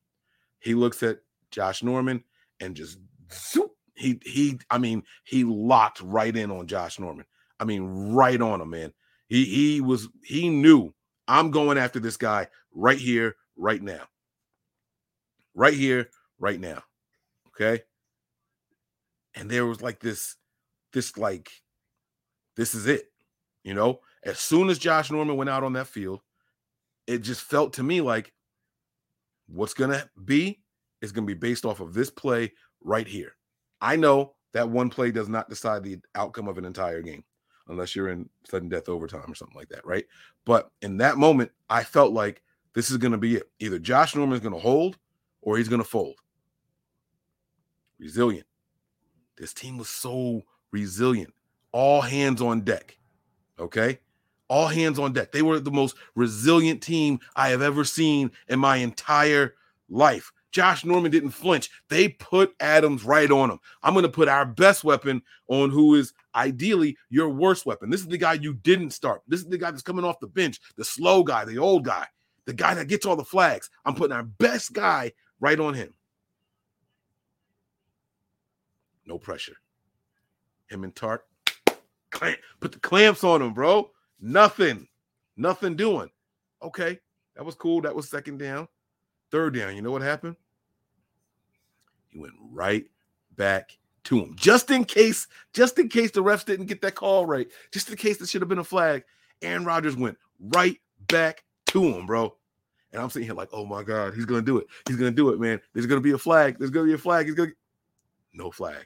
he 0.60 0.74
looks 0.74 1.04
at 1.04 1.20
Josh 1.52 1.84
Norman 1.84 2.24
and 2.60 2.76
just 2.76 3.00
zoop, 3.32 3.72
he 3.96 4.20
he 4.24 4.60
I 4.70 4.78
mean 4.78 5.04
he 5.24 5.44
locked 5.44 6.02
right 6.02 6.36
in 6.36 6.52
on 6.52 6.68
Josh 6.68 7.00
Norman. 7.00 7.26
I 7.60 7.66
mean 7.66 8.14
right 8.14 8.42
on 8.42 8.62
him, 8.62 8.70
man. 8.70 8.94
He 9.28 9.44
he 9.46 9.82
was 9.82 10.08
he 10.24 10.50
knew 10.50 10.94
I'm 11.28 11.52
going 11.52 11.78
after 11.78 12.00
this 12.00 12.18
guy 12.18 12.48
right 12.74 12.98
here, 12.98 13.36
right 13.58 13.82
now. 13.82 14.04
Right 15.54 15.74
here, 15.74 16.10
right 16.40 16.60
now. 16.60 16.84
Okay. 17.50 17.84
And 19.36 19.50
there 19.50 19.66
was 19.66 19.82
like 19.82 20.00
this, 20.00 20.36
this 20.94 21.18
like, 21.18 21.50
this 22.58 22.76
is 22.76 22.88
it. 22.88 23.06
You 23.64 23.74
know, 23.74 24.02
as 24.24 24.40
soon 24.40 24.70
as 24.70 24.78
Josh 24.78 25.10
Norman 25.10 25.38
went 25.38 25.50
out 25.50 25.64
on 25.64 25.74
that 25.74 25.88
field, 25.88 26.22
it 27.06 27.20
just 27.20 27.42
felt 27.42 27.74
to 27.74 27.84
me 27.84 28.02
like 28.02 28.34
what's 29.48 29.74
going 29.74 29.92
to 29.92 30.10
be 30.26 30.60
is 31.02 31.12
going 31.14 31.26
to 31.26 31.34
be 31.34 31.40
based 31.40 31.66
off 31.66 31.80
of 31.80 31.94
this 31.94 32.10
play 32.10 32.52
right 32.84 33.08
here. 33.08 33.36
I 33.80 33.96
know 33.96 34.34
that 34.54 34.70
one 34.70 34.90
play 34.90 35.12
does 35.12 35.30
not 35.30 35.50
decide 35.50 35.84
the 35.84 36.00
outcome 36.16 36.48
of 36.48 36.58
an 36.58 36.66
entire 36.66 37.02
game 37.02 37.24
unless 37.68 37.96
you're 37.96 38.10
in 38.10 38.30
sudden 38.50 38.70
death 38.70 38.90
overtime 38.90 39.30
or 39.32 39.36
something 39.36 39.56
like 39.56 39.70
that, 39.70 39.86
right? 39.86 40.06
But 40.46 40.72
in 40.82 40.98
that 40.98 41.18
moment, 41.18 41.52
I 41.70 41.84
felt 41.84 42.14
like 42.14 42.42
this 42.74 42.90
is 42.90 42.98
going 42.98 43.12
to 43.12 43.18
be 43.18 43.36
it. 43.36 43.50
Either 43.60 43.80
Josh 43.80 44.16
Norman 44.16 44.36
is 44.36 44.42
going 44.42 44.54
to 44.54 44.60
hold 44.60 44.98
or 45.42 45.58
he's 45.58 45.70
going 45.70 45.82
to 45.82 45.88
fold. 45.88 46.16
Resilient. 48.00 48.48
This 49.38 49.54
team 49.54 49.78
was 49.78 49.90
so 49.90 50.44
resilient. 50.72 51.34
All 51.78 52.02
hands 52.02 52.42
on 52.42 52.62
deck. 52.62 52.98
Okay? 53.60 54.00
All 54.48 54.66
hands 54.68 54.98
on 54.98 55.14
deck. 55.14 55.32
They 55.32 55.44
were 55.44 55.60
the 55.60 55.70
most 55.70 55.96
resilient 56.16 56.82
team 56.82 57.20
I 57.36 57.50
have 57.50 57.62
ever 57.62 57.84
seen 57.84 58.32
in 58.48 58.60
my 58.60 58.78
entire 58.78 59.54
life. 59.88 60.32
Josh 60.50 60.84
Norman 60.84 61.12
didn't 61.12 61.30
flinch. 61.30 61.70
They 61.88 62.10
put 62.10 62.56
Adams 62.60 63.04
right 63.04 63.30
on 63.30 63.52
him. 63.52 63.60
I'm 63.84 63.94
going 63.94 64.02
to 64.02 64.10
put 64.10 64.28
our 64.28 64.44
best 64.44 64.84
weapon 64.84 65.22
on 65.50 65.70
who 65.70 65.94
is 65.94 66.16
ideally 66.34 66.98
your 67.12 67.30
worst 67.30 67.68
weapon. 67.68 67.92
This 67.92 68.02
is 68.02 68.08
the 68.08 68.18
guy 68.18 68.34
you 68.34 68.56
didn't 68.56 68.90
start. 68.90 69.22
This 69.28 69.42
is 69.42 69.46
the 69.46 69.60
guy 69.60 69.70
that's 69.70 69.84
coming 69.84 70.04
off 70.04 70.20
the 70.20 70.26
bench, 70.26 70.60
the 70.78 70.84
slow 70.84 71.22
guy, 71.22 71.46
the 71.46 71.60
old 71.60 71.86
guy, 71.86 72.08
the 72.46 72.54
guy 72.54 72.74
that 72.74 72.88
gets 72.88 73.06
all 73.06 73.16
the 73.16 73.24
flags. 73.24 73.70
I'm 73.86 73.94
putting 73.94 74.18
our 74.18 74.24
best 74.24 74.74
guy 74.74 75.12
right 75.40 75.60
on 75.60 75.76
him. 75.76 75.94
No 79.06 79.20
pressure. 79.20 79.58
Him 80.72 80.84
and 80.84 80.96
Tartt, 82.12 82.38
put 82.60 82.72
the 82.72 82.80
clamps 82.80 83.24
on 83.24 83.42
him, 83.42 83.54
bro. 83.54 83.92
Nothing, 84.20 84.88
nothing 85.36 85.76
doing. 85.76 86.10
Okay, 86.62 87.00
that 87.36 87.46
was 87.46 87.56
cool. 87.56 87.82
That 87.82 87.96
was 87.96 88.10
second 88.10 88.40
down. 88.40 88.68
Third 89.32 89.56
down, 89.56 89.76
you 89.76 89.82
know 89.82 89.92
what 89.92 90.02
happened? 90.02 90.36
He 92.08 92.20
went 92.20 92.34
right 92.52 92.86
back 93.36 93.78
to 94.06 94.20
him. 94.20 94.36
Just 94.36 94.72
in 94.72 94.86
case, 94.86 95.28
just 95.54 95.78
in 95.80 95.90
case 95.90 96.12
the 96.12 96.24
refs 96.24 96.46
didn't 96.46 96.68
get 96.68 96.82
that 96.82 96.96
call 96.96 97.26
right, 97.26 97.48
just 97.72 97.90
in 97.90 97.98
case 97.98 98.18
there 98.18 98.28
should 98.28 98.42
have 98.42 98.50
been 98.50 98.58
a 98.58 98.64
flag, 98.64 99.04
Aaron 99.42 99.66
Rodgers 99.66 99.96
went 99.96 100.18
right 100.40 100.80
back 101.08 101.44
to 101.68 101.84
him, 101.84 102.06
bro. 102.06 102.34
And 102.94 103.02
I'm 103.02 103.10
sitting 103.10 103.28
here 103.28 103.36
like, 103.36 103.50
oh 103.52 103.66
my 103.66 103.84
God, 103.84 104.14
he's 104.14 104.26
gonna 104.26 104.42
do 104.42 104.58
it. 104.58 104.68
He's 104.88 104.96
gonna 104.96 105.12
do 105.12 105.30
it, 105.30 105.40
man. 105.40 105.60
There's 105.74 105.86
gonna 105.86 106.02
be 106.02 106.12
a 106.12 106.18
flag. 106.18 106.58
There's 106.58 106.72
gonna 106.72 106.88
be 106.88 106.94
a 106.94 106.98
flag. 106.98 107.26
He's 107.26 107.36
gonna 107.36 107.52
no 108.34 108.50
flag. 108.50 108.86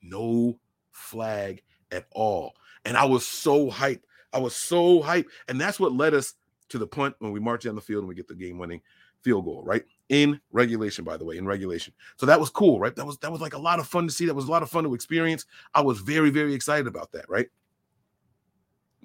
No 0.00 0.58
flag 0.92 1.62
at 1.92 2.06
all. 2.12 2.54
And 2.84 2.96
I 2.96 3.04
was 3.04 3.26
so 3.26 3.70
hyped. 3.70 4.02
I 4.32 4.38
was 4.38 4.54
so 4.54 5.00
hyped. 5.02 5.26
And 5.48 5.60
that's 5.60 5.80
what 5.80 5.92
led 5.92 6.14
us 6.14 6.34
to 6.68 6.78
the 6.78 6.86
punt 6.86 7.14
when 7.18 7.32
we 7.32 7.40
march 7.40 7.64
down 7.64 7.74
the 7.74 7.80
field 7.80 8.00
and 8.00 8.08
we 8.08 8.14
get 8.14 8.28
the 8.28 8.34
game 8.34 8.58
winning 8.58 8.80
field 9.22 9.44
goal, 9.44 9.62
right? 9.64 9.84
In 10.08 10.40
regulation, 10.52 11.04
by 11.04 11.16
the 11.16 11.24
way, 11.24 11.36
in 11.36 11.46
regulation. 11.46 11.92
So 12.16 12.26
that 12.26 12.38
was 12.40 12.50
cool, 12.50 12.78
right? 12.78 12.94
That 12.94 13.06
was 13.06 13.18
that 13.18 13.32
was 13.32 13.40
like 13.40 13.54
a 13.54 13.58
lot 13.58 13.78
of 13.78 13.86
fun 13.86 14.06
to 14.06 14.12
see. 14.12 14.26
That 14.26 14.34
was 14.34 14.46
a 14.46 14.50
lot 14.50 14.62
of 14.62 14.70
fun 14.70 14.84
to 14.84 14.94
experience. 14.94 15.44
I 15.74 15.80
was 15.80 16.00
very, 16.00 16.30
very 16.30 16.54
excited 16.54 16.86
about 16.86 17.12
that, 17.12 17.28
right? 17.28 17.48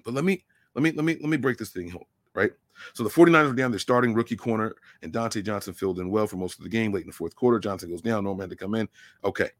But 0.04 0.14
let 0.14 0.24
me 0.24 0.44
let 0.74 0.82
me 0.82 0.92
let 0.92 1.04
me 1.04 1.16
let 1.20 1.28
me 1.28 1.36
break 1.36 1.58
this 1.58 1.70
thing 1.70 1.88
home, 1.88 2.04
right? 2.34 2.52
So 2.92 3.04
the 3.04 3.10
49ers 3.10 3.50
are 3.50 3.54
down. 3.54 3.70
They're 3.70 3.78
starting 3.78 4.14
rookie 4.14 4.36
corner, 4.36 4.74
and 5.02 5.12
Dontae 5.12 5.44
Johnson 5.44 5.74
filled 5.74 6.00
in 6.00 6.10
well 6.10 6.26
for 6.26 6.36
most 6.36 6.58
of 6.58 6.64
the 6.64 6.70
game. 6.70 6.92
Late 6.92 7.02
in 7.02 7.08
the 7.08 7.14
fourth 7.14 7.36
quarter, 7.36 7.58
Johnson 7.58 7.90
goes 7.90 8.02
down. 8.02 8.24
Norman 8.24 8.44
had 8.44 8.50
to 8.50 8.56
come 8.56 8.74
in. 8.74 8.88
Okay, 9.24 9.50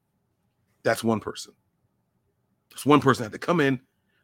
that's 0.83 1.05
one 1.05 1.21
person. 1.21 1.53
That's 2.71 2.87
one 2.87 3.01
person 3.01 3.25
had 3.25 3.33
to 3.33 3.39
come 3.39 3.61
in, 3.61 3.81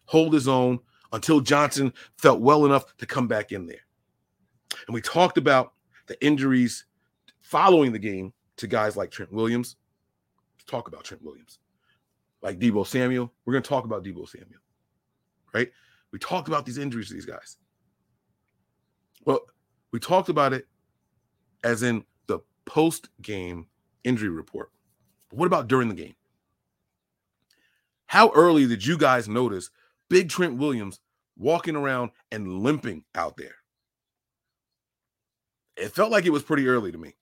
hold 0.06 0.34
his 0.34 0.48
own 0.48 0.80
until 1.12 1.40
Johnson 1.40 1.92
felt 2.16 2.40
well 2.40 2.66
enough 2.66 2.96
to 2.98 3.06
come 3.06 3.28
back 3.28 3.52
in 3.52 3.66
there. 3.66 3.84
And 4.86 4.94
we 4.94 5.00
talked 5.00 5.38
about 5.38 5.72
the 6.06 6.22
injuries 6.24 6.86
following 7.40 7.92
the 7.92 7.98
game 7.98 8.32
to 8.56 8.66
guys 8.66 8.96
like 8.96 9.10
Trent 9.10 9.32
Williams. 9.32 9.76
Let's 10.56 10.70
talk 10.70 10.88
about 10.88 11.04
Trent 11.04 11.22
Williams. 11.22 11.58
Like 12.42 12.58
Deebo 12.58 12.86
Samuel. 12.86 13.32
We're 13.44 13.52
going 13.52 13.62
to 13.62 13.68
talk 13.68 13.84
about 13.84 14.04
Deebo 14.04 14.28
Samuel. 14.28 14.60
Right? 15.52 15.70
We 16.12 16.18
talked 16.18 16.48
about 16.48 16.64
these 16.64 16.78
injuries 16.78 17.08
to 17.08 17.14
these 17.14 17.26
guys. 17.26 17.56
Well, 19.24 19.40
we 19.92 20.00
talked 20.00 20.28
about 20.28 20.52
it 20.52 20.66
as 21.62 21.82
in 21.82 22.04
the 22.26 22.40
post 22.64 23.08
game 23.22 23.66
injury 24.04 24.30
report. 24.30 24.70
But 25.28 25.38
what 25.38 25.46
about 25.46 25.68
during 25.68 25.88
the 25.88 25.94
game? 25.94 26.14
How 28.10 28.32
early 28.34 28.66
did 28.66 28.84
you 28.84 28.98
guys 28.98 29.28
notice 29.28 29.70
Big 30.08 30.30
Trent 30.30 30.56
Williams 30.56 30.98
walking 31.38 31.76
around 31.76 32.10
and 32.32 32.58
limping 32.58 33.04
out 33.14 33.36
there? 33.36 33.54
It 35.76 35.92
felt 35.92 36.10
like 36.10 36.26
it 36.26 36.32
was 36.32 36.42
pretty 36.42 36.66
early 36.66 36.90
to 36.90 36.98
me. 36.98 37.14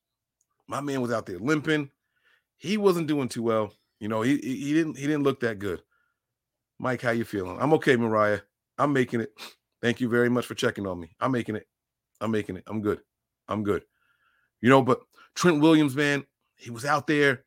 My 0.66 0.80
man 0.80 1.02
was 1.02 1.12
out 1.12 1.26
there 1.26 1.38
limping. 1.38 1.90
He 2.56 2.78
wasn't 2.78 3.06
doing 3.06 3.28
too 3.28 3.42
well. 3.42 3.74
You 4.00 4.08
know, 4.08 4.22
he 4.22 4.38
he 4.38 4.72
didn't 4.72 4.96
he 4.96 5.06
didn't 5.06 5.24
look 5.24 5.40
that 5.40 5.58
good. 5.58 5.82
Mike, 6.78 7.02
how 7.02 7.10
you 7.10 7.26
feeling? 7.26 7.58
I'm 7.60 7.74
okay, 7.74 7.96
Mariah. 7.96 8.40
I'm 8.78 8.94
making 8.94 9.20
it. 9.20 9.32
Thank 9.82 10.00
you 10.00 10.08
very 10.08 10.30
much 10.30 10.46
for 10.46 10.54
checking 10.54 10.86
on 10.86 10.98
me. 10.98 11.10
I'm 11.20 11.32
making 11.32 11.56
it. 11.56 11.66
I'm 12.18 12.30
making 12.30 12.56
it. 12.56 12.64
I'm 12.66 12.80
good. 12.80 13.00
I'm 13.46 13.62
good. 13.62 13.84
You 14.62 14.70
know, 14.70 14.80
but 14.80 15.02
Trent 15.34 15.60
Williams, 15.60 15.94
man, 15.94 16.24
he 16.56 16.70
was 16.70 16.86
out 16.86 17.06
there 17.06 17.44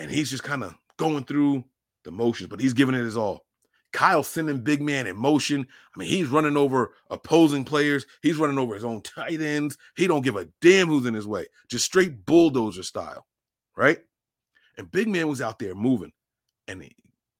and 0.00 0.10
he's 0.10 0.30
just 0.30 0.42
kind 0.42 0.64
of 0.64 0.74
going 0.96 1.22
through 1.22 1.64
the 2.04 2.10
motions, 2.10 2.48
but 2.48 2.60
he's 2.60 2.74
giving 2.74 2.94
it 2.94 3.04
his 3.04 3.16
all. 3.16 3.44
Kyle 3.92 4.22
sending 4.22 4.60
big 4.60 4.80
man 4.80 5.06
in 5.06 5.16
motion. 5.16 5.66
I 5.94 5.98
mean, 5.98 6.08
he's 6.08 6.28
running 6.28 6.56
over 6.56 6.94
opposing 7.10 7.64
players. 7.64 8.06
He's 8.22 8.36
running 8.36 8.58
over 8.58 8.74
his 8.74 8.84
own 8.84 9.02
tight 9.02 9.40
ends. 9.40 9.76
He 9.96 10.06
don't 10.06 10.22
give 10.22 10.36
a 10.36 10.48
damn 10.62 10.88
who's 10.88 11.04
in 11.04 11.12
his 11.12 11.26
way. 11.26 11.46
Just 11.68 11.84
straight 11.84 12.24
bulldozer 12.24 12.82
style, 12.82 13.26
right? 13.76 13.98
And 14.78 14.90
big 14.90 15.08
man 15.08 15.28
was 15.28 15.42
out 15.42 15.58
there 15.58 15.74
moving, 15.74 16.12
and 16.68 16.82
he 16.82 16.96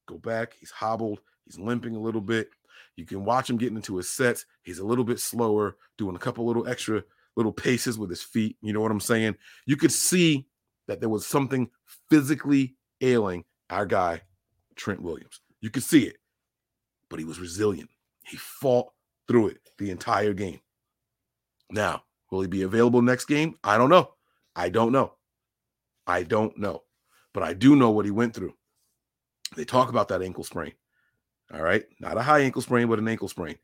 go 0.07 0.19
back. 0.19 0.55
He's 0.61 0.71
hobbled. 0.71 1.21
He's 1.47 1.59
limping 1.59 1.97
a 1.97 2.01
little 2.01 2.21
bit. 2.21 2.51
You 2.97 3.07
can 3.07 3.25
watch 3.25 3.49
him 3.49 3.57
getting 3.57 3.77
into 3.77 3.97
his 3.97 4.11
sets. 4.11 4.45
He's 4.63 4.79
a 4.79 4.85
little 4.85 5.05
bit 5.05 5.19
slower, 5.19 5.77
doing 5.97 6.17
a 6.17 6.19
couple 6.19 6.47
little 6.47 6.69
extra 6.69 7.03
little 7.37 7.53
paces 7.53 7.99
with 7.99 8.11
his 8.11 8.23
feet. 8.23 8.57
You 8.61 8.75
know 8.75 8.81
what 8.81 8.91
I'm 8.91 9.01
saying? 9.01 9.37
You 9.67 9.77
could 9.77 9.93
see 9.93 10.47
that 10.87 11.01
there 11.01 11.09
was 11.09 11.27
something 11.27 11.71
physically 12.11 12.75
ailing 13.01 13.45
our 13.71 13.87
guy, 13.87 14.21
Trent 14.77 15.03
Williams. 15.03 15.41
You 15.61 15.71
could 15.71 15.83
see 15.83 16.05
it 16.05 16.17
but 17.13 17.19
he 17.19 17.27
was 17.27 17.39
resilient. 17.39 17.91
He 18.25 18.39
fought 18.39 18.91
through 19.29 19.49
it 19.49 19.59
the 19.77 19.91
entire 19.91 20.33
game. 20.33 20.61
Now, 21.71 22.05
will 22.31 22.41
he 22.41 22.49
be 22.49 22.63
available 22.63 23.03
next 23.03 23.27
game? 23.27 23.55
I 23.63 23.77
don't 23.77 23.91
know. 23.91 24.15
I 24.57 24.71
don't 24.71 24.93
know. 24.93 25.13
I 26.07 26.23
don't 26.23 26.57
know. 26.57 26.85
But 27.35 27.43
I 27.43 27.53
do 27.53 27.77
know 27.77 27.91
what 27.91 28.07
he 28.07 28.11
went 28.11 28.35
through. 28.35 28.55
They 29.57 29.67
talk 29.67 29.91
about 29.91 30.09
that 30.09 30.23
ankle 30.23 30.43
sprain. 30.43 30.73
All 31.53 31.61
right. 31.61 31.85
Not 32.01 32.17
a 32.17 32.23
high 32.23 32.41
ankle 32.41 32.63
sprain, 32.63 32.89
but 32.89 32.99
an 32.99 33.09
ankle 33.09 33.29
sprain. 33.29 33.59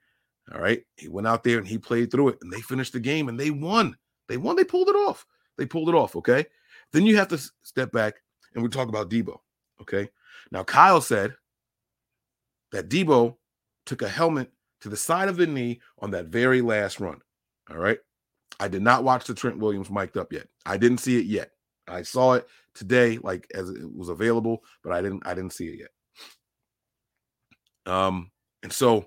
All 0.52 0.60
right. 0.60 0.82
He 0.98 1.08
went 1.08 1.26
out 1.26 1.42
there 1.42 1.56
and 1.56 1.66
he 1.66 1.78
played 1.78 2.10
through 2.10 2.28
it 2.28 2.38
and 2.42 2.52
they 2.52 2.60
finished 2.60 2.92
the 2.92 3.00
game 3.00 3.30
and 3.30 3.40
they 3.40 3.50
won. 3.50 3.96
They 4.28 4.36
won. 4.36 4.56
They 4.56 4.64
pulled 4.64 4.90
it 4.90 4.96
off. 4.96 5.24
They 5.56 5.64
pulled 5.64 5.88
it 5.88 5.94
off. 5.94 6.16
Okay. 6.16 6.44
Then 6.92 7.06
you 7.06 7.16
have 7.16 7.28
to 7.28 7.40
step 7.62 7.92
back 7.92 8.16
and 8.54 8.62
we 8.62 8.68
talk 8.68 8.90
about 8.90 9.08
Deebo. 9.08 9.38
Okay. 9.80 10.10
Now, 10.50 10.64
Kyle 10.64 11.00
said 11.00 11.34
that 12.72 12.88
Deebo 12.88 13.36
took 13.86 14.02
a 14.02 14.08
helmet 14.08 14.50
to 14.80 14.88
the 14.88 14.96
side 14.96 15.28
of 15.28 15.36
the 15.36 15.46
knee 15.46 15.80
on 15.98 16.10
that 16.12 16.26
very 16.26 16.60
last 16.60 17.00
run. 17.00 17.20
All 17.70 17.78
right. 17.78 17.98
I 18.60 18.68
did 18.68 18.82
not 18.82 19.04
watch 19.04 19.26
the 19.26 19.34
Trent 19.34 19.58
Williams 19.58 19.90
mic'd 19.90 20.16
up 20.16 20.32
yet. 20.32 20.48
I 20.66 20.76
didn't 20.76 20.98
see 20.98 21.18
it 21.18 21.26
yet. 21.26 21.50
I 21.86 22.02
saw 22.02 22.34
it 22.34 22.46
today, 22.74 23.18
like 23.18 23.46
as 23.54 23.70
it 23.70 23.94
was 23.94 24.08
available, 24.08 24.62
but 24.82 24.92
I 24.92 25.00
didn't 25.00 25.26
I 25.26 25.34
didn't 25.34 25.52
see 25.52 25.68
it 25.68 25.78
yet. 25.80 25.90
Um, 27.92 28.30
and 28.62 28.72
so, 28.72 29.06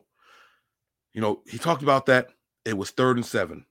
you 1.13 1.21
know, 1.21 1.41
he 1.45 1.57
talked 1.57 1.83
about 1.83 2.07
that. 2.07 2.29
It 2.65 2.77
was 2.77 2.91
third 2.91 3.17
and 3.17 3.25
seven. 3.25 3.65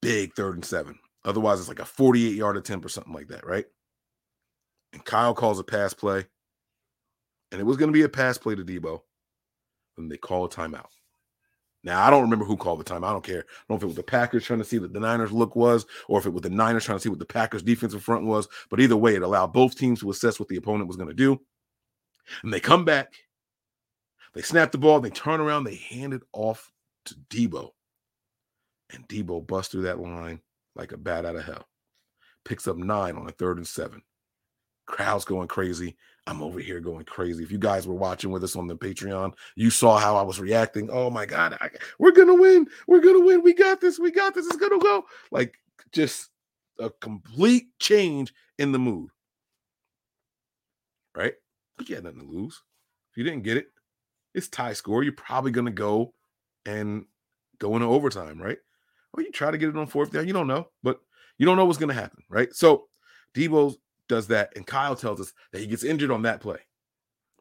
Big 0.00 0.34
third 0.34 0.54
and 0.54 0.64
seven. 0.64 0.98
Otherwise, 1.24 1.58
it's 1.60 1.68
like 1.68 1.80
a 1.80 1.84
48 1.84 2.34
yard 2.34 2.56
attempt 2.56 2.86
or 2.86 2.88
something 2.88 3.12
like 3.12 3.28
that, 3.28 3.46
right? 3.46 3.66
And 4.96 5.04
Kyle 5.04 5.34
calls 5.34 5.58
a 5.58 5.62
pass 5.62 5.92
play 5.92 6.24
and 7.52 7.60
it 7.60 7.64
was 7.64 7.76
going 7.76 7.88
to 7.88 7.92
be 7.92 8.02
a 8.02 8.08
pass 8.08 8.38
play 8.38 8.54
to 8.54 8.64
Deebo, 8.64 9.02
and 9.98 10.10
they 10.10 10.16
call 10.16 10.46
a 10.46 10.48
timeout. 10.48 10.86
Now 11.84 12.02
I 12.02 12.08
don't 12.08 12.22
remember 12.22 12.46
who 12.46 12.56
called 12.56 12.80
the 12.80 12.84
time. 12.84 13.04
I 13.04 13.12
don't 13.12 13.22
care. 13.22 13.40
I 13.40 13.64
don't 13.68 13.70
know 13.70 13.76
if 13.76 13.82
it 13.82 13.86
was 13.88 13.96
the 13.96 14.02
Packers 14.02 14.46
trying 14.46 14.58
to 14.60 14.64
see 14.64 14.78
what 14.78 14.94
the 14.94 15.00
Niners 15.00 15.32
look 15.32 15.54
was, 15.54 15.84
or 16.08 16.18
if 16.18 16.24
it 16.24 16.32
was 16.32 16.40
the 16.40 16.48
Niners 16.48 16.86
trying 16.86 16.96
to 16.96 17.02
see 17.02 17.10
what 17.10 17.18
the 17.18 17.26
Packers 17.26 17.62
defensive 17.62 18.02
front 18.02 18.24
was. 18.24 18.48
But 18.70 18.80
either 18.80 18.96
way, 18.96 19.16
it 19.16 19.22
allowed 19.22 19.52
both 19.52 19.76
teams 19.76 20.00
to 20.00 20.10
assess 20.10 20.40
what 20.40 20.48
the 20.48 20.56
opponent 20.56 20.88
was 20.88 20.96
going 20.96 21.10
to 21.10 21.14
do. 21.14 21.38
And 22.42 22.50
they 22.50 22.58
come 22.58 22.86
back, 22.86 23.12
they 24.32 24.40
snap 24.40 24.72
the 24.72 24.78
ball, 24.78 25.00
they 25.00 25.10
turn 25.10 25.40
around, 25.40 25.64
they 25.64 25.76
hand 25.76 26.14
it 26.14 26.22
off 26.32 26.72
to 27.04 27.14
Deebo, 27.30 27.72
And 28.88 29.06
Deebo 29.08 29.46
busts 29.46 29.72
through 29.72 29.82
that 29.82 30.00
line 30.00 30.40
like 30.74 30.92
a 30.92 30.96
bat 30.96 31.26
out 31.26 31.36
of 31.36 31.44
hell. 31.44 31.68
picks 32.46 32.66
up 32.66 32.78
nine 32.78 33.16
on 33.16 33.28
a 33.28 33.32
third 33.32 33.58
and 33.58 33.66
seven. 33.66 34.02
Crowd's 34.86 35.24
going 35.24 35.48
crazy. 35.48 35.96
I'm 36.28 36.42
over 36.42 36.58
here 36.58 36.80
going 36.80 37.04
crazy. 37.04 37.44
If 37.44 37.52
you 37.52 37.58
guys 37.58 37.86
were 37.86 37.94
watching 37.94 38.30
with 38.30 38.42
us 38.42 38.56
on 38.56 38.66
the 38.66 38.76
Patreon, 38.76 39.34
you 39.54 39.70
saw 39.70 39.98
how 39.98 40.16
I 40.16 40.22
was 40.22 40.40
reacting. 40.40 40.88
Oh 40.90 41.08
my 41.08 41.24
God, 41.24 41.56
I, 41.60 41.70
we're 41.98 42.12
going 42.12 42.28
to 42.28 42.34
win. 42.34 42.66
We're 42.88 43.00
going 43.00 43.20
to 43.20 43.24
win. 43.24 43.42
We 43.42 43.54
got 43.54 43.80
this. 43.80 43.98
We 43.98 44.10
got 44.10 44.34
this. 44.34 44.46
It's 44.46 44.56
going 44.56 44.72
to 44.72 44.82
go. 44.84 45.04
Like 45.30 45.54
just 45.92 46.30
a 46.80 46.90
complete 46.90 47.66
change 47.78 48.34
in 48.58 48.72
the 48.72 48.78
mood. 48.78 49.10
Right? 51.14 51.34
But 51.76 51.88
you 51.88 51.94
had 51.94 52.04
nothing 52.04 52.20
to 52.20 52.26
lose. 52.26 52.62
If 53.12 53.18
you 53.18 53.24
didn't 53.24 53.44
get 53.44 53.56
it, 53.56 53.68
it's 54.34 54.48
tie 54.48 54.72
score. 54.72 55.02
You're 55.02 55.12
probably 55.12 55.52
going 55.52 55.66
to 55.66 55.72
go 55.72 56.12
and 56.66 57.06
go 57.58 57.74
into 57.76 57.86
overtime, 57.86 58.42
right? 58.42 58.58
Or 59.14 59.22
you 59.22 59.30
try 59.30 59.50
to 59.50 59.58
get 59.58 59.68
it 59.68 59.76
on 59.76 59.86
fourth 59.86 60.12
down. 60.12 60.26
You 60.26 60.32
don't 60.32 60.48
know, 60.48 60.68
but 60.82 61.00
you 61.38 61.46
don't 61.46 61.56
know 61.56 61.64
what's 61.64 61.78
going 61.78 61.88
to 61.88 61.94
happen, 61.94 62.24
right? 62.28 62.52
So 62.52 62.88
Deebo 63.34 63.76
does 64.08 64.28
that, 64.28 64.52
and 64.56 64.66
Kyle 64.66 64.96
tells 64.96 65.20
us 65.20 65.32
that 65.52 65.60
he 65.60 65.66
gets 65.66 65.84
injured 65.84 66.10
on 66.10 66.22
that 66.22 66.40
play. 66.40 66.58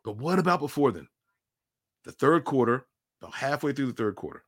But 0.04 0.18
what 0.18 0.40
about 0.40 0.60
before 0.60 0.92
then? 0.92 1.08
The 2.04 2.12
third 2.12 2.46
quarter, 2.46 2.86
about 3.22 3.34
halfway 3.34 3.74
through 3.74 3.88
the 3.88 3.94
third 3.94 4.16
quarter. 4.16 4.44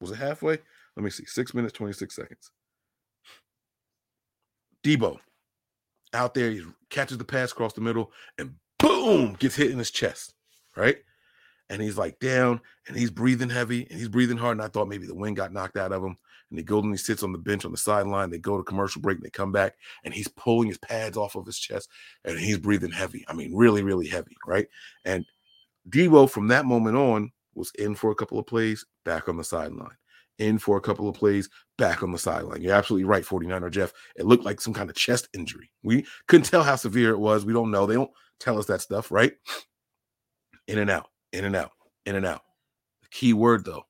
Was 0.00 0.10
it 0.10 0.16
halfway? 0.16 0.58
Let 0.96 1.04
me 1.04 1.10
see. 1.10 1.24
Six 1.24 1.54
minutes, 1.54 1.72
26 1.72 2.14
seconds. 2.14 2.50
Deebo 4.84 5.18
out 6.12 6.34
there, 6.34 6.50
he 6.50 6.62
catches 6.90 7.18
the 7.18 7.24
pass 7.24 7.52
across 7.52 7.72
the 7.72 7.80
middle 7.80 8.12
and 8.38 8.54
boom, 8.78 9.34
gets 9.38 9.56
hit 9.56 9.70
in 9.70 9.78
his 9.78 9.90
chest, 9.90 10.34
right? 10.76 10.98
And 11.70 11.80
he's 11.80 11.96
like 11.96 12.18
down 12.18 12.60
and 12.86 12.96
he's 12.96 13.10
breathing 13.10 13.48
heavy 13.48 13.86
and 13.88 13.98
he's 13.98 14.08
breathing 14.08 14.36
hard. 14.36 14.58
And 14.58 14.62
I 14.62 14.68
thought 14.68 14.88
maybe 14.88 15.06
the 15.06 15.14
wind 15.14 15.36
got 15.36 15.52
knocked 15.52 15.76
out 15.76 15.92
of 15.92 16.02
him. 16.02 16.18
And 16.52 16.58
he 16.58 16.64
goes 16.64 16.82
and 16.84 16.92
he 16.92 16.98
sits 16.98 17.22
on 17.22 17.32
the 17.32 17.38
bench 17.38 17.64
on 17.64 17.72
the 17.72 17.78
sideline. 17.78 18.30
They 18.30 18.38
go 18.38 18.56
to 18.56 18.62
commercial 18.62 19.00
break 19.02 19.16
and 19.16 19.24
they 19.24 19.30
come 19.30 19.52
back 19.52 19.74
and 20.04 20.12
he's 20.12 20.28
pulling 20.28 20.68
his 20.68 20.78
pads 20.78 21.16
off 21.16 21.34
of 21.34 21.46
his 21.46 21.58
chest 21.58 21.88
and 22.24 22.38
he's 22.38 22.58
breathing 22.58 22.92
heavy. 22.92 23.24
I 23.28 23.32
mean, 23.32 23.54
really, 23.54 23.82
really 23.82 24.06
heavy, 24.06 24.36
right? 24.46 24.68
And 25.04 25.24
Deebo 25.88 26.30
from 26.30 26.48
that 26.48 26.66
moment 26.66 26.96
on 26.96 27.32
was 27.54 27.72
in 27.78 27.94
for 27.94 28.10
a 28.10 28.14
couple 28.14 28.38
of 28.38 28.46
plays, 28.46 28.84
back 29.04 29.28
on 29.28 29.36
the 29.36 29.44
sideline 29.44 29.96
in 30.38 30.58
for 30.58 30.76
a 30.76 30.80
couple 30.80 31.08
of 31.08 31.14
plays, 31.14 31.48
back 31.78 32.02
on 32.02 32.10
the 32.10 32.18
sideline. 32.18 32.62
You're 32.62 32.74
absolutely 32.74 33.04
right, 33.04 33.22
49er 33.22 33.70
Jeff. 33.70 33.92
It 34.16 34.26
looked 34.26 34.44
like 34.44 34.60
some 34.60 34.72
kind 34.72 34.88
of 34.88 34.96
chest 34.96 35.28
injury. 35.34 35.70
We 35.82 36.06
couldn't 36.26 36.46
tell 36.46 36.62
how 36.62 36.76
severe 36.76 37.10
it 37.10 37.18
was. 37.18 37.44
We 37.44 37.52
don't 37.52 37.70
know. 37.70 37.86
They 37.86 37.94
don't 37.94 38.10
tell 38.40 38.58
us 38.58 38.66
that 38.66 38.80
stuff, 38.80 39.10
right? 39.10 39.32
In 40.66 40.78
and 40.78 40.90
out, 40.90 41.08
in 41.32 41.44
and 41.44 41.54
out, 41.54 41.72
in 42.06 42.16
and 42.16 42.26
out. 42.26 42.42
The 43.02 43.08
key 43.10 43.34
word, 43.34 43.64
though 43.64 43.84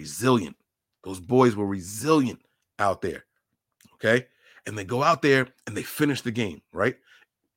resilient. 0.00 0.56
Those 1.04 1.20
boys 1.20 1.56
were 1.56 1.66
resilient 1.66 2.40
out 2.78 3.02
there. 3.02 3.24
Okay. 3.94 4.26
And 4.66 4.76
they 4.76 4.84
go 4.84 5.02
out 5.02 5.22
there 5.22 5.48
and 5.66 5.76
they 5.76 5.82
finish 5.82 6.20
the 6.20 6.30
game, 6.30 6.62
right? 6.72 6.96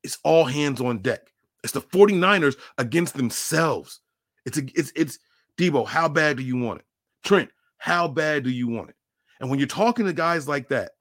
It's 0.03 0.17
all 0.23 0.45
hands 0.45 0.81
on 0.81 0.99
deck. 0.99 1.31
It's 1.63 1.73
the 1.73 1.81
49ers 1.81 2.57
against 2.77 3.15
themselves. 3.15 4.01
It's 4.45 4.57
a, 4.57 4.63
it's 4.75 4.91
it's 4.95 5.19
Deebo, 5.57 5.87
how 5.87 6.09
bad 6.09 6.37
do 6.37 6.43
you 6.43 6.57
want 6.57 6.79
it? 6.79 6.85
Trent, 7.23 7.49
how 7.77 8.07
bad 8.07 8.43
do 8.43 8.49
you 8.49 8.67
want 8.67 8.89
it? 8.89 8.95
And 9.39 9.49
when 9.49 9.59
you're 9.59 9.67
talking 9.67 10.05
to 10.05 10.13
guys 10.13 10.47
like 10.47 10.69
that, 10.69 10.91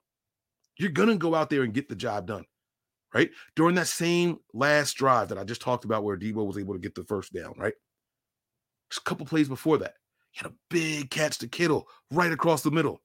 you're 0.76 0.90
to 0.90 1.16
go 1.16 1.34
out 1.34 1.50
there 1.50 1.62
and 1.62 1.74
get 1.74 1.88
the 1.88 1.94
job 1.94 2.26
done, 2.26 2.44
right? 3.14 3.30
During 3.56 3.74
that 3.76 3.86
same 3.86 4.38
last 4.52 4.94
drive 4.94 5.28
that 5.28 5.38
I 5.38 5.44
just 5.44 5.60
talked 5.60 5.84
about 5.84 6.02
where 6.02 6.16
Deebo 6.16 6.46
was 6.46 6.58
able 6.58 6.74
to 6.74 6.80
get 6.80 6.94
the 6.94 7.04
first 7.04 7.32
down, 7.32 7.54
right? 7.56 7.74
Just 8.90 9.02
a 9.06 9.08
couple 9.08 9.26
plays 9.26 9.48
before 9.48 9.78
that, 9.78 9.94
he 10.32 10.38
had 10.42 10.50
a 10.50 10.54
big 10.70 11.10
catch 11.10 11.38
to 11.38 11.48
Kittle 11.48 11.86
right 12.10 12.32
across 12.32 12.62
the 12.62 12.70
middle. 12.70 13.00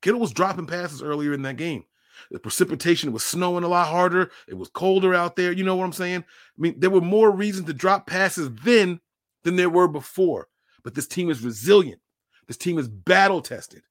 Kittle 0.00 0.20
was 0.20 0.32
dropping 0.32 0.66
passes 0.66 1.02
earlier 1.02 1.32
in 1.32 1.42
that 1.42 1.56
game. 1.56 1.84
The 2.30 2.38
precipitation 2.38 3.12
was 3.12 3.24
snowing 3.24 3.64
a 3.64 3.68
lot 3.68 3.88
harder. 3.88 4.30
It 4.48 4.54
was 4.54 4.68
colder 4.68 5.14
out 5.14 5.36
there. 5.36 5.52
You 5.52 5.64
know 5.64 5.76
what 5.76 5.84
I'm 5.84 5.92
saying? 5.92 6.24
I 6.24 6.60
mean, 6.60 6.78
there 6.78 6.90
were 6.90 7.00
more 7.00 7.30
reasons 7.30 7.66
to 7.66 7.72
drop 7.72 8.06
passes 8.06 8.50
then 8.64 9.00
than 9.42 9.56
there 9.56 9.70
were 9.70 9.88
before. 9.88 10.48
But 10.84 10.94
this 10.94 11.06
team 11.06 11.30
is 11.30 11.44
resilient. 11.44 12.00
This 12.46 12.56
team 12.56 12.78
is 12.78 12.88
battle 12.88 13.40
tested. 13.40 13.82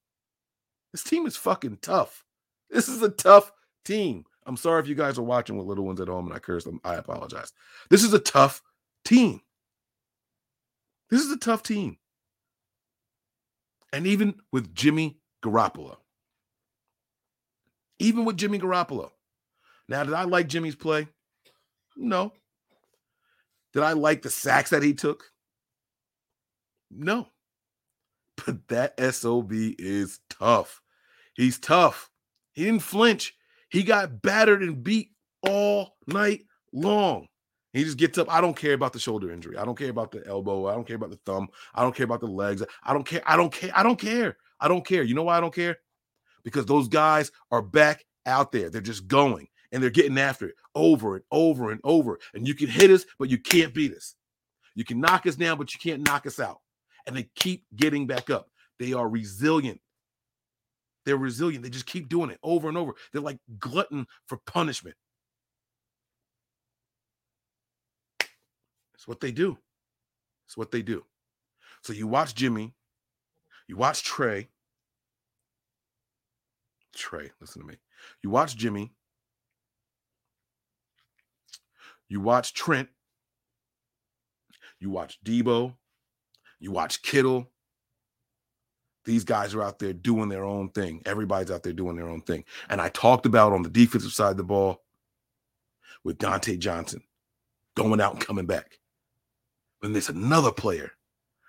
This 0.92 1.04
team 1.04 1.26
is 1.26 1.36
fucking 1.36 1.78
tough. 1.82 2.24
This 2.70 2.88
is 2.88 3.02
a 3.02 3.08
tough 3.08 3.52
team. 3.84 4.24
I'm 4.46 4.56
sorry 4.56 4.80
if 4.80 4.88
you 4.88 4.94
guys 4.94 5.18
are 5.18 5.22
watching 5.22 5.56
with 5.56 5.66
little 5.66 5.84
ones 5.84 6.00
at 6.00 6.08
home 6.08 6.26
and 6.26 6.34
I 6.34 6.38
curse 6.38 6.64
them. 6.64 6.80
I 6.84 6.94
apologize. 6.94 7.52
This 7.90 8.02
is 8.02 8.12
a 8.12 8.18
tough 8.18 8.62
team. 9.04 9.40
This 11.10 11.20
is 11.20 11.30
a 11.30 11.36
tough 11.36 11.62
team. 11.62 11.98
And 13.92 14.06
even 14.06 14.36
with 14.50 14.74
Jimmy 14.74 15.18
Garoppolo, 15.44 15.96
even 17.98 18.24
with 18.24 18.36
Jimmy 18.36 18.58
Garoppolo. 18.58 19.10
Now, 19.88 20.04
did 20.04 20.14
I 20.14 20.24
like 20.24 20.48
Jimmy's 20.48 20.74
play? 20.74 21.08
No. 21.96 22.32
Did 23.72 23.82
I 23.82 23.92
like 23.92 24.22
the 24.22 24.30
sacks 24.30 24.70
that 24.70 24.82
he 24.82 24.94
took? 24.94 25.24
No. 26.90 27.28
But 28.44 28.68
that 28.68 29.14
SOB 29.14 29.52
is 29.52 30.20
tough. 30.28 30.80
He's 31.34 31.58
tough. 31.58 32.10
He 32.52 32.64
didn't 32.64 32.82
flinch. 32.82 33.34
He 33.70 33.82
got 33.82 34.20
battered 34.20 34.62
and 34.62 34.82
beat 34.82 35.10
all 35.42 35.96
night 36.06 36.42
long. 36.72 37.26
He 37.72 37.84
just 37.84 37.96
gets 37.96 38.18
up. 38.18 38.32
I 38.32 38.40
don't 38.40 38.56
care 38.56 38.74
about 38.74 38.92
the 38.92 38.98
shoulder 38.98 39.32
injury. 39.32 39.56
I 39.56 39.64
don't 39.64 39.78
care 39.78 39.90
about 39.90 40.10
the 40.10 40.26
elbow. 40.26 40.66
I 40.66 40.74
don't 40.74 40.86
care 40.86 40.96
about 40.96 41.10
the 41.10 41.20
thumb. 41.24 41.48
I 41.74 41.82
don't 41.82 41.94
care 41.94 42.04
about 42.04 42.20
the 42.20 42.26
legs. 42.26 42.62
I 42.82 42.92
don't 42.92 43.06
care. 43.06 43.22
I 43.24 43.36
don't 43.36 43.52
care. 43.52 43.70
I 43.74 43.82
don't 43.82 43.98
care. 43.98 44.36
I 44.60 44.68
don't 44.68 44.84
care. 44.84 45.02
You 45.02 45.14
know 45.14 45.22
why 45.22 45.38
I 45.38 45.40
don't 45.40 45.54
care? 45.54 45.78
Because 46.44 46.66
those 46.66 46.88
guys 46.88 47.32
are 47.50 47.62
back 47.62 48.04
out 48.26 48.52
there. 48.52 48.68
They're 48.68 48.80
just 48.80 49.08
going 49.08 49.48
and 49.72 49.82
they're 49.82 49.90
getting 49.90 50.18
after 50.18 50.46
it 50.46 50.54
over 50.74 51.16
and 51.16 51.24
over 51.30 51.70
and 51.70 51.80
over. 51.82 52.18
And 52.34 52.46
you 52.46 52.54
can 52.54 52.68
hit 52.68 52.90
us, 52.90 53.06
but 53.18 53.30
you 53.30 53.38
can't 53.38 53.72
beat 53.72 53.94
us. 53.94 54.16
You 54.74 54.84
can 54.84 55.00
knock 55.00 55.26
us 55.26 55.36
down, 55.36 55.56
but 55.56 55.72
you 55.72 55.80
can't 55.80 56.06
knock 56.06 56.26
us 56.26 56.38
out 56.38 56.58
and 57.06 57.16
they 57.16 57.28
keep 57.34 57.64
getting 57.74 58.06
back 58.06 58.30
up. 58.30 58.48
They 58.78 58.92
are 58.92 59.08
resilient. 59.08 59.80
They're 61.04 61.16
resilient. 61.16 61.64
They 61.64 61.70
just 61.70 61.86
keep 61.86 62.08
doing 62.08 62.30
it 62.30 62.38
over 62.42 62.68
and 62.68 62.78
over. 62.78 62.94
They're 63.12 63.22
like 63.22 63.38
glutton 63.58 64.06
for 64.26 64.38
punishment. 64.46 64.96
It's 69.02 69.08
what 69.08 69.18
they 69.18 69.32
do. 69.32 69.58
It's 70.46 70.56
what 70.56 70.70
they 70.70 70.80
do. 70.80 71.02
So 71.82 71.92
you 71.92 72.06
watch 72.06 72.36
Jimmy, 72.36 72.72
you 73.66 73.76
watch 73.76 74.04
Trey. 74.04 74.46
Trey, 76.94 77.32
listen 77.40 77.62
to 77.62 77.66
me. 77.66 77.74
You 78.22 78.30
watch 78.30 78.56
Jimmy. 78.56 78.92
You 82.08 82.20
watch 82.20 82.54
Trent. 82.54 82.90
You 84.78 84.90
watch 84.90 85.18
Deebo, 85.24 85.74
You 86.60 86.70
watch 86.70 87.02
Kittle. 87.02 87.50
These 89.04 89.24
guys 89.24 89.52
are 89.52 89.64
out 89.64 89.80
there 89.80 89.92
doing 89.92 90.28
their 90.28 90.44
own 90.44 90.68
thing. 90.68 91.02
Everybody's 91.06 91.50
out 91.50 91.64
there 91.64 91.72
doing 91.72 91.96
their 91.96 92.08
own 92.08 92.20
thing. 92.20 92.44
And 92.68 92.80
I 92.80 92.88
talked 92.90 93.26
about 93.26 93.52
on 93.52 93.64
the 93.64 93.68
defensive 93.68 94.12
side 94.12 94.30
of 94.30 94.36
the 94.36 94.44
ball 94.44 94.84
with 96.04 96.18
Dontae 96.18 96.60
Johnson 96.60 97.02
going 97.74 98.00
out 98.00 98.12
and 98.12 98.24
coming 98.24 98.46
back. 98.46 98.78
Then 99.82 99.92
there's 99.92 100.08
another 100.08 100.52
player 100.52 100.92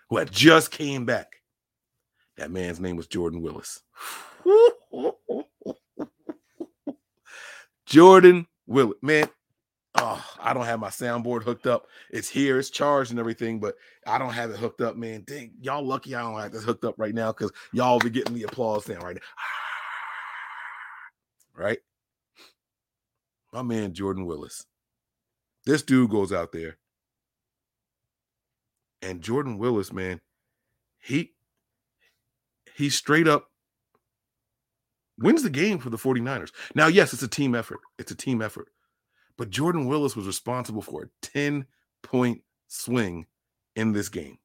who 0.09 0.17
had 0.17 0.31
just 0.31 0.71
came 0.71 1.05
back. 1.05 1.37
That 2.37 2.49
man's 2.51 2.79
name 2.79 2.95
was 2.95 3.05
Jordan 3.05 3.41
Willis. 3.41 3.83
Jordan 7.85 8.47
Willis. 8.65 8.97
Man, 9.03 9.29
oh, 9.95 10.25
I 10.39 10.55
don't 10.55 10.65
have 10.65 10.79
my 10.79 10.89
soundboard 10.89 11.43
hooked 11.43 11.67
up. 11.67 11.85
It's 12.09 12.27
here, 12.27 12.57
it's 12.57 12.71
charged 12.71 13.11
and 13.11 13.19
everything, 13.19 13.59
but 13.59 13.75
I 14.07 14.17
don't 14.17 14.33
have 14.33 14.49
it 14.49 14.57
hooked 14.57 14.81
up, 14.81 14.95
man. 14.95 15.23
Dang, 15.27 15.51
y'all 15.61 15.85
lucky 15.85 16.15
I 16.15 16.21
don't 16.21 16.39
have 16.39 16.51
this 16.51 16.63
hooked 16.63 16.85
up 16.85 16.95
right 16.97 17.13
now 17.13 17.31
because 17.31 17.51
y'all 17.71 17.99
be 17.99 18.09
getting 18.09 18.33
the 18.33 18.43
applause 18.43 18.87
now 18.87 18.99
right 18.99 19.15
now. 19.15 19.21
right? 21.63 21.79
My 23.51 23.61
man 23.61 23.93
Jordan 23.93 24.25
Willis. 24.25 24.65
This 25.65 25.83
dude 25.83 26.09
goes 26.09 26.33
out 26.33 26.51
there. 26.51 26.77
And 29.03 29.21
Jordan 29.21 29.57
Willis, 29.57 29.91
man, 29.91 30.21
he 30.99 31.33
he 32.75 32.89
straight 32.89 33.27
up 33.27 33.49
wins 35.19 35.43
the 35.43 35.49
game 35.49 35.77
for 35.77 35.89
the 35.89 35.97
49ers. 35.97 36.51
Now, 36.73 36.87
yes, 36.87 37.13
it's 37.13 37.21
a 37.21 37.27
team 37.27 37.53
effort. 37.53 37.79
It's 37.99 38.11
a 38.11 38.15
team 38.15 38.41
effort. 38.41 38.69
But 39.37 39.49
Jordan 39.49 39.87
Willis 39.87 40.15
was 40.15 40.25
responsible 40.25 40.81
for 40.81 41.03
a 41.03 41.07
10 41.21 41.65
point 42.01 42.41
swing 42.67 43.27
in 43.75 43.91
this 43.91 44.09
game. 44.09 44.37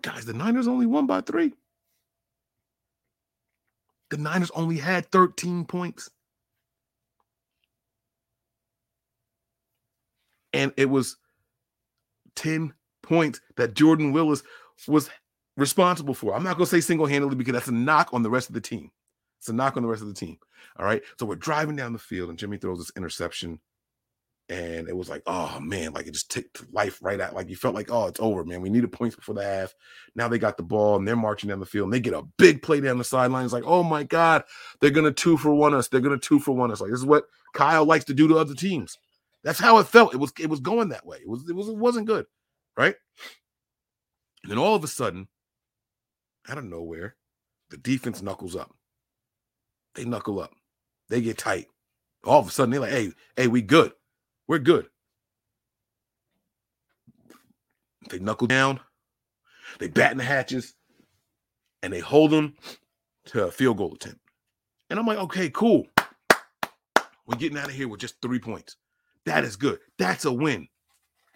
Guys, 0.00 0.24
the 0.24 0.32
Niners 0.32 0.68
only 0.68 0.86
won 0.86 1.06
by 1.06 1.20
three. 1.20 1.52
The 4.10 4.16
Niners 4.16 4.50
only 4.52 4.78
had 4.78 5.10
13 5.12 5.66
points. 5.66 6.08
And 10.52 10.72
it 10.76 10.88
was 10.88 11.16
10 12.36 12.72
points 13.08 13.40
that 13.56 13.74
Jordan 13.74 14.12
Willis 14.12 14.42
was 14.86 15.10
responsible 15.56 16.14
for. 16.14 16.34
I'm 16.34 16.44
not 16.44 16.56
going 16.56 16.66
to 16.66 16.70
say 16.70 16.80
single 16.80 17.06
handedly 17.06 17.36
because 17.36 17.54
that's 17.54 17.68
a 17.68 17.72
knock 17.72 18.10
on 18.12 18.22
the 18.22 18.30
rest 18.30 18.48
of 18.48 18.54
the 18.54 18.60
team. 18.60 18.90
It's 19.38 19.48
a 19.48 19.52
knock 19.52 19.76
on 19.76 19.82
the 19.82 19.88
rest 19.88 20.02
of 20.02 20.08
the 20.08 20.14
team. 20.14 20.38
All 20.78 20.86
right. 20.86 21.02
So 21.18 21.26
we're 21.26 21.36
driving 21.36 21.76
down 21.76 21.92
the 21.92 21.98
field, 21.98 22.30
and 22.30 22.38
Jimmy 22.38 22.58
throws 22.58 22.78
this 22.78 22.92
interception. 22.96 23.60
And 24.50 24.88
it 24.88 24.96
was 24.96 25.10
like, 25.10 25.22
oh 25.26 25.60
man, 25.60 25.92
like 25.92 26.06
it 26.06 26.12
just 26.12 26.30
ticked 26.30 26.72
life 26.72 27.00
right 27.02 27.20
out. 27.20 27.34
Like 27.34 27.50
you 27.50 27.56
felt 27.56 27.74
like, 27.74 27.90
oh, 27.90 28.06
it's 28.06 28.18
over, 28.18 28.44
man. 28.44 28.62
We 28.62 28.70
needed 28.70 28.90
points 28.90 29.14
before 29.14 29.34
the 29.34 29.44
half. 29.44 29.74
Now 30.14 30.26
they 30.26 30.38
got 30.38 30.56
the 30.56 30.62
ball 30.62 30.96
and 30.96 31.06
they're 31.06 31.16
marching 31.16 31.50
down 31.50 31.60
the 31.60 31.66
field 31.66 31.84
and 31.84 31.92
they 31.92 32.00
get 32.00 32.14
a 32.14 32.22
big 32.38 32.62
play 32.62 32.80
down 32.80 32.96
the 32.96 33.04
sideline. 33.04 33.46
Like, 33.48 33.64
oh 33.66 33.82
my 33.82 34.04
God, 34.04 34.44
they're 34.80 34.88
gonna 34.88 35.12
two 35.12 35.36
for 35.36 35.52
one 35.52 35.74
us. 35.74 35.88
They're 35.88 36.00
gonna 36.00 36.16
two 36.16 36.40
for 36.40 36.52
one 36.52 36.72
us. 36.72 36.80
Like 36.80 36.90
this 36.90 37.00
is 37.00 37.04
what 37.04 37.24
Kyle 37.52 37.84
likes 37.84 38.06
to 38.06 38.14
do 38.14 38.26
to 38.28 38.38
other 38.38 38.54
teams. 38.54 38.96
That's 39.44 39.58
how 39.58 39.78
it 39.78 39.86
felt. 39.86 40.14
It 40.14 40.18
was 40.18 40.32
it 40.38 40.48
was 40.48 40.60
going 40.60 40.88
that 40.88 41.04
way. 41.04 41.18
It 41.18 41.28
was 41.28 41.46
it 41.48 41.54
was 41.54 41.68
it 41.68 41.76
wasn't 41.76 42.06
good, 42.06 42.24
right? 42.78 42.94
And 44.42 44.50
then 44.52 44.58
all 44.58 44.74
of 44.74 44.84
a 44.84 44.88
sudden, 44.88 45.28
out 46.48 46.58
of 46.58 46.64
nowhere, 46.64 47.16
the 47.70 47.76
defense 47.76 48.22
knuckles 48.22 48.56
up. 48.56 48.74
They 49.94 50.04
knuckle 50.04 50.40
up. 50.40 50.52
They 51.10 51.20
get 51.20 51.36
tight. 51.36 51.66
All 52.24 52.40
of 52.40 52.48
a 52.48 52.50
sudden, 52.50 52.70
they're 52.70 52.80
like, 52.80 52.92
hey, 52.92 53.12
hey, 53.36 53.48
we 53.48 53.60
good. 53.60 53.92
We're 54.46 54.58
good. 54.58 54.86
They 58.08 58.18
knuckle 58.18 58.46
down, 58.46 58.80
they 59.78 59.88
batten 59.88 60.16
the 60.16 60.24
hatches, 60.24 60.74
and 61.82 61.92
they 61.92 61.98
hold 61.98 62.30
them 62.30 62.56
to 63.26 63.44
a 63.44 63.50
field 63.50 63.76
goal 63.76 63.92
attempt. 63.92 64.20
And 64.88 64.98
I'm 64.98 65.06
like, 65.06 65.18
okay, 65.18 65.50
cool. 65.50 65.86
We're 67.26 67.36
getting 67.36 67.58
out 67.58 67.68
of 67.68 67.74
here 67.74 67.88
with 67.88 68.00
just 68.00 68.22
three 68.22 68.38
points. 68.38 68.76
That 69.26 69.44
is 69.44 69.56
good. 69.56 69.80
That's 69.98 70.24
a 70.24 70.32
win. 70.32 70.68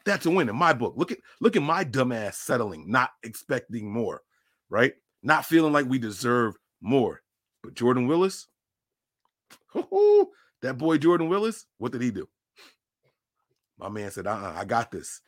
That's 0.04 0.26
a 0.26 0.30
win 0.30 0.48
in 0.48 0.56
my 0.56 0.72
book. 0.72 0.94
Look 0.96 1.12
at 1.12 1.18
look 1.40 1.56
at 1.56 1.62
my 1.62 1.84
dumbass 1.84 2.34
settling, 2.34 2.90
not 2.90 3.10
expecting 3.22 3.92
more, 3.92 4.22
right? 4.68 4.94
Not 5.22 5.46
feeling 5.46 5.72
like 5.72 5.86
we 5.86 5.98
deserve 5.98 6.54
more. 6.80 7.22
But 7.62 7.74
Jordan 7.74 8.06
Willis, 8.08 8.48
that 9.74 10.78
boy 10.78 10.98
Jordan 10.98 11.28
Willis, 11.28 11.66
what 11.78 11.92
did 11.92 12.02
he 12.02 12.10
do? 12.10 12.28
My 13.78 13.88
man 13.88 14.10
said, 14.10 14.26
uh-uh, 14.26 14.54
I 14.56 14.64
got 14.64 14.90
this. 14.90 15.20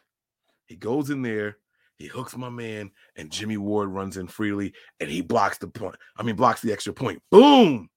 He 0.66 0.76
goes 0.76 1.10
in 1.10 1.22
there, 1.22 1.58
he 1.96 2.06
hooks 2.06 2.36
my 2.36 2.48
man, 2.48 2.90
and 3.16 3.30
Jimmy 3.30 3.56
Ward 3.56 3.90
runs 3.90 4.16
in 4.16 4.26
freely, 4.26 4.72
and 5.00 5.10
he 5.10 5.20
blocks 5.20 5.58
the 5.58 5.68
point. 5.68 5.96
I 6.16 6.22
mean, 6.22 6.36
blocks 6.36 6.60
the 6.60 6.72
extra 6.72 6.92
point. 6.92 7.22
Boom. 7.30 7.88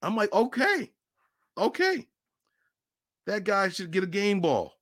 I'm 0.00 0.16
like, 0.16 0.32
okay, 0.32 0.90
okay. 1.58 2.06
That 3.26 3.44
guy 3.44 3.68
should 3.68 3.90
get 3.90 4.04
a 4.04 4.08
game 4.08 4.40
ball. 4.40 4.74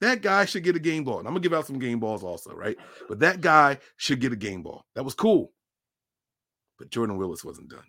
That 0.00 0.22
guy 0.22 0.44
should 0.46 0.64
get 0.64 0.76
a 0.76 0.80
game 0.80 1.04
ball. 1.04 1.18
And 1.18 1.28
I'm 1.28 1.34
gonna 1.34 1.42
give 1.42 1.52
out 1.52 1.66
some 1.66 1.78
game 1.78 2.00
balls 2.00 2.24
also, 2.24 2.54
right? 2.54 2.76
But 3.08 3.20
that 3.20 3.40
guy 3.40 3.78
should 3.96 4.20
get 4.20 4.32
a 4.32 4.36
game 4.36 4.62
ball. 4.62 4.84
That 4.94 5.04
was 5.04 5.14
cool. 5.14 5.52
But 6.78 6.90
Jordan 6.90 7.18
Willis 7.18 7.44
wasn't 7.44 7.68
done. 7.68 7.84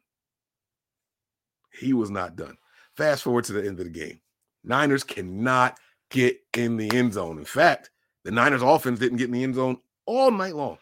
He 1.73 1.93
was 1.93 2.09
not 2.09 2.35
done. 2.35 2.57
Fast 2.97 3.23
forward 3.23 3.45
to 3.45 3.53
the 3.53 3.65
end 3.65 3.79
of 3.79 3.85
the 3.85 3.91
game. 3.91 4.19
Niners 4.63 5.03
cannot 5.03 5.79
get 6.09 6.37
in 6.55 6.75
the 6.75 6.91
end 6.93 7.13
zone. 7.13 7.37
In 7.37 7.45
fact, 7.45 7.89
the 8.25 8.31
Niners 8.31 8.61
offense 8.61 8.99
didn't 8.99 9.17
get 9.17 9.25
in 9.25 9.31
the 9.31 9.43
end 9.43 9.55
zone 9.55 9.77
all 10.05 10.29
night 10.29 10.55
long. 10.55 10.77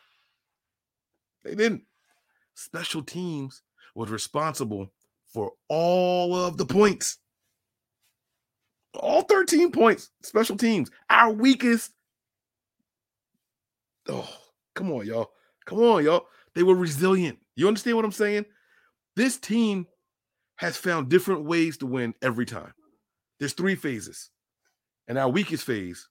They 1.43 1.55
didn't. 1.55 1.83
Special 2.55 3.03
teams 3.03 3.61
was 3.95 4.09
responsible 4.09 4.91
for 5.31 5.53
all 5.69 6.35
of 6.35 6.57
the 6.57 6.65
points. 6.65 7.19
All 8.95 9.21
13 9.21 9.71
points, 9.71 10.09
special 10.23 10.57
teams, 10.57 10.89
our 11.09 11.31
weakest. 11.31 11.91
Oh, 14.07 14.27
come 14.75 14.91
on, 14.91 15.05
y'all. 15.05 15.29
Come 15.65 15.79
on, 15.79 16.03
y'all. 16.03 16.25
They 16.55 16.63
were 16.63 16.75
resilient. 16.75 17.37
You 17.55 17.67
understand 17.67 17.95
what 17.95 18.05
I'm 18.05 18.11
saying? 18.11 18.45
This 19.15 19.37
team 19.37 19.85
has 20.55 20.77
found 20.77 21.09
different 21.09 21.45
ways 21.45 21.77
to 21.77 21.85
win 21.85 22.13
every 22.21 22.45
time. 22.45 22.73
There's 23.39 23.53
three 23.53 23.75
phases. 23.75 24.29
And 25.07 25.17
our 25.17 25.29
weakest 25.29 25.63
phase 25.63 26.07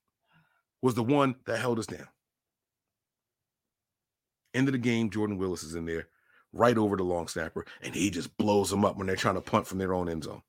was 0.83 0.95
the 0.95 1.03
one 1.03 1.35
that 1.47 1.59
held 1.59 1.79
us 1.79 1.87
down. 1.87 2.09
End 4.55 4.69
of 4.69 4.73
the 4.73 4.79
game, 4.79 5.11
Jordan 5.11 5.39
Willis 5.39 5.63
is 5.63 5.75
in 5.75 5.85
there, 5.85 6.09
right 6.53 6.79
over 6.79 6.97
the 6.97 7.03
long 7.03 7.29
snapper, 7.29 7.67
and 7.83 7.95
he 7.95 8.11
just 8.11 8.37
blows 8.39 8.71
them 8.71 8.85
up 8.85 8.97
when 8.97 9.07
they're 9.07 9.17
trying 9.17 9.35
to 9.35 9.41
punt 9.41 9.67
from 9.67 9.79
their 9.79 9.93
own 9.93 10.09
end 10.09 10.25
zone. 10.25 10.43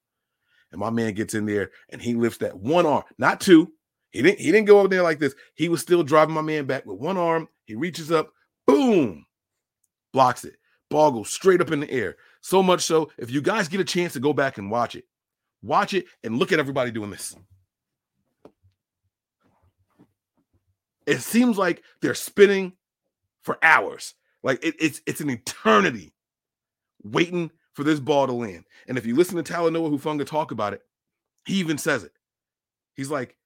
And 0.71 0.79
my 0.79 0.89
man 0.89 1.13
gets 1.13 1.33
in 1.33 1.45
there 1.45 1.71
and 1.89 2.01
he 2.01 2.13
lifts 2.13 2.39
that 2.39 2.57
one 2.57 2.85
arm, 2.85 3.03
not 3.17 3.41
two. 3.41 3.71
He 4.11 4.21
didn't 4.21 4.39
he 4.39 4.51
didn't 4.51 4.67
go 4.67 4.79
over 4.79 4.87
there 4.87 5.03
like 5.03 5.19
this. 5.19 5.35
He 5.55 5.69
was 5.69 5.81
still 5.81 6.03
driving 6.03 6.33
my 6.33 6.41
man 6.41 6.65
back 6.65 6.85
with 6.85 6.99
one 6.99 7.17
arm. 7.17 7.47
He 7.65 7.75
reaches 7.75 8.11
up, 8.11 8.31
boom, 8.65 9.25
blocks 10.13 10.43
it. 10.45 10.55
Ball 10.89 11.11
goes 11.11 11.29
straight 11.29 11.61
up 11.61 11.71
in 11.71 11.79
the 11.79 11.91
air. 11.91 12.15
So 12.41 12.63
much 12.63 12.81
so, 12.81 13.11
if 13.17 13.29
you 13.29 13.41
guys 13.41 13.67
get 13.67 13.79
a 13.79 13.85
chance 13.85 14.13
to 14.13 14.19
go 14.19 14.33
back 14.33 14.57
and 14.57 14.71
watch 14.71 14.95
it, 14.95 15.05
watch 15.61 15.93
it 15.93 16.05
and 16.23 16.37
look 16.37 16.51
at 16.51 16.59
everybody 16.59 16.91
doing 16.91 17.11
this. 17.11 17.35
It 21.05 21.21
seems 21.21 21.57
like 21.57 21.83
they're 22.01 22.15
spinning 22.15 22.73
for 23.41 23.57
hours. 23.61 24.15
Like 24.43 24.63
it, 24.63 24.75
it's 24.79 25.01
it's 25.05 25.21
an 25.21 25.29
eternity 25.29 26.13
waiting 27.03 27.51
for 27.79 27.85
this 27.85 28.01
ball 28.01 28.27
to 28.27 28.33
land. 28.33 28.65
And 28.89 28.97
if 28.97 29.05
you 29.05 29.15
listen 29.15 29.41
to 29.41 29.53
Talanoa 29.53 29.89
Hufanga 29.89 30.25
talk 30.25 30.51
about 30.51 30.73
it, 30.73 30.81
he 31.45 31.55
even 31.61 31.77
says 31.77 32.03
it. 32.03 32.11
He's 32.97 33.09
like, 33.09 33.37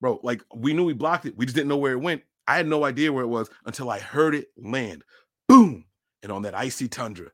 bro, 0.00 0.18
like 0.24 0.42
we 0.52 0.72
knew 0.72 0.84
we 0.84 0.92
blocked 0.92 1.24
it. 1.24 1.36
We 1.36 1.46
just 1.46 1.54
didn't 1.54 1.68
know 1.68 1.76
where 1.76 1.92
it 1.92 2.00
went. 2.00 2.22
I 2.48 2.56
had 2.56 2.66
no 2.66 2.84
idea 2.84 3.12
where 3.12 3.22
it 3.22 3.28
was 3.28 3.48
until 3.64 3.88
I 3.88 4.00
heard 4.00 4.34
it 4.34 4.48
land. 4.56 5.04
Boom. 5.46 5.84
And 6.24 6.32
on 6.32 6.42
that 6.42 6.56
icy 6.56 6.88
tundra, 6.88 7.30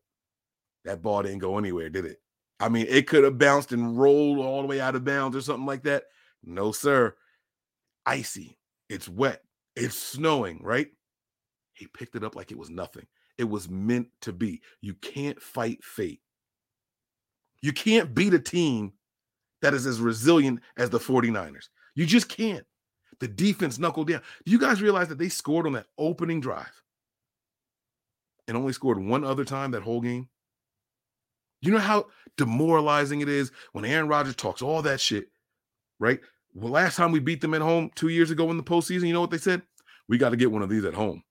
that 0.84 1.00
ball 1.00 1.22
didn't 1.22 1.38
go 1.38 1.56
anywhere, 1.56 1.88
did 1.88 2.04
it? 2.04 2.20
I 2.60 2.68
mean, 2.68 2.84
it 2.86 3.06
could 3.06 3.24
have 3.24 3.38
bounced 3.38 3.72
and 3.72 3.98
rolled 3.98 4.38
all 4.38 4.60
the 4.60 4.68
way 4.68 4.78
out 4.78 4.94
of 4.94 5.06
bounds 5.06 5.34
or 5.34 5.40
something 5.40 5.64
like 5.64 5.84
that. 5.84 6.04
No, 6.44 6.70
sir. 6.70 7.14
Icy. 8.04 8.58
It's 8.90 9.08
wet. 9.08 9.42
It's 9.74 9.96
snowing, 9.96 10.60
right? 10.62 10.88
He 11.72 11.86
picked 11.86 12.14
it 12.14 12.24
up 12.24 12.36
like 12.36 12.52
it 12.52 12.58
was 12.58 12.68
nothing. 12.68 13.06
It 13.38 13.44
was 13.44 13.70
meant 13.70 14.08
to 14.20 14.34
be. 14.34 14.60
You 14.82 14.92
can't 14.92 15.40
fight 15.40 15.82
fate. 15.82 16.20
You 17.62 17.72
can't 17.72 18.14
beat 18.14 18.34
a 18.34 18.38
team 18.38 18.92
that 19.62 19.72
is 19.72 19.86
as 19.86 20.00
resilient 20.00 20.60
as 20.76 20.90
the 20.90 20.98
49ers. 20.98 21.68
You 21.94 22.04
just 22.04 22.28
can't. 22.28 22.66
The 23.20 23.28
defense 23.28 23.78
knuckled 23.78 24.08
down. 24.08 24.22
Do 24.44 24.50
you 24.50 24.58
guys 24.58 24.82
realize 24.82 25.08
that 25.08 25.18
they 25.18 25.28
scored 25.28 25.66
on 25.66 25.72
that 25.74 25.86
opening 25.96 26.40
drive 26.40 26.82
and 28.48 28.56
only 28.56 28.72
scored 28.72 28.98
one 28.98 29.22
other 29.22 29.44
time 29.44 29.70
that 29.70 29.82
whole 29.82 30.00
game? 30.00 30.28
You 31.60 31.70
know 31.70 31.78
how 31.78 32.06
demoralizing 32.36 33.20
it 33.20 33.28
is 33.28 33.52
when 33.72 33.84
Aaron 33.84 34.08
Rodgers 34.08 34.34
talks 34.34 34.62
all 34.62 34.82
that 34.82 35.00
shit, 35.00 35.28
right? 36.00 36.18
Well, 36.54 36.72
last 36.72 36.96
time 36.96 37.12
we 37.12 37.20
beat 37.20 37.40
them 37.40 37.54
at 37.54 37.62
home 37.62 37.90
two 37.94 38.08
years 38.08 38.32
ago 38.32 38.50
in 38.50 38.56
the 38.56 38.62
postseason, 38.64 39.06
you 39.06 39.12
know 39.12 39.20
what 39.20 39.30
they 39.30 39.38
said? 39.38 39.62
We 40.08 40.18
got 40.18 40.30
to 40.30 40.36
get 40.36 40.50
one 40.50 40.62
of 40.62 40.68
these 40.68 40.84
at 40.84 40.94
home. 40.94 41.22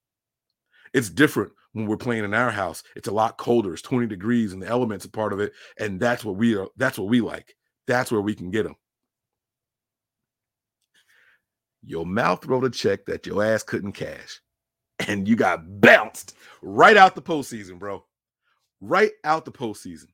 It's 0.93 1.09
different 1.09 1.51
when 1.73 1.85
we're 1.85 1.97
playing 1.97 2.23
in 2.23 2.33
our 2.33 2.51
house. 2.51 2.83
It's 2.95 3.07
a 3.07 3.13
lot 3.13 3.37
colder. 3.37 3.73
It's 3.73 3.81
20 3.81 4.07
degrees 4.07 4.53
and 4.53 4.61
the 4.61 4.67
elements 4.67 5.05
are 5.05 5.09
part 5.09 5.33
of 5.33 5.39
it. 5.39 5.53
And 5.79 5.99
that's 5.99 6.25
what 6.25 6.35
we 6.35 6.55
are. 6.55 6.67
That's 6.77 6.97
what 6.97 7.09
we 7.09 7.21
like. 7.21 7.55
That's 7.87 8.11
where 8.11 8.21
we 8.21 8.35
can 8.35 8.51
get 8.51 8.63
them. 8.63 8.75
Your 11.83 12.05
mouth 12.05 12.45
wrote 12.45 12.65
a 12.65 12.69
check 12.69 13.05
that 13.05 13.25
your 13.25 13.43
ass 13.43 13.63
couldn't 13.63 13.93
cash. 13.93 14.39
And 15.07 15.27
you 15.27 15.35
got 15.35 15.81
bounced 15.81 16.35
right 16.61 16.95
out 16.95 17.15
the 17.15 17.21
postseason, 17.21 17.79
bro. 17.79 18.05
Right 18.81 19.11
out 19.23 19.45
the 19.45 19.51
postseason. 19.51 20.07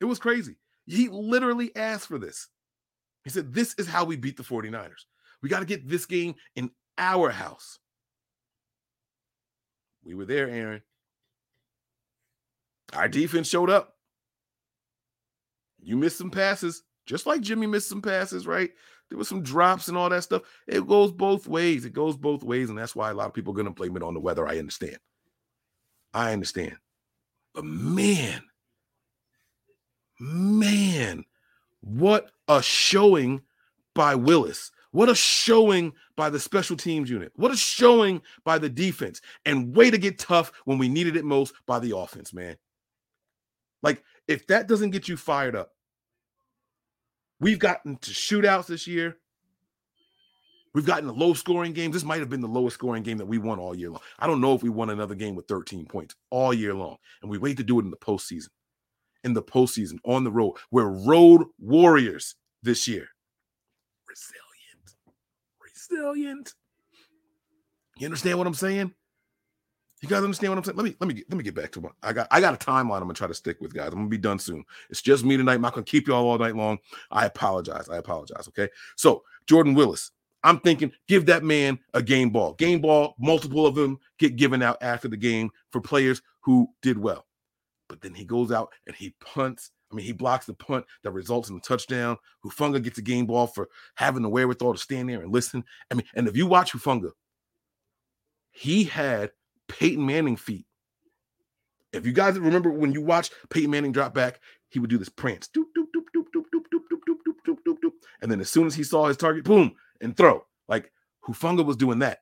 It 0.00 0.06
was 0.06 0.18
crazy. 0.18 0.56
He 0.86 1.08
literally 1.08 1.74
asked 1.76 2.06
for 2.06 2.18
this. 2.18 2.48
He 3.24 3.30
said, 3.30 3.52
This 3.52 3.74
is 3.76 3.88
how 3.88 4.04
we 4.04 4.16
beat 4.16 4.36
the 4.36 4.42
49ers. 4.42 5.04
We 5.42 5.48
got 5.48 5.60
to 5.60 5.66
get 5.66 5.86
this 5.86 6.06
game 6.06 6.34
in 6.54 6.70
our 6.96 7.30
house. 7.30 7.78
We 10.06 10.14
were 10.14 10.24
there, 10.24 10.48
Aaron. 10.48 10.82
Our 12.92 13.08
defense 13.08 13.48
showed 13.48 13.70
up. 13.70 13.96
You 15.82 15.96
missed 15.96 16.18
some 16.18 16.30
passes, 16.30 16.84
just 17.06 17.26
like 17.26 17.40
Jimmy 17.40 17.66
missed 17.66 17.88
some 17.88 18.02
passes, 18.02 18.46
right? 18.46 18.70
There 19.08 19.18
was 19.18 19.28
some 19.28 19.42
drops 19.42 19.88
and 19.88 19.96
all 19.96 20.08
that 20.08 20.22
stuff. 20.22 20.42
It 20.66 20.86
goes 20.86 21.12
both 21.12 21.46
ways. 21.46 21.84
It 21.84 21.92
goes 21.92 22.16
both 22.16 22.42
ways. 22.42 22.70
And 22.70 22.78
that's 22.78 22.96
why 22.96 23.10
a 23.10 23.14
lot 23.14 23.26
of 23.26 23.34
people 23.34 23.52
are 23.52 23.56
going 23.56 23.66
to 23.66 23.72
blame 23.72 23.96
it 23.96 24.02
on 24.02 24.14
the 24.14 24.20
weather. 24.20 24.46
I 24.46 24.58
understand. 24.58 24.98
I 26.14 26.32
understand. 26.32 26.76
But 27.54 27.64
man, 27.64 28.42
man, 30.18 31.24
what 31.80 32.30
a 32.48 32.62
showing 32.62 33.42
by 33.94 34.14
Willis. 34.14 34.70
What 34.92 35.08
a 35.08 35.14
showing 35.14 35.92
by 36.16 36.30
the 36.30 36.40
special 36.40 36.76
teams 36.76 37.10
unit. 37.10 37.32
What 37.36 37.50
a 37.50 37.56
showing 37.56 38.22
by 38.44 38.58
the 38.58 38.68
defense. 38.68 39.20
And 39.44 39.76
way 39.76 39.90
to 39.90 39.98
get 39.98 40.18
tough 40.18 40.52
when 40.64 40.78
we 40.78 40.88
needed 40.88 41.16
it 41.16 41.24
most 41.24 41.54
by 41.66 41.78
the 41.78 41.96
offense, 41.96 42.32
man. 42.32 42.56
Like, 43.82 44.02
if 44.26 44.46
that 44.48 44.68
doesn't 44.68 44.90
get 44.90 45.08
you 45.08 45.16
fired 45.16 45.54
up, 45.54 45.72
we've 47.40 47.58
gotten 47.58 47.96
to 47.96 48.10
shootouts 48.10 48.66
this 48.66 48.86
year. 48.86 49.18
We've 50.74 50.86
gotten 50.86 51.08
low 51.08 51.32
scoring 51.34 51.72
games. 51.72 51.94
This 51.94 52.04
might 52.04 52.20
have 52.20 52.28
been 52.28 52.42
the 52.42 52.48
lowest 52.48 52.74
scoring 52.74 53.02
game 53.02 53.18
that 53.18 53.26
we 53.26 53.38
won 53.38 53.58
all 53.58 53.74
year 53.74 53.90
long. 53.90 54.02
I 54.18 54.26
don't 54.26 54.40
know 54.42 54.54
if 54.54 54.62
we 54.62 54.68
won 54.68 54.90
another 54.90 55.14
game 55.14 55.34
with 55.34 55.48
13 55.48 55.86
points 55.86 56.14
all 56.30 56.52
year 56.52 56.74
long. 56.74 56.96
And 57.22 57.30
we 57.30 57.38
wait 57.38 57.56
to 57.58 57.64
do 57.64 57.78
it 57.80 57.84
in 57.84 57.90
the 57.90 57.96
postseason. 57.96 58.48
in 59.24 59.32
the 59.34 59.42
postseason 59.42 59.98
on 60.04 60.24
the 60.24 60.30
road. 60.30 60.54
We're 60.70 60.88
road 60.88 61.44
warriors 61.58 62.36
this 62.62 62.86
year. 62.86 63.08
Resilient. 64.08 64.45
Resilient. 65.90 66.54
You 67.98 68.06
understand 68.06 68.38
what 68.38 68.46
I'm 68.46 68.54
saying? 68.54 68.92
You 70.02 70.08
guys 70.08 70.22
understand 70.22 70.52
what 70.52 70.58
I'm 70.58 70.64
saying? 70.64 70.76
Let 70.76 70.84
me 70.84 70.96
let 71.00 71.08
me 71.08 71.14
get, 71.14 71.30
let 71.30 71.38
me 71.38 71.44
get 71.44 71.54
back 71.54 71.72
to 71.72 71.80
one. 71.80 71.92
I 72.02 72.12
got 72.12 72.28
I 72.30 72.40
got 72.40 72.54
a 72.54 72.58
timeline 72.58 72.96
I'm 72.96 73.02
gonna 73.02 73.14
try 73.14 73.26
to 73.26 73.34
stick 73.34 73.60
with, 73.60 73.72
guys. 73.72 73.88
I'm 73.88 73.94
gonna 73.94 74.08
be 74.08 74.18
done 74.18 74.38
soon. 74.38 74.64
It's 74.90 75.00
just 75.00 75.24
me 75.24 75.36
tonight. 75.36 75.54
I'm 75.54 75.62
not 75.62 75.72
gonna 75.72 75.84
keep 75.84 76.06
you 76.06 76.14
all 76.14 76.28
all 76.28 76.38
night 76.38 76.54
long. 76.54 76.78
I 77.10 77.24
apologize. 77.24 77.88
I 77.88 77.96
apologize. 77.96 78.46
Okay. 78.48 78.68
So 78.96 79.22
Jordan 79.46 79.74
Willis, 79.74 80.10
I'm 80.44 80.60
thinking 80.60 80.92
give 81.08 81.24
that 81.26 81.44
man 81.44 81.78
a 81.94 82.02
game 82.02 82.28
ball. 82.28 82.52
Game 82.54 82.80
ball, 82.80 83.14
multiple 83.18 83.66
of 83.66 83.74
them 83.74 83.98
get 84.18 84.36
given 84.36 84.62
out 84.62 84.76
after 84.82 85.08
the 85.08 85.16
game 85.16 85.50
for 85.70 85.80
players 85.80 86.20
who 86.40 86.68
did 86.82 86.98
well. 86.98 87.26
But 87.88 88.02
then 88.02 88.12
he 88.12 88.24
goes 88.24 88.52
out 88.52 88.72
and 88.86 88.94
he 88.94 89.14
punts. 89.20 89.70
I 89.96 90.00
mean, 90.00 90.04
he 90.04 90.12
blocks 90.12 90.44
the 90.44 90.52
punt 90.52 90.84
that 91.04 91.12
results 91.12 91.48
in 91.48 91.56
a 91.56 91.60
touchdown. 91.60 92.18
Hufanga 92.44 92.82
gets 92.82 92.98
a 92.98 93.02
game 93.02 93.24
ball 93.24 93.46
for 93.46 93.70
having 93.94 94.20
the 94.20 94.28
wherewithal 94.28 94.74
to 94.74 94.78
stand 94.78 95.08
there 95.08 95.22
and 95.22 95.32
listen. 95.32 95.64
I 95.90 95.94
mean, 95.94 96.04
and 96.14 96.28
if 96.28 96.36
you 96.36 96.46
watch 96.46 96.72
Hufanga, 96.72 97.12
he 98.50 98.84
had 98.84 99.30
Peyton 99.68 100.04
Manning 100.04 100.36
feet. 100.36 100.66
If 101.94 102.04
you 102.04 102.12
guys 102.12 102.38
remember 102.38 102.70
when 102.70 102.92
you 102.92 103.00
watch 103.00 103.30
Peyton 103.48 103.70
Manning 103.70 103.92
drop 103.92 104.12
back, 104.12 104.38
he 104.68 104.80
would 104.80 104.90
do 104.90 104.98
this 104.98 105.08
prance. 105.08 105.48
Doop, 105.48 105.64
doop, 105.74 105.86
doop, 105.96 106.04
doop, 106.14 106.26
doop, 106.34 106.44
doop, 106.52 106.64
doop, 106.70 106.82
doop, 106.92 107.00
doop, 107.00 107.16
doop, 107.26 107.36
doop, 107.48 107.56
doop, 107.66 107.76
doop. 107.82 107.92
And 108.20 108.30
then 108.30 108.40
as 108.40 108.50
soon 108.50 108.66
as 108.66 108.74
he 108.74 108.84
saw 108.84 109.06
his 109.06 109.16
target, 109.16 109.44
boom, 109.44 109.74
and 110.02 110.14
throw. 110.14 110.44
Like 110.68 110.92
Hufanga 111.26 111.64
was 111.64 111.78
doing 111.78 112.00
that. 112.00 112.18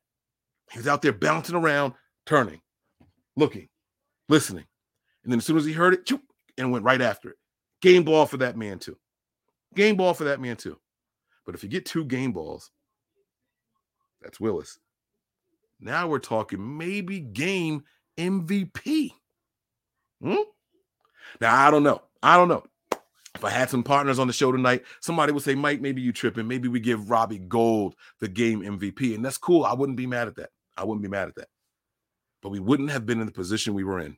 He 0.71 0.79
was 0.79 0.87
out 0.87 1.03
there 1.03 1.13
bouncing 1.13 1.57
around, 1.57 1.95
turning, 2.25 2.61
looking, 3.37 3.69
listening. 4.29 4.67
And 5.25 5.33
then 5.33 5.39
as 5.39 5.45
soon 5.45 5.57
as 5.57 5.65
he 5.65 5.73
heard 5.73 5.93
it, 5.93 6.07
choop, 6.07 6.21
and 6.57 6.71
went 6.71 6.85
right 6.85 7.03
after 7.03 7.31
it. 7.31 7.37
Game 7.85 8.03
ball 8.03 8.25
for 8.25 8.39
that 8.39 8.57
man, 8.57 8.79
too. 8.79 8.97
Game 9.75 9.97
ball 9.97 10.15
for 10.15 10.25
that 10.25 10.41
man, 10.41 10.57
too. 10.57 10.79
But 11.45 11.55
if 11.55 11.63
you 11.63 11.69
get 11.69 11.85
two 11.85 12.07
game 12.07 12.33
balls, 12.33 12.71
that's 14.23 14.41
Willis. 14.41 14.79
Now 15.81 16.09
we're 16.09 16.19
talking 16.19 16.79
maybe 16.79 17.21
game 17.21 17.85
MVP. 18.19 19.13
Hmm? 20.23 20.35
Now, 21.43 21.67
I 21.67 21.71
don't 21.71 21.83
know. 21.83 22.01
I 22.23 22.39
don't 22.39 22.49
know. 22.49 22.65
If 23.35 23.45
I 23.45 23.51
had 23.51 23.69
some 23.69 23.83
partners 23.83 24.19
on 24.19 24.29
the 24.29 24.33
show 24.33 24.51
tonight, 24.51 24.85
somebody 25.01 25.33
would 25.33 25.43
say, 25.43 25.55
Mike, 25.55 25.83
maybe 25.83 26.01
you 26.01 26.11
tripping. 26.11 26.49
Maybe 26.49 26.69
we 26.69 26.81
give 26.81 27.11
Robbie 27.11 27.41
Gould 27.41 27.97
the 28.19 28.29
game 28.29 28.63
MVP. 28.63 29.15
And 29.15 29.23
that's 29.23 29.37
cool. 29.37 29.67
I 29.67 29.75
wouldn't 29.75 29.99
be 29.99 30.07
mad 30.07 30.27
at 30.27 30.37
that. 30.37 30.49
I 30.79 30.85
wouldn't 30.85 31.03
be 31.03 31.11
mad 31.11 31.29
at 31.29 31.35
that. 31.35 31.49
But 32.41 32.49
we 32.49 32.61
wouldn't 32.61 32.93
have 32.93 33.05
been 33.05 33.21
in 33.21 33.27
the 33.27 33.33
position 33.33 33.75
we 33.75 33.85
were 33.85 34.01
in 34.01 34.17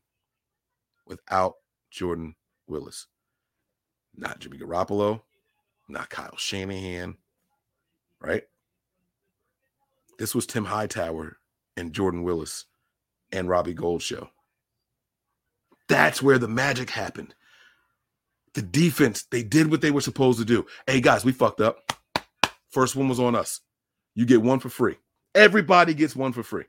without 1.05 1.55
Jordan 1.91 2.37
Willis. 2.69 3.09
Not 4.17 4.41
Jimmy 4.41 4.59
Garoppolo, 4.59 5.21
not 5.89 6.11
Kyle 6.11 6.37
Shanahan, 6.37 7.17
right? 8.21 8.45
This 10.19 10.35
was 10.35 10.47
Tim 10.47 10.65
Hightower 10.65 11.37
and 11.77 11.93
Jordan 11.93 12.23
Willis 12.23 12.65
and 13.33 13.49
Robbie 13.49 13.75
Gould 13.75 14.03
show. 14.03 14.31
That's 15.89 16.23
where 16.23 16.39
the 16.39 16.49
magic 16.49 16.91
happened. 16.91 17.35
The 18.55 18.63
defense, 18.63 19.25
they 19.31 19.43
did 19.43 19.71
what 19.71 19.83
they 19.83 19.91
were 19.91 20.01
supposed 20.01 20.39
to 20.39 20.45
do. 20.45 20.67
Hey, 20.87 21.01
guys, 21.01 21.25
we 21.25 21.33
fucked 21.33 21.61
up. 21.61 21.93
First 22.71 22.97
one 22.97 23.09
was 23.09 23.21
on 23.21 23.35
us. 23.35 23.61
You 24.15 24.25
get 24.25 24.43
one 24.43 24.61
for 24.61 24.71
free. 24.71 24.97
Everybody 25.35 25.93
gets 25.93 26.17
one 26.17 26.33
for 26.33 26.43
free. 26.43 26.65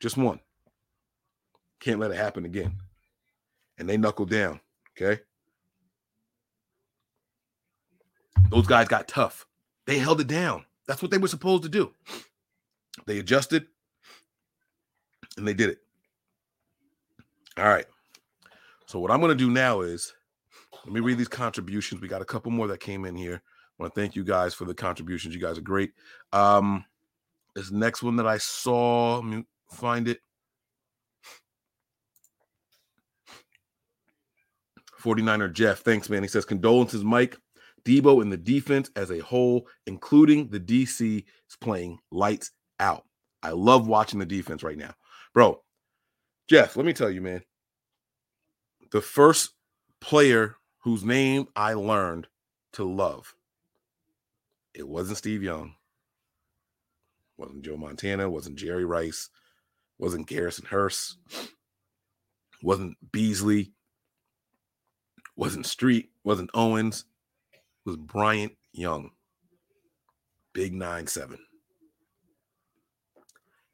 Just 0.00 0.16
one. 0.16 0.40
Can't 1.80 2.00
let 2.00 2.10
it 2.10 2.16
happen 2.16 2.44
again. 2.44 2.80
And 3.78 3.88
they 3.88 3.96
knuckled 3.96 4.30
down. 4.30 4.60
Okay. 5.00 5.22
Those 8.50 8.66
guys 8.66 8.88
got 8.88 9.08
tough. 9.08 9.46
They 9.86 9.98
held 9.98 10.20
it 10.20 10.26
down. 10.26 10.64
That's 10.86 11.02
what 11.02 11.10
they 11.10 11.18
were 11.18 11.28
supposed 11.28 11.62
to 11.64 11.68
do. 11.68 11.92
They 13.06 13.18
adjusted 13.18 13.66
and 15.36 15.46
they 15.46 15.54
did 15.54 15.70
it. 15.70 15.78
All 17.56 17.64
right. 17.68 17.86
So 18.86 18.98
what 18.98 19.10
I'm 19.10 19.20
going 19.20 19.30
to 19.30 19.44
do 19.44 19.50
now 19.50 19.80
is 19.80 20.12
let 20.84 20.92
me 20.92 21.00
read 21.00 21.18
these 21.18 21.28
contributions. 21.28 22.00
We 22.00 22.08
got 22.08 22.22
a 22.22 22.26
couple 22.26 22.50
more 22.50 22.66
that 22.68 22.80
came 22.80 23.04
in 23.04 23.16
here. 23.16 23.42
I 23.44 23.82
want 23.82 23.94
to 23.94 24.00
thank 24.00 24.14
you 24.14 24.24
guys 24.24 24.54
for 24.54 24.64
the 24.64 24.74
contributions. 24.74 25.34
You 25.34 25.40
guys 25.40 25.58
are 25.58 25.62
great. 25.62 25.92
Um, 26.32 26.84
this 27.54 27.70
next 27.70 28.02
one 28.02 28.16
that 28.16 28.26
I 28.26 28.38
saw, 28.38 29.16
let 29.16 29.24
me 29.24 29.44
find 29.70 30.08
it. 30.08 30.20
49er 35.02 35.52
Jeff, 35.52 35.80
thanks, 35.80 36.08
man. 36.08 36.22
He 36.22 36.28
says, 36.28 36.44
condolences, 36.44 37.04
Mike. 37.04 37.36
Deebo 37.84 38.22
and 38.22 38.32
the 38.32 38.36
defense 38.36 38.90
as 38.96 39.10
a 39.10 39.18
whole, 39.18 39.66
including 39.86 40.48
the 40.48 40.60
DC, 40.60 41.18
is 41.18 41.56
playing 41.60 41.98
lights 42.10 42.50
out. 42.80 43.04
I 43.42 43.50
love 43.50 43.86
watching 43.86 44.18
the 44.18 44.26
defense 44.26 44.62
right 44.62 44.78
now. 44.78 44.94
Bro, 45.34 45.60
Jeff, 46.48 46.76
let 46.76 46.86
me 46.86 46.92
tell 46.92 47.10
you, 47.10 47.20
man. 47.20 47.42
The 48.90 49.02
first 49.02 49.50
player 50.00 50.56
whose 50.78 51.04
name 51.04 51.46
I 51.56 51.74
learned 51.74 52.26
to 52.74 52.84
love, 52.84 53.34
it 54.72 54.88
wasn't 54.88 55.18
Steve 55.18 55.42
Young, 55.42 55.74
wasn't 57.36 57.64
Joe 57.64 57.76
Montana, 57.76 58.30
wasn't 58.30 58.56
Jerry 58.56 58.84
Rice, 58.84 59.28
wasn't 59.98 60.26
Garrison 60.26 60.66
Hearst, 60.66 61.18
wasn't 62.62 62.96
Beasley, 63.12 63.72
wasn't 65.36 65.66
Street, 65.66 66.10
wasn't 66.22 66.50
Owens, 66.54 67.04
was 67.84 67.96
Bryant 67.96 68.52
Young. 68.72 69.10
Big 70.52 70.72
nine 70.72 71.06
seven. 71.06 71.38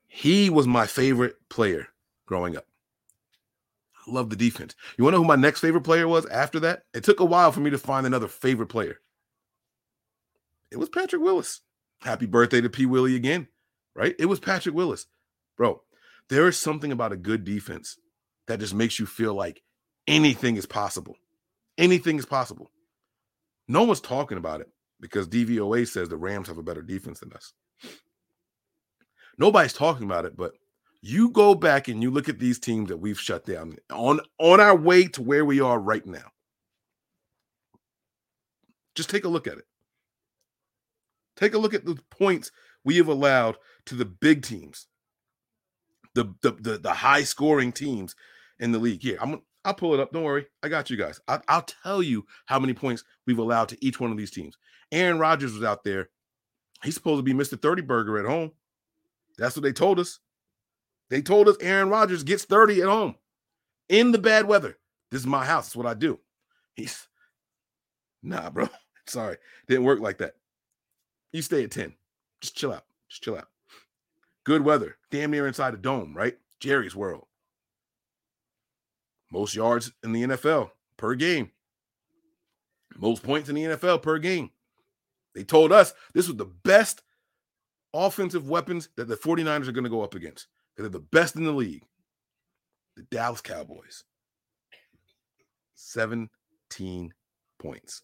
He 0.06 0.50
was 0.50 0.66
my 0.66 0.86
favorite 0.86 1.36
player 1.48 1.88
growing 2.26 2.56
up. 2.56 2.66
I 4.06 4.10
love 4.10 4.30
the 4.30 4.36
defense. 4.36 4.74
You 4.96 5.04
want 5.04 5.14
to 5.14 5.18
know 5.18 5.22
who 5.22 5.28
my 5.28 5.36
next 5.36 5.60
favorite 5.60 5.82
player 5.82 6.08
was 6.08 6.26
after 6.26 6.58
that? 6.60 6.84
It 6.94 7.04
took 7.04 7.20
a 7.20 7.24
while 7.24 7.52
for 7.52 7.60
me 7.60 7.70
to 7.70 7.78
find 7.78 8.06
another 8.06 8.28
favorite 8.28 8.68
player. 8.68 9.00
It 10.70 10.78
was 10.78 10.88
Patrick 10.88 11.22
Willis. 11.22 11.60
Happy 12.00 12.26
birthday 12.26 12.60
to 12.60 12.70
P. 12.70 12.86
Willie 12.86 13.14
again, 13.14 13.48
right? 13.94 14.14
It 14.18 14.26
was 14.26 14.40
Patrick 14.40 14.74
Willis. 14.74 15.06
Bro, 15.56 15.82
there 16.28 16.48
is 16.48 16.56
something 16.56 16.92
about 16.92 17.12
a 17.12 17.16
good 17.16 17.44
defense 17.44 17.98
that 18.46 18.60
just 18.60 18.74
makes 18.74 18.98
you 18.98 19.06
feel 19.06 19.34
like 19.34 19.62
anything 20.06 20.56
is 20.56 20.66
possible. 20.66 21.16
Anything 21.76 22.18
is 22.18 22.26
possible. 22.26 22.70
No 23.70 23.84
one's 23.84 24.00
talking 24.00 24.36
about 24.36 24.60
it 24.60 24.68
because 24.98 25.28
DVOA 25.28 25.86
says 25.86 26.08
the 26.08 26.16
Rams 26.16 26.48
have 26.48 26.58
a 26.58 26.62
better 26.62 26.82
defense 26.82 27.20
than 27.20 27.32
us. 27.32 27.52
Nobody's 29.38 29.72
talking 29.72 30.06
about 30.06 30.24
it, 30.24 30.36
but 30.36 30.54
you 31.02 31.30
go 31.30 31.54
back 31.54 31.86
and 31.86 32.02
you 32.02 32.10
look 32.10 32.28
at 32.28 32.40
these 32.40 32.58
teams 32.58 32.88
that 32.88 32.96
we've 32.96 33.18
shut 33.18 33.46
down 33.46 33.76
on 33.88 34.18
on 34.40 34.58
our 34.58 34.76
way 34.76 35.06
to 35.06 35.22
where 35.22 35.44
we 35.44 35.60
are 35.60 35.78
right 35.78 36.04
now. 36.04 36.32
Just 38.96 39.08
take 39.08 39.24
a 39.24 39.28
look 39.28 39.46
at 39.46 39.58
it. 39.58 39.66
Take 41.36 41.54
a 41.54 41.58
look 41.58 41.72
at 41.72 41.84
the 41.84 41.96
points 42.10 42.50
we 42.84 42.96
have 42.96 43.06
allowed 43.06 43.56
to 43.86 43.94
the 43.94 44.04
big 44.04 44.42
teams, 44.42 44.88
the 46.16 46.34
the 46.42 46.50
the, 46.60 46.78
the 46.78 46.92
high 46.92 47.22
scoring 47.22 47.70
teams 47.70 48.16
in 48.58 48.72
the 48.72 48.80
league. 48.80 49.02
Here, 49.02 49.18
I'm 49.20 49.42
I'll 49.64 49.74
pull 49.74 49.94
it 49.94 50.00
up. 50.00 50.12
Don't 50.12 50.22
worry, 50.24 50.46
I 50.62 50.68
got 50.68 50.90
you 50.90 50.96
guys. 50.96 51.20
I, 51.28 51.40
I'll 51.48 51.62
tell 51.62 52.02
you 52.02 52.26
how 52.46 52.58
many 52.58 52.72
points 52.74 53.04
we've 53.26 53.38
allowed 53.38 53.68
to 53.70 53.84
each 53.84 54.00
one 54.00 54.10
of 54.10 54.16
these 54.16 54.30
teams. 54.30 54.56
Aaron 54.90 55.18
Rodgers 55.18 55.52
was 55.52 55.62
out 55.62 55.84
there. 55.84 56.08
He's 56.82 56.94
supposed 56.94 57.18
to 57.18 57.22
be 57.22 57.34
Mr. 57.34 57.60
30 57.60 57.82
Burger 57.82 58.18
at 58.18 58.24
home. 58.24 58.52
That's 59.36 59.54
what 59.54 59.62
they 59.62 59.72
told 59.72 60.00
us. 60.00 60.18
They 61.10 61.20
told 61.20 61.48
us 61.48 61.56
Aaron 61.60 61.90
Rodgers 61.90 62.22
gets 62.22 62.44
30 62.44 62.82
at 62.82 62.88
home 62.88 63.16
in 63.88 64.12
the 64.12 64.18
bad 64.18 64.46
weather. 64.46 64.78
This 65.10 65.20
is 65.20 65.26
my 65.26 65.44
house. 65.44 65.66
That's 65.66 65.76
what 65.76 65.86
I 65.86 65.94
do. 65.94 66.20
He's 66.74 67.08
nah, 68.22 68.48
bro. 68.50 68.68
Sorry. 69.06 69.36
Didn't 69.68 69.84
work 69.84 70.00
like 70.00 70.18
that. 70.18 70.36
You 71.32 71.42
stay 71.42 71.64
at 71.64 71.70
10. 71.70 71.94
Just 72.40 72.56
chill 72.56 72.72
out. 72.72 72.84
Just 73.08 73.22
chill 73.22 73.36
out. 73.36 73.48
Good 74.44 74.64
weather. 74.64 74.96
Damn 75.10 75.32
near 75.32 75.46
inside 75.46 75.74
a 75.74 75.76
dome, 75.76 76.16
right? 76.16 76.38
Jerry's 76.60 76.96
world. 76.96 77.26
Most 79.30 79.54
yards 79.54 79.92
in 80.02 80.12
the 80.12 80.22
NFL 80.22 80.70
per 80.96 81.14
game. 81.14 81.50
Most 82.96 83.22
points 83.22 83.48
in 83.48 83.54
the 83.54 83.64
NFL 83.64 84.02
per 84.02 84.18
game. 84.18 84.50
They 85.34 85.44
told 85.44 85.72
us 85.72 85.94
this 86.12 86.26
was 86.26 86.36
the 86.36 86.50
best 86.64 87.02
offensive 87.94 88.48
weapons 88.48 88.88
that 88.96 89.08
the 89.08 89.16
49ers 89.16 89.68
are 89.68 89.72
going 89.72 89.84
to 89.84 89.90
go 89.90 90.02
up 90.02 90.14
against. 90.14 90.48
They're 90.76 90.88
the 90.88 90.98
best 90.98 91.36
in 91.36 91.44
the 91.44 91.52
league. 91.52 91.84
The 92.96 93.02
Dallas 93.02 93.40
Cowboys. 93.40 94.04
17 95.74 97.14
points. 97.58 98.02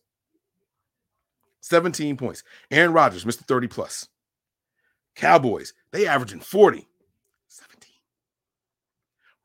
17 1.60 2.16
points. 2.16 2.44
Aaron 2.70 2.92
Rodgers, 2.92 3.24
Mr. 3.24 3.44
30 3.44 3.66
plus. 3.66 4.08
Cowboys, 5.16 5.72
they 5.92 6.06
averaging 6.06 6.40
40. 6.40 6.86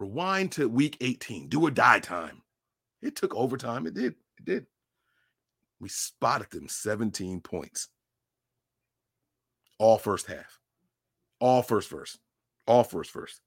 17. 0.02 0.10
Rewind 0.10 0.52
to 0.54 0.70
week 0.70 0.98
18. 1.02 1.50
Do 1.50 1.66
or 1.66 1.72
die 1.72 2.00
time. 2.00 2.42
It 3.02 3.16
took 3.16 3.36
overtime. 3.36 3.88
It 3.88 3.94
did. 3.94 4.16
It 4.38 4.46
did. 4.46 4.66
We 5.80 5.90
spotted 5.90 6.52
them 6.52 6.68
17 6.68 7.42
points. 7.42 7.90
All 9.80 9.98
first 9.98 10.28
half. 10.28 10.60
All 11.40 11.64
first 11.64 11.90
verse. 11.90 12.18
All 12.68 12.84
first 12.84 13.12
verse. 13.12 13.40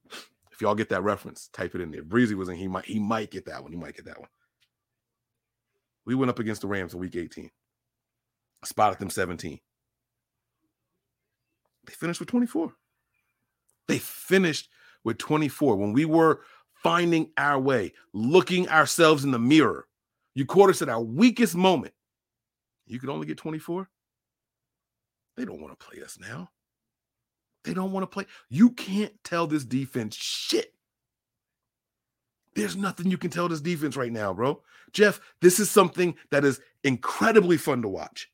If 0.52 0.60
y'all 0.60 0.74
get 0.74 0.88
that 0.88 1.02
reference, 1.02 1.48
type 1.52 1.74
it 1.74 1.80
in 1.80 1.90
there. 1.90 2.02
Breezy 2.02 2.34
was 2.34 2.48
in, 2.48 2.56
he 2.56 2.68
might 2.68 2.84
he 2.84 2.98
might 2.98 3.30
get 3.30 3.46
that 3.46 3.62
one. 3.62 3.72
He 3.72 3.78
might 3.78 3.96
get 3.96 4.04
that 4.06 4.18
one. 4.18 4.28
We 6.04 6.14
went 6.14 6.30
up 6.30 6.38
against 6.38 6.60
the 6.60 6.68
Rams 6.68 6.94
in 6.94 7.00
week 7.00 7.16
18. 7.16 7.50
Spotted 8.64 8.98
them 8.98 9.10
17. 9.10 9.58
They 11.86 11.92
finished 11.92 12.20
with 12.20 12.28
24. 12.28 12.72
They 13.88 13.98
finished 13.98 14.68
with 15.04 15.18
24. 15.18 15.76
When 15.76 15.92
we 15.92 16.04
were 16.04 16.40
finding 16.82 17.30
our 17.36 17.60
way, 17.60 17.92
looking 18.12 18.68
ourselves 18.68 19.24
in 19.24 19.30
the 19.30 19.38
mirror, 19.38 19.86
you 20.34 20.44
caught 20.44 20.70
us 20.70 20.82
at 20.82 20.88
our 20.88 21.00
weakest 21.00 21.54
moment. 21.54 21.94
You 22.86 22.98
could 22.98 23.10
only 23.10 23.26
get 23.26 23.38
24. 23.38 23.88
They 25.36 25.44
don't 25.44 25.60
want 25.60 25.78
to 25.78 25.86
play 25.86 26.02
us 26.02 26.18
now. 26.20 26.50
They 27.64 27.74
don't 27.74 27.92
want 27.92 28.02
to 28.02 28.06
play. 28.06 28.26
You 28.50 28.70
can't 28.70 29.12
tell 29.24 29.46
this 29.46 29.64
defense 29.64 30.14
shit. 30.14 30.74
There's 32.54 32.76
nothing 32.76 33.10
you 33.10 33.18
can 33.18 33.30
tell 33.30 33.48
this 33.48 33.60
defense 33.60 33.96
right 33.96 34.12
now, 34.12 34.32
bro. 34.32 34.62
Jeff, 34.92 35.20
this 35.40 35.58
is 35.58 35.70
something 35.70 36.14
that 36.30 36.44
is 36.44 36.60
incredibly 36.84 37.56
fun 37.56 37.82
to 37.82 37.88
watch. 37.88 38.30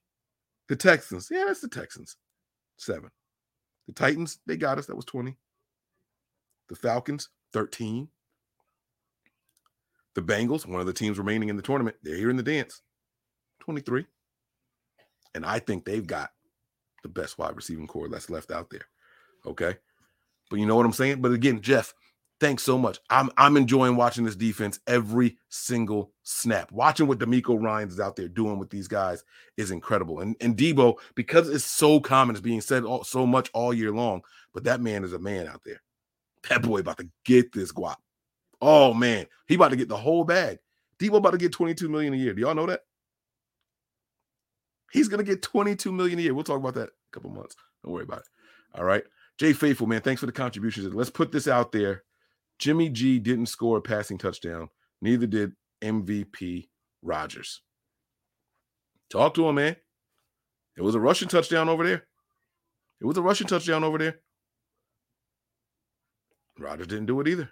The 0.69 0.77
Texans, 0.77 1.29
yeah, 1.31 1.45
that's 1.47 1.61
the 1.61 1.69
Texans. 1.69 2.17
Seven. 2.77 3.11
The 3.87 3.95
Titans, 3.95 4.39
they 4.47 4.57
got 4.57 4.79
us. 4.79 4.87
That 4.87 4.97
was 4.97 5.07
20. 5.07 5.37
The 6.71 6.77
Falcons, 6.77 7.29
13. 7.53 8.09
The 10.15 10.23
Bengals, 10.23 10.67
one 10.67 10.81
of 10.81 10.87
the 10.87 10.93
teams 10.93 11.19
remaining 11.19 11.51
in 11.51 11.57
the 11.57 11.63
tournament, 11.63 11.97
they're 12.03 12.17
here 12.17 12.31
in 12.31 12.37
the 12.37 12.43
dance. 12.43 12.81
23. 13.61 14.07
And 15.35 15.45
I 15.45 15.59
think 15.59 15.85
they've 15.85 16.07
got 16.07 16.31
the 17.03 17.09
best 17.09 17.39
wide 17.39 17.57
receiving 17.57 17.87
corps 17.87 18.09
that's 18.09 18.31
left 18.31 18.51
out 18.51 18.71
there. 18.71 18.87
Okay. 19.47 19.77
But 20.49 20.59
you 20.59 20.67
know 20.67 20.77
what 20.77 20.87
I'm 20.87 20.93
saying? 20.93 21.21
But 21.21 21.33
again, 21.33 21.61
Jeff, 21.61 21.95
thanks 22.41 22.63
so 22.63 22.77
much. 22.79 22.99
I'm 23.09 23.31
I'm 23.37 23.57
enjoying 23.57 23.97
watching 23.97 24.25
this 24.25 24.37
defense 24.37 24.81
every 24.87 25.39
single 25.49 26.13
snap. 26.23 26.73
Watching 26.73 27.07
what 27.07 27.19
DeMeco 27.19 27.61
Ryans 27.61 27.95
is 27.95 28.01
out 28.01 28.17
there 28.17 28.29
doing 28.29 28.59
with 28.59 28.71
these 28.71 28.89
guys 28.89 29.25
is 29.57 29.71
incredible. 29.71 30.21
And 30.21 30.37
and 30.41 30.57
Deebo, 30.57 30.99
because 31.15 31.49
it's 31.49 31.65
so 31.65 32.01
common, 32.01 32.35
it's 32.35 32.43
being 32.43 32.61
said 32.61 32.85
all, 32.85 33.05
so 33.05 33.27
much 33.27 33.51
all 33.55 33.73
year 33.73 33.93
long. 33.93 34.23
But 34.53 34.65
that 34.65 34.81
man 34.81 35.05
is 35.05 35.13
a 35.13 35.19
man 35.19 35.47
out 35.47 35.63
there. 35.65 35.81
That 36.49 36.63
boy 36.63 36.81
about 36.81 36.99
to 36.99 37.09
get 37.25 37.53
this 37.53 37.73
guap. 37.73 37.97
Oh 38.61 38.95
man, 38.95 39.27
he 39.47 39.55
about 39.55 39.71
to 39.71 39.77
get 39.77 39.89
the 39.89 39.97
whole 39.97 40.25
bag. 40.25 40.59
Deebo 40.99 41.17
about 41.17 41.31
to 41.31 41.39
get 41.39 41.53
22 41.53 41.89
million 41.89 42.13
a 42.13 42.17
year. 42.17 42.35
Do 42.35 42.43
y'all 42.43 42.55
know 42.55 42.67
that? 42.67 42.81
He's 44.93 45.09
gonna 45.09 45.23
get 45.23 45.43
22 45.43 45.93
million 45.93 46.19
a 46.19 46.23
year. 46.23 46.35
We'll 46.35 46.45
talk 46.45 46.59
about 46.59 46.75
that 46.75 46.89
a 46.89 47.13
couple 47.13 47.31
months. 47.31 47.57
Don't 47.85 47.93
worry 47.93 48.05
about 48.05 48.19
it. 48.19 48.27
All 48.75 48.85
right. 48.85 49.05
Jay 49.39 49.53
Faithful, 49.55 49.87
man, 49.87 50.03
thanks 50.03 50.21
for 50.21 50.27
the 50.27 50.33
contributions. 50.33 50.95
Let's 50.95 51.09
put 51.09 51.33
this 51.33 51.49
out 51.49 51.73
there. 51.73 52.03
Jimmy 52.59 52.91
G 52.91 53.19
didn't 53.19 53.47
score 53.47 53.79
a 53.79 53.81
passing 53.81 54.19
touchdown. 54.19 54.69
Neither 55.01 55.27
did 55.27 55.53
MVP 55.83 56.69
Rodgers. 57.01 57.63
Talk 59.09 59.33
to 59.35 59.49
him, 59.49 59.55
man. 59.55 59.77
It 60.77 60.83
was 60.83 60.95
a 60.95 61.01
rushing 61.01 61.29
touchdown 61.29 61.71
over 61.71 61.85
there. 61.85 62.05
It 63.01 63.07
was 63.07 63.17
a 63.17 63.23
rushing 63.23 63.47
touchdown 63.47 63.83
over 63.83 63.97
there. 63.97 64.21
Rodgers 66.61 66.87
didn't 66.87 67.07
do 67.07 67.21
it 67.21 67.29
either. 67.29 67.51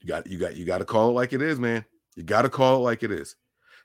You 0.00 0.08
got 0.08 0.26
you 0.26 0.38
got 0.38 0.56
you 0.56 0.64
got 0.64 0.78
to 0.78 0.84
call 0.84 1.10
it 1.10 1.12
like 1.12 1.32
it 1.32 1.42
is, 1.42 1.58
man. 1.58 1.84
You 2.16 2.22
got 2.22 2.42
to 2.42 2.48
call 2.48 2.76
it 2.76 2.80
like 2.80 3.02
it 3.02 3.12
is. 3.12 3.36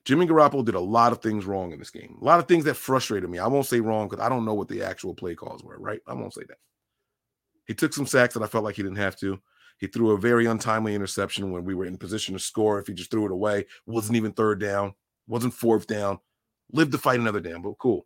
Jimmy 0.04 0.26
Garoppolo 0.26 0.66
did 0.66 0.76
a 0.76 0.80
lot 0.80 1.12
of 1.12 1.22
things 1.22 1.46
wrong 1.46 1.72
in 1.72 1.80
this 1.80 1.92
game. 1.92 2.18
A 2.22 2.26
lot 2.26 2.40
of 2.40 2.48
things 2.48 2.66
that 2.66 2.76
frustrated 2.76 3.30
me. 3.30 3.38
I 3.38 3.48
won't 3.48 3.68
say 3.68 3.80
wrong 3.80 4.08
because 4.08 4.24
I 4.24 4.30
don't 4.30 4.46
know 4.46 4.54
what 4.54 4.68
the 4.68 4.82
actual 4.82 5.14
play 5.14 5.36
calls 5.36 5.64
were, 5.64 5.78
right? 5.78 6.00
I 6.08 6.14
won't 6.14 6.34
say 6.34 6.42
that. 6.48 6.58
He 7.68 7.76
took 7.76 7.94
some 7.94 8.08
sacks 8.08 8.34
that 8.34 8.42
I 8.44 8.48
felt 8.48 8.64
like 8.64 8.76
he 8.76 8.84
didn't 8.84 8.98
have 8.98 9.16
to. 9.18 9.40
He 9.78 9.88
threw 9.88 10.12
a 10.12 10.18
very 10.18 10.48
untimely 10.48 10.96
interception 10.96 11.52
when 11.52 11.66
we 11.66 11.76
were 11.76 11.86
in 11.86 11.98
position 11.98 12.34
to 12.34 12.40
score. 12.40 12.80
If 12.80 12.88
he 12.88 12.94
just 12.94 13.12
threw 13.12 13.26
it 13.26 13.32
away, 13.32 13.66
wasn't 13.86 14.18
even 14.18 14.32
third 14.32 14.60
down, 14.60 14.94
wasn't 15.28 15.54
fourth 15.54 15.88
down. 15.88 16.20
Lived 16.72 16.92
to 16.94 16.98
fight 16.98 17.20
another 17.20 17.40
down, 17.40 17.62
but 17.62 17.78
cool. 17.78 18.06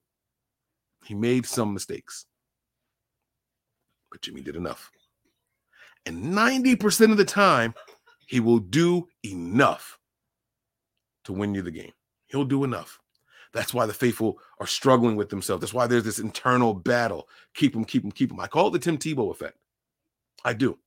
He 1.05 1.13
made 1.13 1.45
some 1.45 1.73
mistakes. 1.73 2.25
But 4.15 4.21
Jimmy 4.21 4.39
did 4.39 4.55
enough. 4.55 4.91
And 6.05 6.33
90% 6.33 7.11
of 7.11 7.17
the 7.17 7.25
time, 7.25 7.73
he 8.27 8.39
will 8.39 8.59
do 8.59 9.09
enough 9.25 9.99
to 11.25 11.33
win 11.33 11.53
you 11.53 11.61
the 11.61 11.69
game. 11.69 11.91
He'll 12.27 12.45
do 12.45 12.63
enough. 12.63 12.97
That's 13.51 13.73
why 13.73 13.85
the 13.85 13.93
faithful 13.93 14.39
are 14.61 14.67
struggling 14.67 15.17
with 15.17 15.27
themselves. 15.27 15.59
That's 15.59 15.73
why 15.73 15.87
there's 15.87 16.05
this 16.05 16.19
internal 16.19 16.73
battle. 16.73 17.27
Keep 17.55 17.73
them, 17.73 17.83
keep 17.83 18.03
them, 18.03 18.11
keep 18.13 18.29
them. 18.29 18.39
I 18.39 18.47
call 18.47 18.69
it 18.69 18.71
the 18.71 18.79
Tim 18.79 18.97
Tebow 18.97 19.31
effect. 19.31 19.57
I 20.45 20.53
do. 20.53 20.77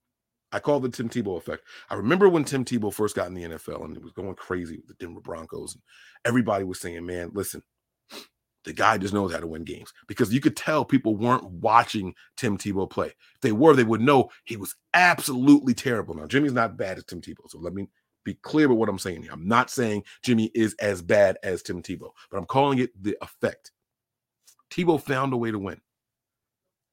I 0.51 0.57
call 0.57 0.83
it 0.83 0.91
the 0.91 0.97
Tim 0.97 1.07
Tebow 1.07 1.37
effect. 1.37 1.61
I 1.91 1.93
remember 1.93 2.29
when 2.29 2.45
Tim 2.45 2.65
Tebow 2.65 2.91
first 2.91 3.15
got 3.15 3.27
in 3.27 3.35
the 3.35 3.43
NFL 3.43 3.85
and 3.85 3.95
it 3.95 4.01
was 4.01 4.13
going 4.13 4.33
crazy 4.33 4.77
with 4.77 4.87
the 4.87 4.95
Denver 4.95 5.21
Broncos. 5.21 5.75
And 5.75 5.83
everybody 6.25 6.63
was 6.63 6.79
saying, 6.79 7.05
man, 7.05 7.29
listen, 7.35 7.61
the 8.69 8.73
guy 8.73 8.99
just 8.99 9.15
knows 9.15 9.33
how 9.33 9.39
to 9.39 9.47
win 9.47 9.63
games 9.63 9.91
because 10.07 10.31
you 10.31 10.39
could 10.39 10.55
tell 10.55 10.85
people 10.85 11.15
weren't 11.15 11.43
watching 11.43 12.13
Tim 12.37 12.55
Tebow 12.55 12.87
play. 12.87 13.07
If 13.07 13.41
they 13.41 13.51
were, 13.51 13.75
they 13.75 13.83
would 13.83 13.99
know 13.99 14.29
he 14.45 14.57
was 14.57 14.75
absolutely 14.93 15.73
terrible. 15.73 16.13
Now, 16.13 16.27
Jimmy's 16.27 16.53
not 16.53 16.77
bad 16.77 16.99
as 16.99 17.03
Tim 17.03 17.19
Tebow. 17.19 17.49
So 17.49 17.57
let 17.57 17.73
me 17.73 17.87
be 18.23 18.35
clear 18.35 18.69
with 18.69 18.77
what 18.77 18.87
I'm 18.87 18.99
saying 18.99 19.23
here. 19.23 19.31
I'm 19.31 19.47
not 19.47 19.71
saying 19.71 20.03
Jimmy 20.21 20.51
is 20.53 20.75
as 20.75 21.01
bad 21.01 21.39
as 21.41 21.63
Tim 21.63 21.81
Tebow, 21.81 22.11
but 22.29 22.37
I'm 22.37 22.45
calling 22.45 22.77
it 22.77 22.91
the 23.01 23.17
effect. 23.23 23.71
Tebow 24.69 25.01
found 25.01 25.33
a 25.33 25.37
way 25.37 25.49
to 25.49 25.57
win. 25.57 25.81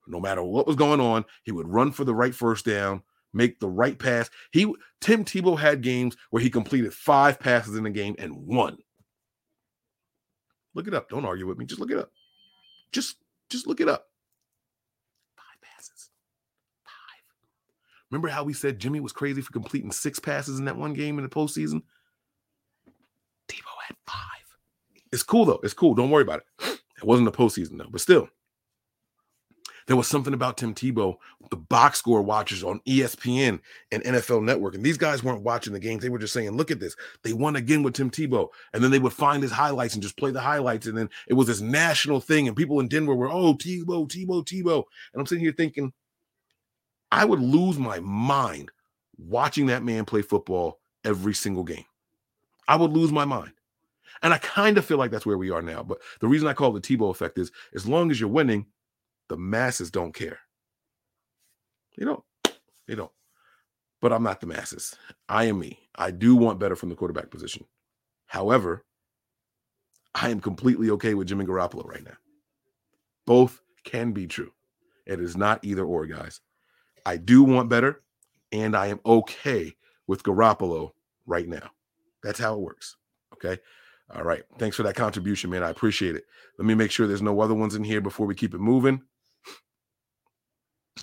No 0.07 0.19
matter 0.19 0.43
what 0.43 0.67
was 0.67 0.77
going 0.77 1.01
on, 1.01 1.27
he 1.43 1.53
would 1.53 1.69
run 1.69 1.93
for 1.93 2.05
the 2.05 2.15
right 2.15 2.35
first 2.35 2.65
down, 2.65 3.03
make 3.35 3.61
the 3.61 3.69
right 3.69 3.99
pass. 3.99 4.31
He 4.51 4.73
Tim 5.03 5.27
Tebow 5.27 5.59
had 5.59 5.83
games 5.83 6.17
where 6.31 6.43
he 6.43 6.49
completed 6.49 6.95
five 6.95 7.39
passes 7.39 7.77
in 7.77 7.85
the 7.85 7.91
game 7.91 8.15
and 8.19 8.35
won. 8.35 8.79
Look 10.77 10.87
it 10.87 10.95
up. 10.95 11.09
Don't 11.09 11.25
argue 11.25 11.47
with 11.47 11.57
me. 11.57 11.65
Just 11.65 11.81
look 11.81 11.91
it 11.91 11.97
up. 11.97 12.11
Just 12.93 13.17
just 13.49 13.67
look 13.67 13.81
it 13.81 13.89
up. 13.89 14.11
Five 15.35 15.61
passes. 15.63 16.11
Five. 16.85 17.25
Remember 18.11 18.29
how 18.29 18.45
we 18.45 18.53
said 18.53 18.79
Jimmy 18.79 19.01
was 19.01 19.13
crazy 19.13 19.41
for 19.41 19.53
completing 19.53 19.91
six 19.91 20.19
passes 20.19 20.59
in 20.59 20.67
that 20.67 20.77
one 20.77 20.93
game 20.93 21.19
in 21.19 21.25
the 21.25 21.31
postseason? 21.31 21.81
Tebow 23.49 23.73
had 23.89 23.97
five. 24.07 24.23
It's 25.13 25.23
cool 25.23 25.47
though. 25.47 25.61
It's 25.63 25.73
cool. 25.73 25.95
Don't 25.95 26.11
worry 26.11 26.23
about 26.23 26.43
it. 26.61 26.81
It 26.99 27.05
wasn't 27.05 27.31
the 27.31 27.37
postseason 27.37 27.79
though, 27.79 27.89
but 27.91 28.03
still. 28.03 28.29
There 29.87 29.97
was 29.97 30.09
something 30.09 30.35
about 30.35 30.57
Tim 30.57 30.75
Tebow, 30.75 31.17
the 31.51 31.57
box 31.57 31.99
score 31.99 32.21
watchers 32.21 32.65
on 32.65 32.81
ESPN 32.89 33.61
and 33.93 34.03
NFL 34.03 34.43
Network. 34.43 34.75
And 34.75 34.85
these 34.85 34.99
guys 34.99 35.23
weren't 35.23 35.45
watching 35.45 35.73
the 35.73 35.79
games. 35.79 36.03
They 36.03 36.09
were 36.09 36.19
just 36.19 36.33
saying, 36.33 36.51
look 36.51 36.73
at 36.73 36.81
this. 36.81 36.97
They 37.23 37.33
won 37.33 37.55
again 37.55 37.85
with 37.85 37.95
Tim 37.95 38.11
Tebow. 38.11 38.49
And 38.73 38.83
then 38.83 38.91
they 38.91 38.99
would 38.99 39.13
find 39.13 39.43
his 39.43 39.53
highlights 39.53 39.95
and 39.95 40.03
just 40.03 40.17
play 40.17 40.33
the 40.33 40.41
highlights. 40.41 40.87
And 40.87 40.99
then 40.99 41.09
it 41.29 41.35
was 41.35 41.47
this 41.47 41.61
national 41.61 42.21
thing. 42.21 42.49
And 42.49 42.57
people 42.57 42.81
in 42.81 42.89
Denver 42.89 43.15
were, 43.15 43.31
oh, 43.31 43.55
Tebow, 43.55 44.09
Tebow, 44.09 44.45
Tebow. 44.45 44.83
And 45.13 45.21
I'm 45.21 45.27
sitting 45.27 45.45
here 45.45 45.55
thinking, 45.57 45.93
I 47.13 47.25
would 47.25 47.41
lose 47.41 47.79
my 47.79 48.01
mind 48.01 48.73
watching 49.19 49.67
that 49.67 49.85
man 49.85 50.05
play 50.05 50.23
football 50.23 50.81
every 51.05 51.35
single 51.35 51.65
game. 51.65 51.85
I 52.67 52.75
would 52.75 52.93
lose 52.93 53.13
my 53.13 53.25
mind. 53.25 53.53
And 54.23 54.35
I 54.35 54.39
kind 54.39 54.79
of 54.79 54.85
feel 54.85 54.99
like 54.99 55.13
that's 55.13 55.27
where 55.27 55.39
we 55.39 55.51
are 55.51 55.63
now. 55.63 55.85
But 55.85 55.99
the 56.21 56.27
reason 56.27 56.49
I 56.49 56.55
call 56.55 56.77
it 56.77 56.83
the 56.83 56.97
Tebow 56.97 57.11
effect 57.11 57.39
is 57.39 57.53
as 57.75 57.87
long 57.87 58.11
as 58.11 58.19
you're 58.19 58.29
winning, 58.29 58.67
the 59.29 59.37
masses 59.37 59.91
don't 59.91 60.15
care. 60.15 60.39
They 61.97 62.05
don't. 62.05 62.23
They 62.87 62.95
don't. 62.95 63.11
But 64.01 64.13
I'm 64.13 64.23
not 64.23 64.41
the 64.41 64.47
masses. 64.47 64.95
I 65.29 65.45
am 65.45 65.59
me. 65.59 65.81
I 65.95 66.11
do 66.11 66.37
want 66.37 66.59
better 66.59 66.77
from 66.77 66.91
the 66.91 66.95
quarterback 66.95 67.31
position. 67.31 67.65
However, 68.27 68.85
I 70.15 70.31
am 70.31 70.41
completely 70.41 70.91
okay 70.91 71.15
with 71.15 71.29
Jimmy 71.29 71.45
Garoppolo 71.45 71.87
right 71.87 72.05
now. 72.05 72.17
Both 73.27 73.61
can 73.85 74.13
be 74.13 74.27
true. 74.27 74.53
It 75.07 75.21
is 75.21 75.37
not 75.37 75.65
either 75.65 75.85
or, 75.85 76.07
guys. 76.07 76.41
I 77.05 77.17
do 77.17 77.43
want 77.43 77.69
better, 77.69 78.03
and 78.53 78.77
I 78.77 78.89
am 78.89 79.01
okay 79.07 79.75
with 80.07 80.23
Garoppolo 80.23 80.91
right 81.27 81.49
now. 81.49 81.71
That's 82.23 82.39
how 82.39 82.55
it 82.55 82.61
works. 82.61 82.97
Okay. 83.35 83.61
All 84.15 84.23
right. 84.23 84.43
Thanks 84.59 84.77
for 84.77 84.83
that 84.85 84.95
contribution, 84.95 85.51
man. 85.51 85.63
I 85.63 85.71
appreciate 85.71 86.17
it. 86.17 86.25
Let 86.59 86.67
me 86.67 86.75
make 86.75 86.91
sure 86.91 87.07
there's 87.07 87.23
no 87.23 87.41
other 87.41 87.55
ones 87.55 87.75
in 87.75 87.85
here 87.85 88.01
before 88.01 88.27
we 88.27 88.35
keep 88.35 88.55
it 88.55 88.61
moving. 88.61 89.03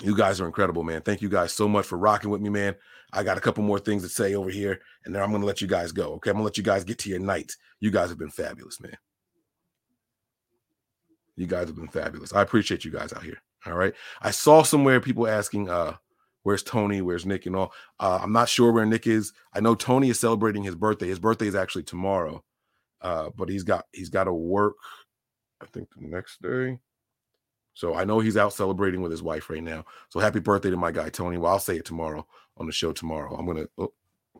You 0.01 0.15
guys 0.15 0.41
are 0.41 0.45
incredible, 0.45 0.83
man. 0.83 1.01
Thank 1.01 1.21
you 1.21 1.29
guys 1.29 1.53
so 1.53 1.67
much 1.67 1.85
for 1.85 1.97
rocking 1.97 2.29
with 2.29 2.41
me, 2.41 2.49
man. 2.49 2.75
I 3.11 3.23
got 3.23 3.37
a 3.37 3.41
couple 3.41 3.63
more 3.63 3.79
things 3.79 4.01
to 4.03 4.09
say 4.09 4.33
over 4.33 4.49
here, 4.49 4.79
and 5.05 5.13
then 5.13 5.21
I'm 5.21 5.29
going 5.29 5.41
to 5.41 5.47
let 5.47 5.61
you 5.61 5.67
guys 5.67 5.91
go. 5.91 6.13
Okay. 6.13 6.31
I'm 6.31 6.37
going 6.37 6.43
to 6.43 6.45
let 6.45 6.57
you 6.57 6.63
guys 6.63 6.83
get 6.83 6.97
to 6.99 7.09
your 7.09 7.19
night. 7.19 7.55
You 7.79 7.91
guys 7.91 8.09
have 8.09 8.17
been 8.17 8.31
fabulous, 8.31 8.81
man. 8.81 8.97
You 11.35 11.45
guys 11.45 11.67
have 11.67 11.75
been 11.75 11.87
fabulous. 11.87 12.33
I 12.33 12.41
appreciate 12.41 12.85
you 12.85 12.91
guys 12.91 13.13
out 13.13 13.23
here. 13.23 13.41
All 13.65 13.73
right. 13.73 13.93
I 14.21 14.31
saw 14.31 14.63
somewhere 14.63 14.99
people 14.99 15.27
asking 15.27 15.69
uh 15.69 15.95
Where's 16.43 16.63
Tony? 16.63 17.01
Where's 17.01 17.25
Nick 17.25 17.45
and 17.45 17.55
all? 17.55 17.73
Uh, 17.99 18.19
I'm 18.21 18.33
not 18.33 18.49
sure 18.49 18.71
where 18.71 18.85
Nick 18.85 19.07
is. 19.07 19.31
I 19.53 19.61
know 19.61 19.75
Tony 19.75 20.09
is 20.09 20.19
celebrating 20.19 20.63
his 20.63 20.75
birthday. 20.75 21.07
His 21.07 21.19
birthday 21.19 21.47
is 21.47 21.55
actually 21.55 21.83
tomorrow, 21.83 22.43
uh, 23.01 23.29
but 23.35 23.47
he's 23.49 23.63
got 23.63 23.85
he's 23.93 24.09
got 24.09 24.25
to 24.25 24.33
work. 24.33 24.75
I 25.61 25.65
think 25.67 25.87
the 25.95 26.05
next 26.05 26.41
day. 26.41 26.79
So 27.73 27.95
I 27.95 28.03
know 28.03 28.19
he's 28.19 28.37
out 28.37 28.53
celebrating 28.53 29.01
with 29.01 29.11
his 29.11 29.23
wife 29.23 29.49
right 29.49 29.63
now. 29.63 29.85
So 30.09 30.19
happy 30.19 30.39
birthday 30.39 30.69
to 30.69 30.77
my 30.77 30.91
guy 30.91 31.09
Tony. 31.09 31.37
Well, 31.37 31.53
I'll 31.53 31.59
say 31.59 31.77
it 31.77 31.85
tomorrow 31.85 32.25
on 32.57 32.67
the 32.67 32.71
show 32.71 32.91
tomorrow. 32.91 33.35
I'm 33.35 33.45
gonna. 33.45 33.65
Oh, 33.77 33.93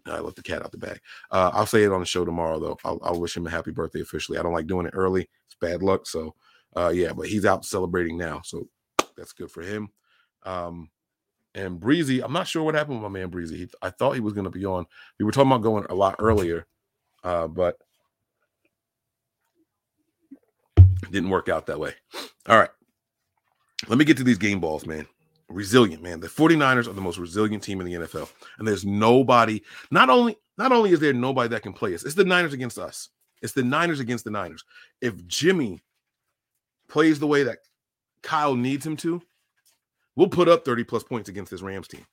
I 0.06 0.20
let 0.20 0.36
the 0.36 0.44
cat 0.44 0.64
out 0.64 0.72
the 0.72 0.78
bag. 0.78 1.00
Uh, 1.32 1.52
I'll 1.54 1.66
say 1.66 1.84
it 1.84 1.92
on 1.92 2.02
the 2.02 2.06
show 2.06 2.26
tomorrow 2.26 2.60
though. 2.60 2.78
I'll, 2.84 3.00
I'll, 3.04 3.22
wish 3.22 3.38
him 3.38 3.48
a 3.48 3.50
happy 3.50 3.72
birthday 3.72 4.02
officially. 4.02 4.38
I 4.38 4.44
don't 4.44 4.52
like 4.52 4.68
doing 4.68 4.86
it 4.86 4.94
early. 4.94 5.30
It's 5.46 5.56
bad 5.62 5.82
luck. 5.82 6.08
So 6.08 6.36
uh, 6.76 6.92
yeah, 6.94 7.14
but 7.14 7.28
he's 7.28 7.46
out 7.46 7.66
celebrating 7.66 8.18
now. 8.18 8.42
So 8.44 8.68
that's 9.16 9.34
good 9.34 9.52
for 9.52 9.62
him. 9.62 9.90
Um, 10.44 10.90
and 11.56 11.80
Breezy, 11.80 12.22
I'm 12.22 12.34
not 12.34 12.48
sure 12.48 12.64
what 12.64 12.76
happened 12.76 13.02
with 13.02 13.12
my 13.12 13.20
man 13.20 13.30
Breezy. 13.30 13.58
He, 13.58 13.70
I 13.82 13.92
thought 13.92 14.14
he 14.14 14.20
was 14.20 14.34
going 14.34 14.46
to 14.46 14.50
be 14.50 14.66
on. 14.66 14.86
We 15.20 15.26
were 15.26 15.32
talking 15.32 15.52
about 15.52 15.62
going 15.62 15.86
a 15.90 15.96
lot 15.96 16.16
earlier, 16.20 16.66
uh, 17.24 17.48
but 17.48 17.78
didn't 21.12 21.30
work 21.30 21.50
out 21.50 21.68
that 21.68 21.80
way. 21.80 21.94
All 22.48 22.58
right. 22.58 22.70
Let 23.88 23.98
me 23.98 24.06
get 24.06 24.18
to 24.18 24.24
these 24.24 24.38
game 24.38 24.60
balls, 24.60 24.86
man. 24.86 25.08
Resilient, 25.50 26.02
man. 26.02 26.20
The 26.20 26.28
49ers 26.28 26.88
are 26.88 26.94
the 26.94 27.02
most 27.02 27.18
resilient 27.18 27.64
team 27.64 27.82
in 27.82 27.88
the 27.88 27.94
NFL. 27.94 28.30
And 28.58 28.68
there's 28.68 28.86
nobody, 28.86 29.62
not 29.92 30.10
only 30.10 30.38
not 30.58 30.72
only 30.72 30.92
is 30.92 31.00
there 31.00 31.14
nobody 31.14 31.50
that 31.50 31.64
can 31.64 31.74
play 31.74 31.94
us, 31.94 32.04
it's 32.04 32.16
the 32.16 32.24
Niners 32.24 32.54
against 32.54 32.78
us. 32.78 33.10
It's 33.42 33.54
the 33.54 33.64
Niners 33.64 34.00
against 34.00 34.24
the 34.24 34.32
Niners. 34.32 34.64
If 35.02 35.26
Jimmy 35.28 35.82
plays 36.88 37.20
the 37.20 37.28
way 37.28 37.44
that 37.44 37.60
Kyle 38.22 38.56
needs 38.56 38.86
him 38.86 38.96
to, 38.98 39.22
we'll 40.16 40.30
put 40.30 40.48
up 40.48 40.64
30 40.64 40.84
plus 40.86 41.04
points 41.04 41.28
against 41.28 41.52
this 41.52 41.62
Rams 41.62 41.88
team. 41.88 42.06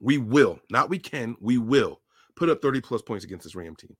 We 0.00 0.18
will, 0.18 0.60
not 0.70 0.90
we 0.90 0.98
can, 0.98 1.36
we 1.40 1.58
will 1.58 2.00
put 2.36 2.48
up 2.48 2.62
30 2.62 2.80
plus 2.80 3.02
points 3.02 3.24
against 3.24 3.44
this 3.44 3.54
Ram 3.54 3.74
team. 3.74 3.96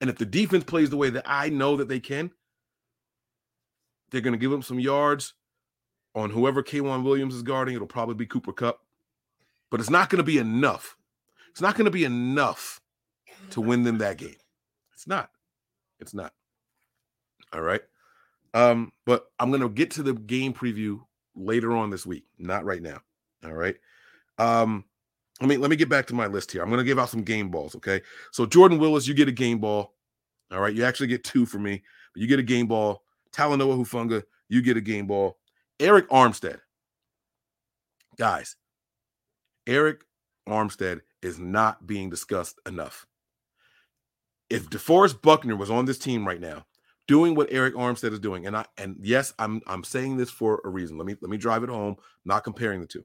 And 0.00 0.10
if 0.10 0.18
the 0.18 0.26
defense 0.26 0.64
plays 0.64 0.90
the 0.90 0.96
way 0.96 1.10
that 1.10 1.24
I 1.26 1.48
know 1.48 1.76
that 1.76 1.88
they 1.88 2.00
can, 2.00 2.30
they're 4.10 4.20
going 4.20 4.32
to 4.32 4.38
give 4.38 4.50
them 4.50 4.62
some 4.62 4.80
yards 4.80 5.34
on 6.14 6.30
whoever 6.30 6.62
K'Waun 6.62 7.04
Williams 7.04 7.34
is 7.34 7.42
guarding. 7.42 7.74
It'll 7.74 7.86
probably 7.86 8.14
be 8.14 8.26
Cooper 8.26 8.52
Kupp, 8.52 8.80
but 9.70 9.80
it's 9.80 9.90
not 9.90 10.10
going 10.10 10.18
to 10.18 10.24
be 10.24 10.38
enough. 10.38 10.96
It's 11.50 11.60
not 11.60 11.76
going 11.76 11.86
to 11.86 11.90
be 11.90 12.04
enough 12.04 12.80
to 13.50 13.60
win 13.60 13.82
them 13.82 13.98
that 13.98 14.16
game. 14.16 14.36
It's 14.94 15.06
not. 15.06 15.30
It's 16.00 16.14
not. 16.14 16.32
All 17.52 17.62
right. 17.62 17.82
Um, 18.54 18.92
but 19.04 19.26
I'm 19.38 19.50
going 19.50 19.62
to 19.62 19.68
get 19.68 19.90
to 19.92 20.02
the 20.02 20.14
game 20.14 20.52
preview 20.52 21.00
later 21.34 21.76
on 21.76 21.90
this 21.90 22.06
week, 22.06 22.24
not 22.38 22.64
right 22.64 22.82
now. 22.82 23.00
All 23.44 23.52
right. 23.52 23.76
Um, 24.38 24.84
let 25.40 25.48
me 25.48 25.56
let 25.56 25.70
me 25.70 25.76
get 25.76 25.88
back 25.88 26.06
to 26.06 26.14
my 26.14 26.26
list 26.26 26.50
here. 26.50 26.62
I'm 26.62 26.68
going 26.68 26.78
to 26.78 26.84
give 26.84 26.98
out 26.98 27.10
some 27.10 27.22
game 27.22 27.50
balls. 27.50 27.76
Okay. 27.76 28.00
So 28.32 28.46
Jordan 28.46 28.78
Willis, 28.78 29.06
you 29.06 29.14
get 29.14 29.28
a 29.28 29.32
game 29.32 29.58
ball. 29.58 29.94
All 30.50 30.60
right. 30.60 30.74
You 30.74 30.84
actually 30.84 31.06
get 31.06 31.24
two 31.24 31.46
for 31.46 31.58
me, 31.58 31.82
but 32.12 32.20
you 32.20 32.26
get 32.26 32.40
a 32.40 32.44
game 32.44 32.66
ball. 32.66 33.04
Talanoa 33.32 33.76
Hufanga, 33.76 34.22
you 34.48 34.62
get 34.62 34.76
a 34.76 34.80
game 34.80 35.06
ball. 35.06 35.38
Arik 35.78 36.06
Armstead. 36.08 36.60
Guys, 38.16 38.56
Arik 39.66 39.98
Armstead 40.48 41.02
is 41.22 41.38
not 41.38 41.86
being 41.86 42.10
discussed 42.10 42.58
enough. 42.66 43.06
If 44.50 44.70
DeForest 44.70 45.22
Buckner 45.22 45.56
was 45.56 45.70
on 45.70 45.84
this 45.84 45.98
team 45.98 46.26
right 46.26 46.40
now, 46.40 46.66
doing 47.06 47.34
what 47.34 47.50
Arik 47.50 47.72
Armstead 47.72 48.12
is 48.12 48.18
doing, 48.18 48.46
and 48.46 48.56
I 48.56 48.64
and 48.76 48.96
yes, 49.00 49.34
I'm 49.38 49.60
I'm 49.66 49.84
saying 49.84 50.16
this 50.16 50.30
for 50.30 50.60
a 50.64 50.68
reason. 50.68 50.96
Let 50.96 51.06
me 51.06 51.16
let 51.20 51.30
me 51.30 51.36
drive 51.36 51.62
it 51.62 51.70
home, 51.70 51.96
not 52.24 52.44
comparing 52.44 52.80
the 52.80 52.86
two. 52.86 53.04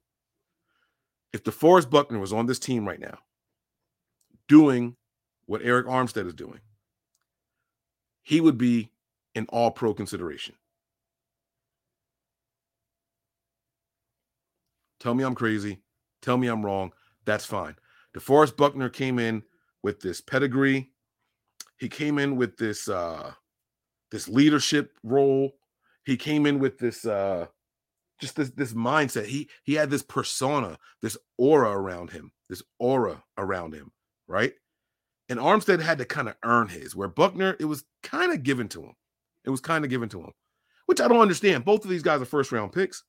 If 1.32 1.44
DeForest 1.44 1.90
Buckner 1.90 2.20
was 2.20 2.34
on 2.34 2.46
this 2.46 2.60
team 2.60 2.88
right 2.88 3.00
now, 3.00 3.18
doing 4.48 4.96
what 5.46 5.62
Arik 5.64 5.86
Armstead 5.86 6.28
is 6.28 6.34
doing, 6.34 6.60
he 8.22 8.40
would 8.40 8.58
be 8.58 8.90
an 9.36 9.46
all 9.50 9.72
pro 9.72 9.94
consideration. 9.94 10.56
Tell 15.00 15.14
me 15.14 15.24
I'm 15.24 15.36
crazy. 15.36 15.80
Tell 16.22 16.38
me 16.38 16.48
I'm 16.48 16.66
wrong. 16.66 16.94
That's 17.26 17.46
fine. 17.46 17.76
DeForest 18.16 18.56
Buckner 18.56 18.90
came 18.90 19.20
in 19.20 19.44
with 19.82 20.00
this 20.00 20.22
pedigree. 20.22 20.92
He 21.78 21.90
came 21.90 22.20
in 22.20 22.38
with 22.38 22.58
this 22.58 22.88
uh 22.88 23.34
this 24.12 24.30
leadership 24.30 24.98
role. 25.04 25.54
He 26.06 26.16
came 26.16 26.46
in 26.46 26.60
with 26.60 26.78
this 26.78 27.06
uh 27.06 27.48
just 28.22 28.36
this 28.36 28.52
this 28.52 28.74
mindset. 28.74 29.26
He 29.26 29.50
he 29.64 29.74
had 29.74 29.90
this 29.90 30.04
persona, 30.04 30.78
this 31.02 31.18
aura 31.38 31.72
around 31.72 32.12
him, 32.12 32.32
this 32.50 32.64
aura 32.80 33.24
around 33.38 33.74
him, 33.74 33.92
right? 34.28 34.54
And 35.30 35.40
Armstead 35.40 35.82
had 35.82 35.98
to 35.98 36.06
kind 36.06 36.30
of 36.30 36.36
earn 36.44 36.68
his, 36.68 36.96
where 36.96 37.08
Buckner, 37.08 37.56
it 37.60 37.66
was 37.66 37.84
kind 38.04 38.32
of 38.32 38.44
given 38.44 38.68
to 38.70 38.84
him. 38.84 38.94
It 39.46 39.50
was 39.50 39.62
kind 39.62 39.84
of 39.84 39.90
given 39.90 40.10
to 40.10 40.22
him, 40.22 40.32
which 40.86 41.02
I 41.02 41.08
don't 41.08 41.22
understand. 41.22 41.66
Both 41.66 41.84
of 41.84 41.90
these 41.90 42.04
guys 42.04 42.22
are 42.22 42.26
first 42.26 42.52
round 42.52 42.72
picks. 42.72 43.04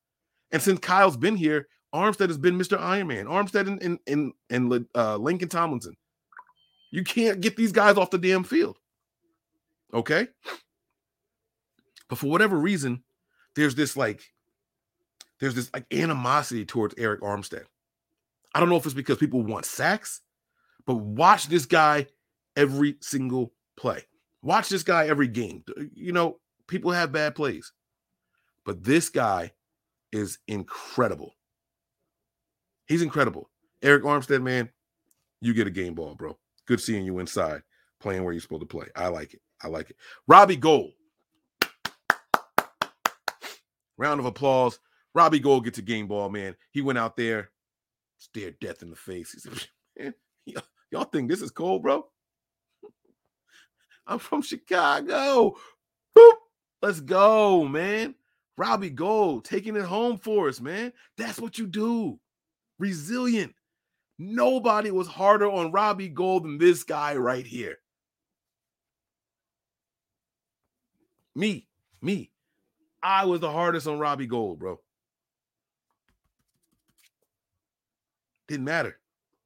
And 0.53 0.61
since 0.61 0.79
Kyle's 0.81 1.17
been 1.17 1.37
here, 1.37 1.69
Armstead 1.95 2.29
has 2.29 2.39
been 2.39 2.59
Mr. 2.59 2.79
Iron 2.79 3.07
Man. 3.07 3.27
Armstead 3.27 3.69
and 3.69 3.81
and 3.83 3.99
and, 4.07 4.33
and 4.51 4.87
uh, 4.95 5.17
Laken 5.19 5.49
Tomlinson. 5.49 5.95
You 6.91 7.05
can't 7.05 7.41
get 7.41 7.57
these 7.57 7.73
guys 7.73 7.97
off 7.97 8.11
the 8.11 8.19
damn 8.19 8.45
field. 8.45 8.79
Okay. 9.93 10.29
But 12.09 12.19
for 12.19 12.27
whatever 12.27 12.57
reason, 12.57 13.03
there's 13.57 13.75
this 13.75 13.97
like, 13.97 14.23
there's 15.41 15.55
this 15.55 15.71
like 15.73 15.87
animosity 15.93 16.65
towards 16.65 16.95
Arik 16.95 17.21
Armstead. 17.21 17.65
I 18.55 18.61
don't 18.61 18.69
know 18.69 18.77
if 18.77 18.85
it's 18.85 18.95
because 18.95 19.19
people 19.19 19.43
want 19.43 19.65
sacks, 19.65 20.21
but 20.87 20.95
watch 20.95 21.49
this 21.49 21.67
guy 21.67 22.07
every 22.57 22.97
single 23.01 23.53
play. 23.77 24.05
Watch 24.45 24.69
this 24.69 24.83
guy 24.83 25.07
every 25.07 25.27
game. 25.27 25.65
You 25.95 26.13
know, 26.13 26.39
people 26.69 26.91
have 26.91 27.11
bad 27.11 27.35
plays, 27.35 27.73
but 28.67 28.85
this 28.85 29.09
guy 29.09 29.53
is 30.13 30.39
incredible. 30.47 31.33
He's 32.87 33.01
incredible. 33.01 33.49
Arik 33.83 34.03
Armstead, 34.03 34.43
man, 34.43 34.69
you 35.41 35.55
get 35.55 35.67
a 35.67 35.71
game 35.71 35.95
ball, 35.95 36.15
bro. 36.15 36.37
Good 36.67 36.83
seeing 36.83 37.07
you 37.07 37.21
inside 37.21 37.63
playing 38.01 38.23
where 38.23 38.35
you're 38.35 38.41
supposed 38.43 38.61
to 38.61 38.67
play. 38.67 38.87
I 38.95 39.09
like 39.09 39.33
it. 39.33 39.41
I 39.63 39.69
like 39.69 39.89
it. 39.89 39.97
Robbie 40.29 40.57
Gould. 40.57 40.91
Round 43.97 44.21
of 44.21 44.27
applause. 44.27 44.79
Robbie 45.15 45.41
Gould 45.41 45.65
gets 45.65 45.79
a 45.79 45.83
game 45.83 46.07
ball, 46.07 46.29
man. 46.29 46.55
He 46.71 46.83
went 46.83 46.99
out 46.99 47.17
there, 47.17 47.51
stared 48.19 48.61
death 48.61 48.83
in 48.83 48.91
the 48.91 48.97
face. 48.97 49.33
He 49.33 49.39
said, 49.41 49.69
man, 49.99 50.15
y'all 50.91 51.05
think 51.05 51.31
this 51.31 51.41
is 51.41 51.51
cold, 51.51 51.83
bro? 51.83 52.05
I'm 54.07 54.19
from 54.19 54.43
Chicago. 54.43 55.57
Boop. 56.17 56.33
Let's 56.83 57.01
go, 57.01 57.65
man. 57.67 58.15
Robbie 58.57 58.91
Gould 58.91 59.45
taking 59.45 59.77
it 59.77 59.85
home 59.85 60.19
for 60.19 60.49
us, 60.49 60.61
man. 60.61 60.93
That's 61.17 61.41
what 61.41 61.59
you 61.59 61.67
do 61.67 62.19
resilient. 62.79 63.55
Nobody 64.19 64.91
was 64.91 65.09
harder 65.09 65.51
on 65.51 65.73
Robbie 65.73 66.09
Gould 66.09 66.45
than 66.45 66.59
this 66.59 66.85
guy 66.85 67.17
right 67.17 67.47
here. 67.47 67.79
Me, 71.35 71.67
me. 72.01 72.31
I 73.03 73.25
was 73.25 73.41
the 73.41 73.51
hardest 73.51 73.87
on 73.87 73.99
Robbie 73.99 74.27
Gould, 74.27 74.59
bro. 74.59 74.81
Didn't 78.47 78.65
matter. 78.65 78.99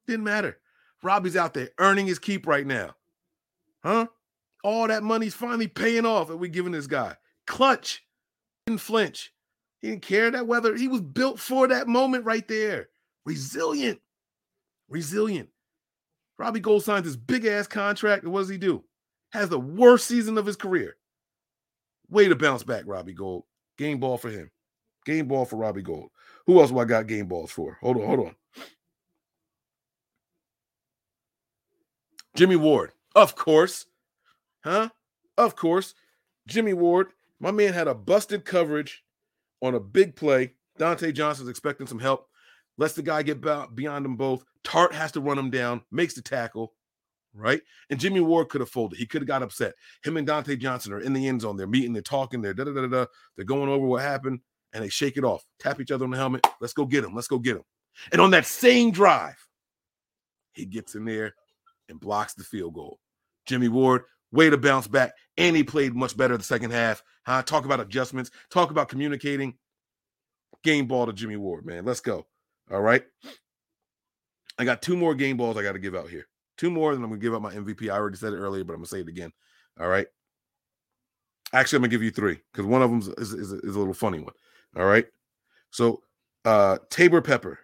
Didn't 0.07 0.25
matter. 0.25 0.59
Robbie's 1.01 1.35
out 1.35 1.53
there 1.53 1.69
earning 1.79 2.05
his 2.05 2.19
keep 2.19 2.45
right 2.45 2.67
now. 2.67 2.95
Huh? 3.83 4.07
All 4.63 4.87
that 4.87 5.03
money's 5.03 5.33
finally 5.33 5.67
paying 5.67 6.05
off 6.05 6.27
that 6.27 6.37
we're 6.37 6.49
giving 6.49 6.71
this 6.71 6.87
guy. 6.87 7.15
Clutch. 7.47 8.03
Didn't 8.65 8.81
flinch. 8.81 9.33
He 9.81 9.89
didn't 9.89 10.01
care 10.01 10.29
that 10.29 10.47
weather. 10.47 10.75
he 10.75 10.87
was 10.87 11.01
built 11.01 11.39
for 11.39 11.67
that 11.67 11.87
moment 11.87 12.25
right 12.25 12.47
there. 12.47 12.89
Resilient. 13.25 13.99
Resilient. 14.89 15.49
Robbie 16.37 16.59
Gould 16.59 16.83
signs 16.83 17.05
this 17.05 17.15
big 17.15 17.45
ass 17.45 17.67
contract. 17.67 18.23
And 18.23 18.33
what 18.33 18.41
does 18.41 18.49
he 18.49 18.57
do? 18.57 18.83
Has 19.31 19.49
the 19.49 19.59
worst 19.59 20.07
season 20.07 20.37
of 20.37 20.45
his 20.45 20.55
career. 20.55 20.95
Way 22.09 22.27
to 22.27 22.35
bounce 22.35 22.63
back, 22.63 22.83
Robbie 22.85 23.13
Gould. 23.13 23.43
Game 23.77 23.99
ball 23.99 24.17
for 24.17 24.29
him. 24.29 24.49
Game 25.05 25.27
ball 25.27 25.45
for 25.45 25.57
Robbie 25.57 25.81
Gould. 25.81 26.09
Who 26.47 26.59
else 26.59 26.71
do 26.71 26.79
I 26.79 26.85
got 26.85 27.07
game 27.07 27.27
balls 27.27 27.51
for? 27.51 27.77
Hold 27.81 27.97
on, 27.97 28.05
hold 28.07 28.19
on. 28.19 28.35
Jimmy 32.35 32.55
Ward, 32.55 32.91
of 33.15 33.35
course. 33.35 33.85
Huh? 34.63 34.89
Of 35.37 35.55
course. 35.55 35.93
Jimmy 36.47 36.73
Ward, 36.73 37.07
my 37.39 37.51
man 37.51 37.73
had 37.73 37.87
a 37.87 37.93
busted 37.95 38.43
coverage 38.45 39.03
on 39.61 39.75
a 39.75 39.79
big 39.79 40.15
play. 40.15 40.53
Dontae 40.79 41.13
Johnson's 41.13 41.49
expecting 41.49 41.87
some 41.87 41.99
help 41.99 42.27
lets 42.77 42.93
the 42.93 43.01
guy 43.03 43.21
get 43.23 43.41
beyond 43.41 44.05
them 44.05 44.15
both. 44.15 44.43
Tartt 44.63 44.93
has 44.93 45.11
to 45.13 45.21
run 45.21 45.37
him 45.37 45.49
down, 45.49 45.81
makes 45.91 46.13
the 46.13 46.21
tackle, 46.21 46.73
right? 47.33 47.61
And 47.89 47.99
Jimmy 47.99 48.21
Ward 48.21 48.49
could 48.49 48.61
have 48.61 48.69
folded. 48.69 48.97
He 48.97 49.05
could 49.05 49.21
have 49.21 49.27
got 49.27 49.43
upset. 49.43 49.73
Him 50.03 50.17
and 50.17 50.27
Dontae 50.27 50.59
Johnson 50.59 50.93
are 50.93 50.99
in 50.99 51.13
the 51.13 51.27
end 51.27 51.41
zone. 51.41 51.57
They're 51.57 51.67
meeting, 51.67 51.93
they're 51.93 52.01
talking, 52.01 52.41
they're 52.41 52.53
da 52.53 52.63
da 52.63 52.71
da 52.71 52.87
da. 52.87 53.05
They're 53.35 53.45
going 53.45 53.69
over 53.69 53.85
what 53.85 54.01
happened. 54.01 54.39
and 54.73 54.83
they 54.83 54.89
shake 54.89 55.17
it 55.17 55.23
off, 55.23 55.45
tap 55.59 55.79
each 55.79 55.91
other 55.91 56.05
on 56.05 56.11
the 56.11 56.17
helmet. 56.17 56.45
Let's 56.61 56.73
go 56.73 56.85
get 56.85 57.03
him. 57.03 57.15
Let's 57.15 57.27
go 57.27 57.39
get 57.39 57.57
him. 57.57 57.63
And 58.11 58.21
on 58.21 58.31
that 58.31 58.45
same 58.45 58.91
drive, 58.91 59.37
he 60.53 60.65
gets 60.65 60.95
in 60.95 61.05
there 61.05 61.33
and 61.89 61.99
blocks 61.99 62.33
the 62.33 62.43
field 62.43 62.73
goal. 62.73 62.99
Jimmy 63.45 63.67
Ward, 63.67 64.03
way 64.31 64.49
to 64.49 64.57
bounce 64.57 64.87
back, 64.87 65.13
and 65.37 65.55
he 65.55 65.63
played 65.63 65.95
much 65.95 66.15
better 66.15 66.37
the 66.37 66.43
second 66.43 66.71
half. 66.71 67.03
Huh? 67.25 67.41
Talk 67.43 67.65
about 67.65 67.79
adjustments, 67.79 68.31
talk 68.49 68.71
about 68.71 68.89
communicating. 68.89 69.55
Game 70.63 70.87
ball 70.87 71.05
to 71.05 71.13
Jimmy 71.13 71.37
Ward, 71.37 71.65
man. 71.65 71.85
Let's 71.85 72.01
go. 72.01 72.27
All 72.69 72.81
right. 72.81 73.03
I 74.57 74.65
got 74.65 74.81
two 74.81 74.97
more 74.97 75.15
game 75.15 75.37
balls 75.37 75.55
I 75.55 75.63
got 75.63 75.71
to 75.71 75.79
give 75.79 75.95
out 75.95 76.09
here. 76.09 76.27
Two 76.57 76.69
more, 76.69 76.91
and 76.91 77.01
I'm 77.01 77.09
gonna 77.09 77.21
give 77.21 77.33
out 77.33 77.41
my 77.41 77.53
MVP. 77.53 77.89
I 77.89 77.95
already 77.95 78.17
said 78.17 78.33
it 78.33 78.37
earlier, 78.37 78.65
but 78.65 78.73
I'm 78.73 78.79
gonna 78.79 78.87
say 78.87 78.99
it 78.99 79.07
again. 79.07 79.31
All 79.79 79.87
right. 79.87 80.07
Actually, 81.53 81.77
I'm 81.77 81.83
gonna 81.83 81.91
give 81.91 82.03
you 82.03 82.11
three 82.11 82.37
because 82.51 82.65
one 82.65 82.81
of 82.81 82.89
them 82.89 82.99
is, 83.17 83.33
is, 83.33 83.53
is, 83.53 83.75
a 83.75 83.79
little 83.79 83.93
funny 83.93 84.19
one. 84.19 84.33
All 84.75 84.85
right. 84.85 85.05
So 85.71 86.01
uh 86.43 86.79
Taybor 86.89 87.23
Pepper. 87.23 87.59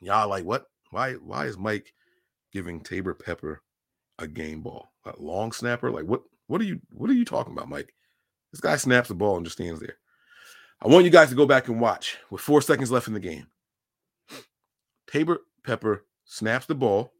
Y'all 0.00 0.28
like 0.28 0.44
what? 0.44 0.66
Why 0.90 1.14
why 1.14 1.46
is 1.46 1.56
Mike 1.56 1.94
giving 2.52 2.82
Taybor 2.82 3.18
Pepper 3.18 3.62
a 4.20 4.28
game 4.28 4.60
ball? 4.62 4.92
A 5.04 5.14
long 5.18 5.52
snapper? 5.52 5.90
Like 5.90 6.04
what 6.04 6.22
what 6.46 6.60
are 6.60 6.64
you 6.64 6.80
what 6.92 7.10
are 7.10 7.14
you 7.14 7.24
talking 7.24 7.52
about, 7.52 7.68
Mike? 7.68 7.92
This 8.52 8.60
guy 8.60 8.76
snaps 8.76 9.08
the 9.08 9.14
ball 9.14 9.36
and 9.36 9.46
just 9.46 9.56
stands 9.56 9.80
there. 9.80 9.96
I 10.82 10.88
want 10.88 11.04
you 11.04 11.10
guys 11.10 11.28
to 11.28 11.34
go 11.34 11.46
back 11.46 11.68
and 11.68 11.80
watch 11.80 12.18
with 12.30 12.40
four 12.40 12.62
seconds 12.62 12.90
left 12.90 13.06
in 13.06 13.14
the 13.14 13.20
game. 13.20 13.46
Taybor 15.10 15.38
Pepper 15.64 16.04
snaps 16.24 16.66
the 16.66 16.74
ball. 16.74 17.12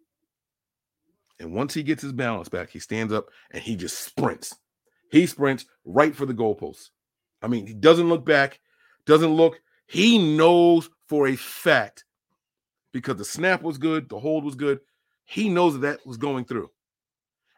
And 1.39 1.55
once 1.55 1.75
he 1.75 1.83
gets 1.83 2.03
his 2.03 2.13
balance 2.13 2.49
back, 2.49 2.71
he 2.71 2.79
stands 2.79 3.13
up 3.13 3.27
and 3.51 3.63
he 3.63 3.77
just 3.77 3.99
sprints. 3.99 4.55
He 5.11 5.27
sprints 5.27 5.67
right 5.85 6.15
for 6.15 6.27
the 6.27 6.35
goalpost. 6.35 6.91
I 7.43 7.49
mean, 7.49 7.67
he 7.67 7.75
doesn't 7.75 8.09
look 8.09 8.25
back, 8.25 8.61
doesn't 9.07 9.35
look. 9.35 9.61
He 9.87 10.37
knows 10.37 10.91
for 11.09 11.27
a 11.27 11.37
fact 11.37 12.05
because 12.93 13.17
the 13.17 13.25
snap 13.25 13.63
was 13.63 13.79
good, 13.79 14.09
the 14.09 14.21
hold 14.21 14.45
was 14.45 14.55
good. 14.55 14.81
He 15.25 15.49
knows 15.49 15.75
that 15.75 15.81
that 15.81 16.07
was 16.07 16.17
going 16.17 16.45
through. 16.45 16.71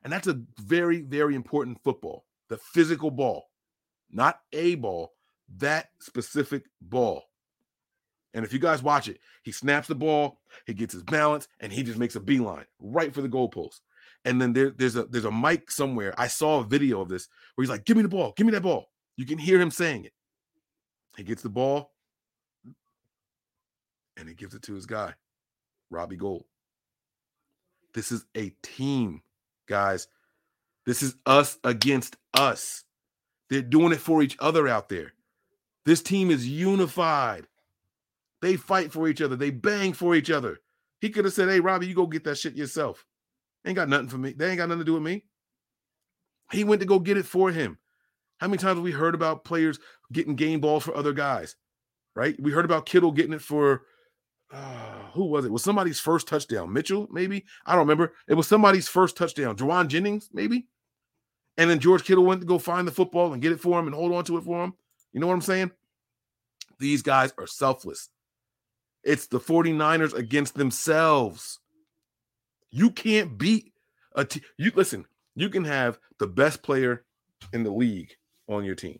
And 0.04 0.12
that's 0.12 0.26
a 0.26 0.40
very, 0.58 1.02
very 1.02 1.34
important 1.34 1.82
football. 1.82 2.24
The 2.48 2.58
physical 2.58 3.10
ball, 3.10 3.50
not 4.10 4.40
a 4.52 4.74
ball, 4.74 5.12
that 5.58 5.90
specific 6.00 6.64
ball. 6.80 7.24
And 8.34 8.44
if 8.44 8.52
you 8.52 8.58
guys 8.58 8.82
watch 8.82 9.08
it, 9.08 9.20
he 9.42 9.52
snaps 9.52 9.88
the 9.88 9.94
ball, 9.94 10.40
he 10.66 10.74
gets 10.74 10.94
his 10.94 11.02
balance, 11.02 11.48
and 11.60 11.72
he 11.72 11.82
just 11.82 11.98
makes 11.98 12.16
a 12.16 12.20
beeline 12.20 12.64
right 12.80 13.12
for 13.12 13.20
the 13.20 13.28
goalpost. 13.28 13.80
And 14.24 14.40
then 14.40 14.52
there, 14.52 14.70
there's 14.70 14.96
a 14.96 15.04
there's 15.04 15.24
a 15.24 15.32
mic 15.32 15.70
somewhere. 15.70 16.14
I 16.16 16.28
saw 16.28 16.60
a 16.60 16.64
video 16.64 17.00
of 17.00 17.08
this 17.08 17.28
where 17.54 17.62
he's 17.62 17.70
like, 17.70 17.84
"Give 17.84 17.96
me 17.96 18.02
the 18.02 18.08
ball, 18.08 18.32
give 18.36 18.46
me 18.46 18.52
that 18.52 18.62
ball." 18.62 18.86
You 19.16 19.26
can 19.26 19.38
hear 19.38 19.60
him 19.60 19.70
saying 19.70 20.04
it. 20.04 20.12
He 21.16 21.24
gets 21.24 21.42
the 21.42 21.50
ball, 21.50 21.92
and 24.16 24.28
he 24.28 24.34
gives 24.34 24.54
it 24.54 24.62
to 24.62 24.74
his 24.74 24.86
guy, 24.86 25.14
Robbie 25.90 26.16
Gould. 26.16 26.44
This 27.94 28.12
is 28.12 28.24
a 28.36 28.50
team, 28.62 29.22
guys. 29.66 30.08
This 30.86 31.02
is 31.02 31.14
us 31.26 31.58
against 31.64 32.16
us. 32.34 32.84
They're 33.50 33.62
doing 33.62 33.92
it 33.92 34.00
for 34.00 34.22
each 34.22 34.36
other 34.40 34.66
out 34.66 34.88
there. 34.88 35.12
This 35.84 36.02
team 36.02 36.30
is 36.30 36.48
unified. 36.48 37.46
They 38.40 38.56
fight 38.56 38.92
for 38.92 39.08
each 39.08 39.20
other. 39.20 39.36
They 39.36 39.50
bang 39.50 39.92
for 39.92 40.14
each 40.14 40.30
other. 40.30 40.58
He 41.00 41.10
could 41.10 41.24
have 41.24 41.34
said, 41.34 41.48
Hey, 41.48 41.60
Robbie, 41.60 41.86
you 41.86 41.94
go 41.94 42.06
get 42.06 42.24
that 42.24 42.38
shit 42.38 42.56
yourself. 42.56 43.04
Ain't 43.64 43.76
got 43.76 43.88
nothing 43.88 44.08
for 44.08 44.18
me. 44.18 44.32
They 44.32 44.48
ain't 44.48 44.58
got 44.58 44.68
nothing 44.68 44.80
to 44.80 44.84
do 44.84 44.94
with 44.94 45.02
me. 45.02 45.24
He 46.50 46.64
went 46.64 46.80
to 46.80 46.86
go 46.86 46.98
get 46.98 47.16
it 47.16 47.26
for 47.26 47.50
him. 47.50 47.78
How 48.38 48.48
many 48.48 48.58
times 48.58 48.76
have 48.76 48.84
we 48.84 48.90
heard 48.90 49.14
about 49.14 49.44
players 49.44 49.78
getting 50.12 50.34
game 50.34 50.60
balls 50.60 50.82
for 50.82 50.96
other 50.96 51.12
guys? 51.12 51.56
Right? 52.16 52.38
We 52.40 52.50
heard 52.50 52.64
about 52.64 52.86
Kittle 52.86 53.12
getting 53.12 53.32
it 53.32 53.40
for 53.40 53.82
uh, 54.52 54.56
who 55.12 55.24
was 55.24 55.44
it? 55.44 55.52
Was 55.52 55.62
somebody's 55.62 56.00
first 56.00 56.28
touchdown? 56.28 56.72
Mitchell, 56.72 57.08
maybe? 57.10 57.44
I 57.66 57.72
don't 57.72 57.80
remember. 57.80 58.14
It 58.28 58.34
was 58.34 58.46
somebody's 58.46 58.88
first 58.88 59.16
touchdown. 59.16 59.56
Jauan 59.56 59.88
Jennings, 59.88 60.28
maybe? 60.32 60.66
And 61.56 61.68
then 61.68 61.80
George 61.80 62.04
Kittle 62.04 62.24
went 62.24 62.40
to 62.40 62.46
go 62.46 62.58
find 62.58 62.86
the 62.86 62.92
football 62.92 63.32
and 63.32 63.42
get 63.42 63.52
it 63.52 63.60
for 63.60 63.78
him 63.78 63.86
and 63.86 63.94
hold 63.94 64.12
on 64.12 64.24
to 64.24 64.38
it 64.38 64.44
for 64.44 64.64
him. 64.64 64.74
You 65.12 65.20
know 65.20 65.26
what 65.26 65.34
I'm 65.34 65.42
saying? 65.42 65.70
These 66.78 67.02
guys 67.02 67.32
are 67.38 67.46
selfless. 67.46 68.08
It's 69.04 69.26
the 69.26 69.40
49ers 69.40 70.14
against 70.14 70.54
themselves. 70.54 71.60
You 72.70 72.90
can't 72.90 73.36
beat 73.36 73.72
a. 74.14 74.26
You 74.56 74.72
listen, 74.74 75.04
you 75.34 75.50
can 75.50 75.64
have 75.64 75.98
the 76.18 76.26
best 76.26 76.62
player 76.62 77.04
in 77.52 77.64
the 77.64 77.70
league 77.70 78.14
on 78.48 78.64
your 78.64 78.74
team. 78.74 78.98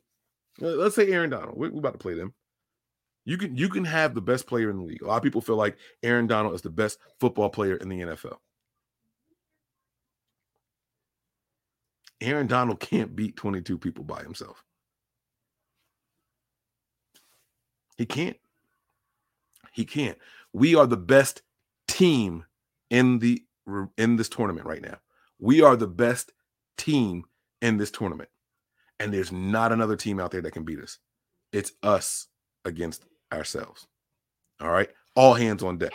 Let's 0.59 0.95
say 0.95 1.11
Aaron 1.11 1.31
Donald. 1.31 1.57
We're, 1.57 1.69
about 1.69 1.95
to 1.95 1.99
play 1.99 2.15
them. 2.15 2.35
You 3.25 3.39
can 3.39 3.57
you 3.57 3.69
can 3.69 3.85
have 3.85 4.15
the 4.15 4.21
best 4.21 4.47
player 4.47 4.71
in 4.71 4.79
the 4.79 4.85
league. 4.85 5.03
A 5.03 5.07
lot 5.07 5.17
of 5.17 5.23
people 5.23 5.41
feel 5.41 5.57
like 5.57 5.77
Aaron 6.03 6.27
Donald 6.27 6.55
is 6.55 6.63
the 6.63 6.71
best 6.71 6.99
football 7.21 7.51
player 7.51 7.77
in 7.77 7.89
the 7.89 8.01
NFL. 8.01 8.39
Aaron 12.21 12.47
Donald 12.47 12.81
can't 12.81 13.17
beat 13.17 13.37
22 13.37 13.79
people 13.79 14.05
by 14.05 14.23
himself. 14.23 14.65
He 17.97 18.07
can't. 18.07 18.37
He 19.73 19.85
can't. 19.85 20.19
We 20.53 20.75
are 20.75 20.87
the 20.87 20.97
best 20.97 21.43
team 21.89 22.45
in 22.91 23.21
the 23.21 23.43
in 23.97 24.17
this 24.17 24.29
tournament 24.29 24.67
right 24.67 24.83
now. 24.83 24.99
We 25.39 25.63
are 25.63 25.77
the 25.77 25.87
best 25.87 26.33
team 26.77 27.25
in 27.61 27.77
this 27.77 27.91
tournament. 27.91 28.29
And 28.99 29.13
there's 29.13 29.33
not 29.33 29.73
another 29.73 29.97
team 29.97 30.21
out 30.21 30.31
there 30.31 30.43
that 30.43 30.53
can 30.53 30.65
beat 30.65 30.79
us. 30.79 30.99
It's 31.53 31.73
us 31.83 32.29
against 32.65 33.05
ourselves. 33.33 33.87
All 34.61 34.71
right. 34.71 34.89
All 35.15 35.35
hands 35.35 35.63
on 35.63 35.79
deck. 35.79 35.93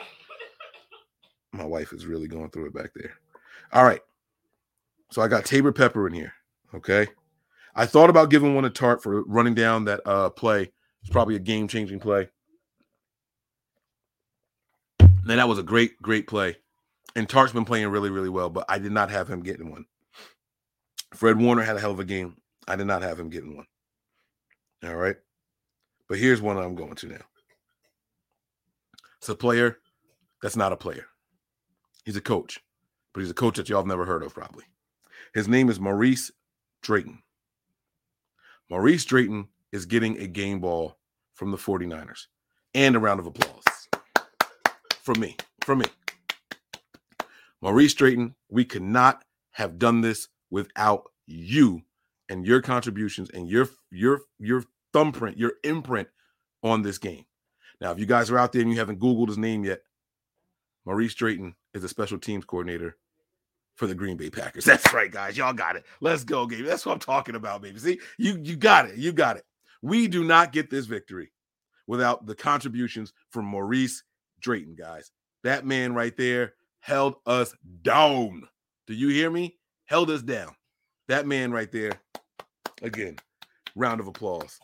My 1.54 1.66
wife 1.66 1.94
is 1.94 2.06
really 2.06 2.28
going 2.28 2.50
through 2.50 2.68
it 2.68 2.74
back 2.74 2.92
there. 2.96 3.14
All 3.72 3.84
right. 3.84 4.02
So 5.12 5.22
I 5.22 5.28
got 5.28 5.46
Taybor 5.46 5.76
Pepper 5.76 6.08
in 6.08 6.14
here. 6.14 6.34
Okay. 6.74 7.08
I 7.76 7.86
thought 7.86 8.10
about 8.10 8.30
giving 8.30 8.56
one 8.56 8.66
a 8.66 8.70
Tartt 8.70 9.02
for 9.02 9.24
running 9.24 9.54
down 9.54 9.86
that 9.86 10.02
uh 10.06 10.30
play. 10.30 10.72
It's 11.02 11.12
probably 11.12 11.36
a 11.36 11.40
game 11.40 11.68
changing 11.68 12.00
play. 12.00 12.30
And 15.00 15.40
that 15.40 15.48
was 15.48 15.60
a 15.60 15.64
great, 15.64 16.02
great 16.02 16.28
play. 16.28 16.58
And 17.16 17.28
Tartt's 17.28 17.54
been 17.54 17.66
playing 17.66 17.88
really, 17.90 18.10
really 18.10 18.30
well, 18.30 18.50
but 18.50 18.66
I 18.70 18.80
did 18.80 18.92
not 18.92 19.10
have 19.12 19.30
him 19.30 19.42
getting 19.42 19.70
one. 19.70 19.86
Fred 21.14 21.38
Warner 21.40 21.64
had 21.64 21.78
a 21.78 21.80
hell 21.80 21.92
of 21.92 22.00
a 22.00 22.06
game. 22.06 22.38
I 22.68 22.76
did 22.76 22.88
not 22.88 23.02
have 23.02 23.20
him 23.20 23.30
getting 23.30 23.56
one. 23.56 23.66
All 24.86 24.96
right. 24.96 25.16
But 26.08 26.20
here's 26.20 26.42
one 26.42 26.58
I'm 26.58 26.76
going 26.76 26.96
to 26.96 27.08
now. 27.08 27.26
It's 29.18 29.30
a 29.30 29.36
player 29.36 29.80
that's 30.42 30.56
not 30.56 30.72
a 30.72 30.78
player. 30.78 31.06
He's 32.06 32.16
a 32.16 32.22
coach, 32.22 32.60
but 33.14 33.22
he's 33.22 33.32
a 33.32 33.36
coach 33.36 33.58
that 33.58 33.68
y'all 33.68 33.80
have 33.80 33.88
never 33.88 34.06
heard 34.06 34.24
of, 34.24 34.34
probably. 34.34 34.64
His 35.34 35.48
name 35.48 35.70
is 35.70 35.80
Maurice 35.80 36.32
Drayton. 36.82 37.22
Maurice 38.70 39.06
Drayton 39.06 39.48
is 39.72 39.86
getting 39.86 40.18
a 40.20 40.28
game 40.28 40.60
ball 40.60 40.98
from 41.34 41.52
the 41.52 41.58
49ers 41.58 42.28
and 42.74 42.96
a 42.96 43.00
round 43.00 43.20
of 43.20 43.28
applause 43.28 43.64
from 45.02 45.20
me. 45.20 45.36
From 45.66 45.80
me. 45.80 45.86
Maurice 47.62 47.94
Drayton, 47.94 48.36
we 48.50 48.66
could 48.66 48.82
not 48.82 49.24
have 49.52 49.80
done 49.80 50.02
this 50.02 50.28
without 50.52 51.12
you 51.26 51.82
and 52.30 52.46
your 52.46 52.62
contributions 52.62 53.30
and 53.32 53.50
your 53.50 53.68
your 53.90 54.22
your 54.40 54.64
thumbprint, 54.98 55.38
your 55.38 55.54
imprint 55.64 56.08
on 56.64 56.82
this 56.82 56.98
game. 56.98 57.26
Now, 57.80 57.92
if 57.92 58.00
you 58.00 58.08
guys 58.08 58.32
are 58.32 58.40
out 58.40 58.52
there 58.52 58.64
and 58.64 58.72
you 58.72 58.80
haven't 58.80 59.00
Googled 59.00 59.28
his 59.28 59.38
name 59.38 59.64
yet, 59.64 59.82
Maurice 60.86 61.14
Drayton 61.14 61.54
is 61.76 61.84
a 61.84 61.90
special 61.90 62.18
teams 62.18 62.46
coordinator 62.46 62.98
for 63.76 63.86
the 63.86 63.94
Green 63.94 64.18
Bay 64.18 64.32
Packers. 64.32 64.66
That's 64.66 64.92
right, 64.94 65.12
guys. 65.12 65.38
Y'all 65.38 65.54
got 65.54 65.76
it. 65.76 65.86
Let's 66.02 66.24
go, 66.24 66.48
game. 66.48 66.66
That's 66.66 66.84
what 66.84 66.94
I'm 66.94 67.00
talking 67.00 67.36
about, 67.36 67.62
baby. 67.62 67.78
See, 67.78 68.00
you 68.18 68.40
you 68.42 68.56
got 68.56 68.90
it. 68.90 68.98
You 68.98 69.12
got 69.12 69.38
it. 69.38 69.44
We 69.84 70.08
do 70.08 70.24
not 70.24 70.52
get 70.52 70.72
this 70.72 70.88
victory 70.88 71.32
without 71.86 72.26
the 72.26 72.34
contributions 72.34 73.14
from 73.30 73.46
Maurice 73.46 74.04
Drayton, 74.40 74.74
guys. 74.76 75.12
That 75.44 75.64
man 75.64 75.94
right 75.94 76.18
there 76.18 76.54
held 76.80 77.18
us 77.28 77.54
down. 77.84 78.48
Do 78.88 78.96
you 78.96 79.10
hear 79.10 79.30
me? 79.30 79.58
Held 79.86 80.10
us 80.10 80.24
down. 80.24 80.56
That 81.08 81.28
man 81.28 81.52
right 81.52 81.72
there. 81.72 82.02
Again, 82.82 83.18
round 83.76 84.00
of 84.00 84.08
applause. 84.08 84.60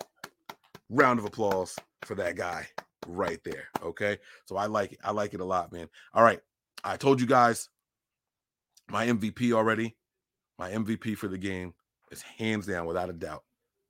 Round 0.94 1.18
of 1.18 1.26
applause 1.26 1.76
for 2.04 2.14
that 2.16 2.36
guy 2.36 2.68
right 3.08 3.40
there. 3.44 3.66
Okay. 3.82 4.20
So 4.46 4.58
I 4.58 4.68
like 4.68 4.94
it. 4.94 5.00
I 5.04 5.12
like 5.12 5.34
it 5.34 5.40
a 5.40 5.46
lot, 5.46 5.72
man. 5.72 5.90
All 6.14 6.24
right. 6.24 6.40
I 6.84 6.98
told 6.98 7.20
you 7.20 7.26
guys 7.26 7.70
my 8.90 9.08
MVP 9.08 9.54
already. 9.54 9.96
My 10.60 10.70
MVP 10.72 11.18
for 11.18 11.28
the 11.28 11.38
game 11.38 11.74
is 12.12 12.22
hands 12.22 12.68
down, 12.68 12.86
without 12.86 13.10
a 13.10 13.14
doubt, 13.14 13.44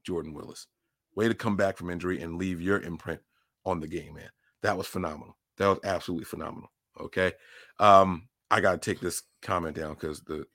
Jordan 0.06 0.34
Willis. 0.34 0.68
Way 1.16 1.28
to 1.28 1.34
come 1.34 1.58
back 1.58 1.78
from 1.78 1.90
injury 1.90 2.22
and 2.22 2.38
leave 2.38 2.62
your 2.62 2.80
imprint 2.80 3.20
on 3.66 3.82
the 3.82 3.88
game, 3.88 4.14
man. 4.14 4.30
That 4.62 4.78
was 4.78 4.88
phenomenal. 4.88 5.38
That 5.58 5.68
was 5.68 5.80
absolutely 5.84 6.26
phenomenal. 6.26 6.72
Okay. 7.00 7.34
Um, 7.80 8.30
I 8.50 8.62
gotta 8.62 8.78
take 8.78 9.02
this 9.02 9.24
comment 9.42 9.76
down 9.76 9.96
because 9.96 10.22
the 10.22 10.46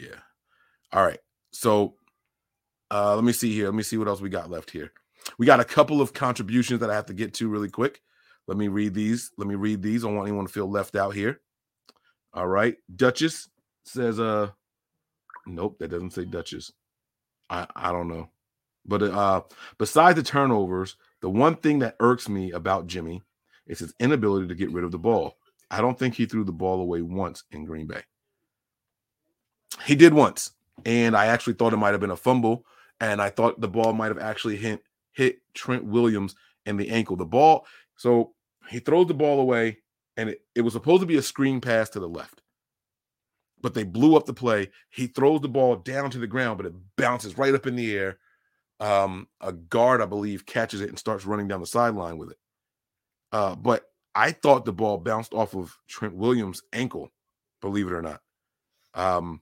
yeah. 0.00 0.20
All 0.92 1.04
right. 1.04 1.20
So 1.52 1.96
uh 2.90 3.14
let 3.14 3.24
me 3.24 3.32
see 3.32 3.52
here. 3.52 3.66
Let 3.66 3.74
me 3.74 3.82
see 3.82 3.98
what 3.98 4.08
else 4.08 4.20
we 4.20 4.30
got 4.30 4.50
left 4.50 4.70
here. 4.70 4.92
We 5.38 5.46
got 5.46 5.60
a 5.60 5.64
couple 5.64 6.00
of 6.00 6.12
contributions 6.12 6.80
that 6.80 6.90
I 6.90 6.94
have 6.94 7.06
to 7.06 7.14
get 7.14 7.34
to 7.34 7.48
really 7.48 7.70
quick. 7.70 8.02
Let 8.46 8.58
me 8.58 8.68
read 8.68 8.94
these. 8.94 9.30
Let 9.38 9.46
me 9.48 9.54
read 9.54 9.82
these. 9.82 10.04
I 10.04 10.08
don't 10.08 10.16
want 10.16 10.28
anyone 10.28 10.46
to 10.46 10.52
feel 10.52 10.70
left 10.70 10.96
out 10.96 11.14
here. 11.14 11.40
All 12.34 12.48
right. 12.48 12.76
Duchess 12.94 13.48
says, 13.84 14.18
uh, 14.18 14.50
nope, 15.46 15.78
that 15.78 15.88
doesn't 15.88 16.12
say 16.12 16.24
Duchess. 16.24 16.72
I, 17.50 17.66
I 17.76 17.92
don't 17.92 18.08
know. 18.08 18.30
But 18.84 19.02
uh 19.02 19.42
besides 19.78 20.16
the 20.16 20.22
turnovers, 20.22 20.96
the 21.20 21.30
one 21.30 21.54
thing 21.56 21.78
that 21.80 21.96
irks 22.00 22.28
me 22.28 22.50
about 22.50 22.88
Jimmy 22.88 23.22
is 23.66 23.78
his 23.78 23.94
inability 24.00 24.48
to 24.48 24.54
get 24.54 24.72
rid 24.72 24.84
of 24.84 24.90
the 24.90 24.98
ball. 24.98 25.36
I 25.70 25.80
don't 25.80 25.98
think 25.98 26.14
he 26.14 26.26
threw 26.26 26.44
the 26.44 26.52
ball 26.52 26.80
away 26.80 27.00
once 27.00 27.44
in 27.52 27.64
Green 27.64 27.86
Bay. 27.86 28.02
He 29.84 29.94
did 29.94 30.12
once, 30.12 30.52
and 30.84 31.16
I 31.16 31.26
actually 31.26 31.54
thought 31.54 31.72
it 31.72 31.78
might 31.78 31.92
have 31.92 32.00
been 32.00 32.10
a 32.10 32.16
fumble, 32.16 32.66
and 33.00 33.22
I 33.22 33.30
thought 33.30 33.60
the 33.60 33.68
ball 33.68 33.92
might 33.92 34.08
have 34.08 34.18
actually 34.18 34.56
hit 34.56 34.82
hit 35.12 35.40
Trent 35.54 35.84
Williams 35.84 36.34
in 36.66 36.76
the 36.76 36.90
ankle. 36.90 37.16
The 37.16 37.24
ball, 37.24 37.66
so 37.96 38.32
he 38.68 38.78
throws 38.78 39.06
the 39.06 39.14
ball 39.14 39.40
away, 39.40 39.78
and 40.16 40.28
it, 40.28 40.42
it 40.54 40.60
was 40.62 40.72
supposed 40.72 41.00
to 41.00 41.06
be 41.06 41.16
a 41.16 41.22
screen 41.22 41.60
pass 41.60 41.88
to 41.90 42.00
the 42.00 42.08
left. 42.08 42.42
But 43.60 43.74
they 43.74 43.84
blew 43.84 44.16
up 44.16 44.26
the 44.26 44.34
play. 44.34 44.70
He 44.90 45.06
throws 45.06 45.40
the 45.40 45.48
ball 45.48 45.76
down 45.76 46.10
to 46.10 46.18
the 46.18 46.26
ground, 46.26 46.56
but 46.58 46.66
it 46.66 46.74
bounces 46.96 47.38
right 47.38 47.54
up 47.54 47.66
in 47.66 47.76
the 47.76 47.96
air. 47.96 48.18
Um, 48.80 49.28
a 49.40 49.52
guard, 49.52 50.00
I 50.00 50.06
believe, 50.06 50.44
catches 50.44 50.80
it 50.80 50.88
and 50.88 50.98
starts 50.98 51.24
running 51.24 51.46
down 51.46 51.60
the 51.60 51.66
sideline 51.66 52.18
with 52.18 52.32
it. 52.32 52.38
Uh, 53.30 53.54
but 53.54 53.84
I 54.14 54.32
thought 54.32 54.64
the 54.64 54.72
ball 54.72 54.98
bounced 54.98 55.32
off 55.32 55.54
of 55.54 55.76
Trent 55.88 56.14
Williams' 56.14 56.62
ankle, 56.72 57.12
believe 57.60 57.86
it 57.86 57.92
or 57.92 58.02
not. 58.02 58.20
Um, 58.94 59.40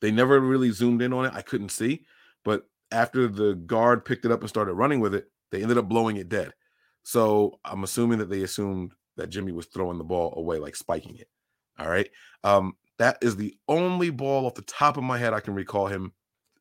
they 0.00 0.10
never 0.10 0.40
really 0.40 0.70
zoomed 0.70 1.00
in 1.02 1.12
on 1.12 1.26
it. 1.26 1.32
I 1.34 1.42
couldn't 1.42 1.70
see, 1.70 2.04
but 2.44 2.66
after 2.90 3.28
the 3.28 3.54
guard 3.54 4.04
picked 4.04 4.24
it 4.24 4.32
up 4.32 4.40
and 4.40 4.48
started 4.48 4.74
running 4.74 5.00
with 5.00 5.14
it, 5.14 5.30
they 5.50 5.62
ended 5.62 5.78
up 5.78 5.88
blowing 5.88 6.16
it 6.16 6.28
dead. 6.28 6.52
So 7.02 7.58
I'm 7.64 7.84
assuming 7.84 8.18
that 8.18 8.30
they 8.30 8.42
assumed 8.42 8.92
that 9.16 9.30
Jimmy 9.30 9.52
was 9.52 9.66
throwing 9.66 9.98
the 9.98 10.04
ball 10.04 10.34
away, 10.36 10.58
like 10.58 10.76
spiking 10.76 11.16
it. 11.16 11.28
All 11.78 11.88
right. 11.88 12.10
Um, 12.44 12.74
that 12.98 13.18
is 13.22 13.36
the 13.36 13.54
only 13.68 14.10
ball 14.10 14.46
off 14.46 14.54
the 14.54 14.62
top 14.62 14.96
of 14.96 15.04
my 15.04 15.18
head 15.18 15.32
I 15.32 15.40
can 15.40 15.54
recall 15.54 15.86
him 15.86 16.12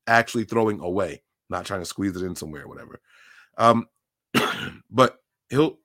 actually 0.08 0.44
throwing 0.44 0.80
away, 0.82 1.24
not 1.50 1.66
trying 1.66 1.80
to 1.82 1.86
squeeze 1.86 2.16
it 2.16 2.24
in 2.24 2.36
somewhere 2.36 2.64
or 2.64 2.68
whatever. 2.68 3.00
Um, 3.58 3.88
but 4.90 5.18
he'll 5.50 5.78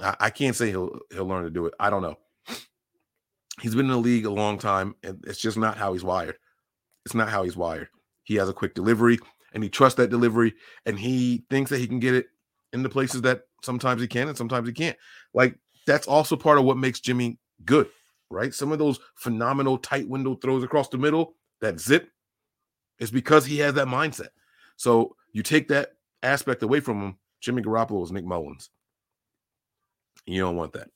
I, 0.00 0.16
I 0.20 0.30
can't 0.30 0.56
say 0.56 0.68
he'll 0.68 0.98
he'll 1.10 1.26
learn 1.26 1.44
to 1.44 1.50
do 1.50 1.66
it. 1.66 1.74
I 1.78 1.90
don't 1.90 2.02
know. 2.02 2.18
He's 3.60 3.74
been 3.74 3.86
in 3.86 3.92
the 3.92 3.96
league 3.98 4.26
a 4.26 4.30
long 4.30 4.58
time, 4.58 4.94
and 5.02 5.22
it's 5.26 5.38
just 5.38 5.56
not 5.56 5.76
how 5.76 5.92
he's 5.92 6.04
wired. 6.04 6.36
It's 7.04 7.14
not 7.14 7.28
how 7.28 7.42
he's 7.42 7.56
wired. 7.56 7.88
He 8.24 8.36
has 8.36 8.48
a 8.48 8.54
quick 8.54 8.74
delivery, 8.74 9.18
and 9.54 9.62
he 9.62 9.68
trusts 9.68 9.96
that 9.96 10.10
delivery, 10.10 10.54
and 10.86 10.98
he 10.98 11.44
thinks 11.50 11.70
that 11.70 11.78
he 11.78 11.86
can 11.86 11.98
get 11.98 12.14
it 12.14 12.26
in 12.72 12.82
the 12.82 12.88
places 12.88 13.22
that 13.22 13.42
sometimes 13.62 14.00
he 14.00 14.08
can 14.08 14.28
and 14.28 14.36
sometimes 14.36 14.66
he 14.66 14.74
can't. 14.74 14.96
Like 15.34 15.56
that's 15.86 16.06
also 16.06 16.36
part 16.36 16.58
of 16.58 16.64
what 16.64 16.76
makes 16.76 17.00
Jimmy 17.00 17.38
good, 17.64 17.88
right? 18.30 18.54
Some 18.54 18.72
of 18.72 18.78
those 18.78 18.98
phenomenal 19.16 19.78
tight 19.78 20.08
window 20.08 20.34
throws 20.34 20.64
across 20.64 20.88
the 20.88 20.98
middle, 20.98 21.34
that 21.60 21.80
zip, 21.80 22.10
is 22.98 23.10
because 23.10 23.44
he 23.44 23.58
has 23.58 23.74
that 23.74 23.88
mindset. 23.88 24.28
So 24.76 25.16
you 25.32 25.42
take 25.42 25.68
that 25.68 25.90
aspect 26.22 26.62
away 26.62 26.80
from 26.80 27.00
him. 27.00 27.16
Jimmy 27.40 27.62
Garoppolo 27.62 28.02
is 28.04 28.12
Nick 28.12 28.24
Mullens. 28.24 28.70
You 30.26 30.40
don't 30.40 30.56
want 30.56 30.72
that. 30.74 30.88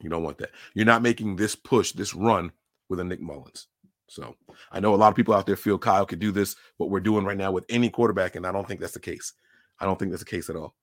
You 0.00 0.10
don't 0.10 0.22
want 0.22 0.38
that. 0.38 0.50
You're 0.74 0.84
not 0.84 1.02
making 1.02 1.36
this 1.36 1.56
push, 1.56 1.92
this 1.92 2.14
run 2.14 2.52
with 2.88 3.00
a 3.00 3.04
Nick 3.04 3.20
Mullens. 3.20 3.68
So 4.08 4.36
I 4.70 4.80
know 4.80 4.94
a 4.94 4.96
lot 4.96 5.08
of 5.08 5.16
people 5.16 5.34
out 5.34 5.46
there 5.46 5.56
feel 5.56 5.78
Kyle 5.78 6.06
could 6.06 6.18
do 6.18 6.32
this, 6.32 6.56
what 6.76 6.90
we're 6.90 7.00
doing 7.00 7.24
right 7.24 7.36
now 7.36 7.52
with 7.52 7.64
any 7.68 7.90
quarterback, 7.90 8.36
and 8.36 8.46
I 8.46 8.52
don't 8.52 8.66
think 8.66 8.80
that's 8.80 8.92
the 8.92 9.00
case. 9.00 9.32
I 9.80 9.86
don't 9.86 9.98
think 9.98 10.10
that's 10.10 10.22
the 10.22 10.30
case 10.30 10.50
at 10.50 10.56
all. 10.56 10.74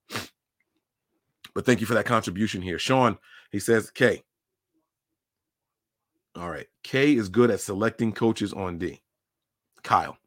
But 1.53 1.65
thank 1.65 1.81
you 1.81 1.87
for 1.87 1.93
that 1.93 2.05
contribution 2.05 2.61
here. 2.61 2.79
Sean, 2.79 3.17
he 3.51 3.59
says, 3.59 3.91
K. 3.91 4.23
All 6.35 6.49
right. 6.49 6.67
K 6.83 7.15
is 7.15 7.29
good 7.29 7.51
at 7.51 7.59
selecting 7.59 8.13
coaches 8.13 8.53
on 8.53 8.77
D. 8.77 9.01
Kyle. 9.83 10.17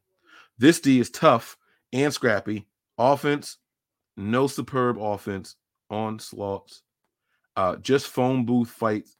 This 0.57 0.79
D 0.79 0.99
is 0.99 1.09
tough 1.09 1.57
and 1.91 2.13
scrappy. 2.13 2.67
Offense, 2.97 3.57
no 4.15 4.47
superb 4.47 4.97
offense, 4.99 5.55
onslaughts. 5.89 6.83
Uh, 7.55 7.75
just 7.77 8.07
phone 8.07 8.45
booth 8.45 8.69
fights, 8.69 9.17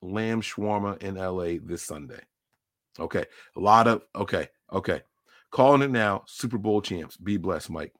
lamb 0.00 0.40
shawarma 0.40 1.00
in 1.02 1.14
LA 1.14 1.58
this 1.62 1.82
Sunday. 1.82 2.20
Okay. 2.98 3.24
A 3.56 3.60
lot 3.60 3.88
of, 3.88 4.02
okay. 4.14 4.48
Okay. 4.72 5.02
Calling 5.50 5.82
it 5.82 5.90
now. 5.90 6.22
Super 6.26 6.58
Bowl 6.58 6.80
champs. 6.80 7.16
Be 7.16 7.36
blessed, 7.36 7.70
Mike 7.70 7.92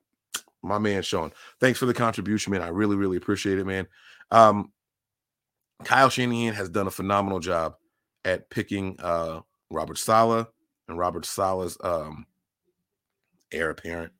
my 0.63 0.79
man 0.79 1.03
Sean. 1.03 1.33
Thanks 1.61 1.79
for 1.79 1.87
the 1.87 1.95
contribution, 1.95 2.53
man. 2.53 2.63
I 2.63 2.69
really, 2.69 2.97
really 2.97 3.17
appreciate 3.17 3.59
it, 3.59 3.67
man. 3.67 3.87
Um, 4.31 4.73
Kyle 5.85 6.09
Shanahan 6.09 6.55
has 6.55 6.69
done 6.69 6.87
a 6.87 6.91
phenomenal 6.93 7.41
job 7.41 7.75
at 8.25 8.49
picking 8.51 8.97
uh, 9.01 9.41
Robert 9.71 9.99
Saleh 9.99 10.47
and 10.89 10.97
Robert 10.97 11.27
Saleh's 11.27 11.77
um, 11.83 12.27
heir 13.51 13.71
apparent, 13.71 14.13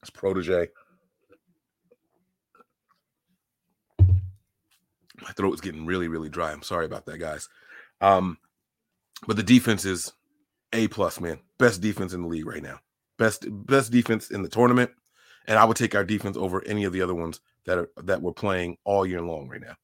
his 0.00 0.10
protege. 0.12 0.68
My 3.98 5.32
throat 5.36 5.54
is 5.54 5.60
getting 5.60 5.86
really, 5.86 6.08
really 6.08 6.28
dry. 6.28 6.52
I'm 6.52 6.62
sorry 6.62 6.86
about 6.86 7.06
that, 7.06 7.18
guys. 7.18 7.48
Um, 8.00 8.38
but 9.26 9.36
the 9.36 9.42
defense 9.42 9.84
is 9.84 10.12
a 10.72 10.88
plus, 10.88 11.20
man. 11.20 11.38
Best 11.58 11.80
defense 11.80 12.12
in 12.12 12.22
the 12.22 12.28
league 12.28 12.46
right 12.46 12.62
now. 12.62 12.80
Best 13.18 13.46
best 13.48 13.92
defense 13.92 14.30
in 14.30 14.42
the 14.42 14.48
tournament 14.48 14.90
and 15.46 15.58
I 15.58 15.64
would 15.64 15.76
take 15.76 15.94
our 15.94 16.04
defense 16.04 16.36
over 16.36 16.62
any 16.66 16.84
of 16.84 16.92
the 16.92 17.02
other 17.02 17.14
ones 17.14 17.40
that 17.66 17.78
are 17.78 17.90
that 18.02 18.22
we're 18.22 18.32
playing 18.32 18.76
all 18.84 19.06
year 19.06 19.22
long 19.22 19.48
right 19.48 19.60
now. 19.60 19.76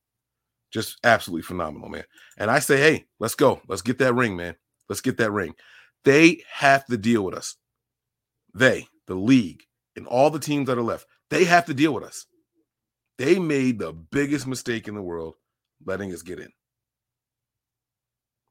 Just 0.71 0.99
absolutely 1.05 1.43
phenomenal, 1.43 1.89
man. 1.89 2.05
And 2.39 2.51
I 2.51 2.59
say, 2.59 2.79
hey, 2.79 3.07
let's 3.19 3.35
go. 3.35 3.61
Let's 3.69 3.83
get 3.83 3.99
that 3.99 4.15
ring, 4.15 4.37
man. 4.37 4.57
Let's 4.89 5.01
get 5.01 5.19
that 5.19 5.31
ring. 5.31 5.55
They 6.05 6.43
have 6.51 6.87
to 6.87 6.97
deal 6.97 7.23
with 7.25 7.35
us. 7.35 7.57
They, 8.55 8.87
the 9.07 9.15
league, 9.15 9.63
and 9.97 10.07
all 10.07 10.31
the 10.31 10.39
teams 10.39 10.67
that 10.67 10.79
are 10.79 10.83
left, 10.83 11.07
they 11.31 11.45
have 11.45 11.67
to 11.67 11.75
deal 11.75 11.93
with 11.93 12.05
us. 12.05 12.27
They 13.19 13.39
made 13.39 13.79
the 13.79 13.93
biggest 13.93 14.47
mistake 14.47 14.89
in 14.89 14.95
the 14.95 15.03
world 15.03 15.35
letting 15.85 16.13
us 16.13 16.23
get 16.23 16.39
in. 16.41 16.51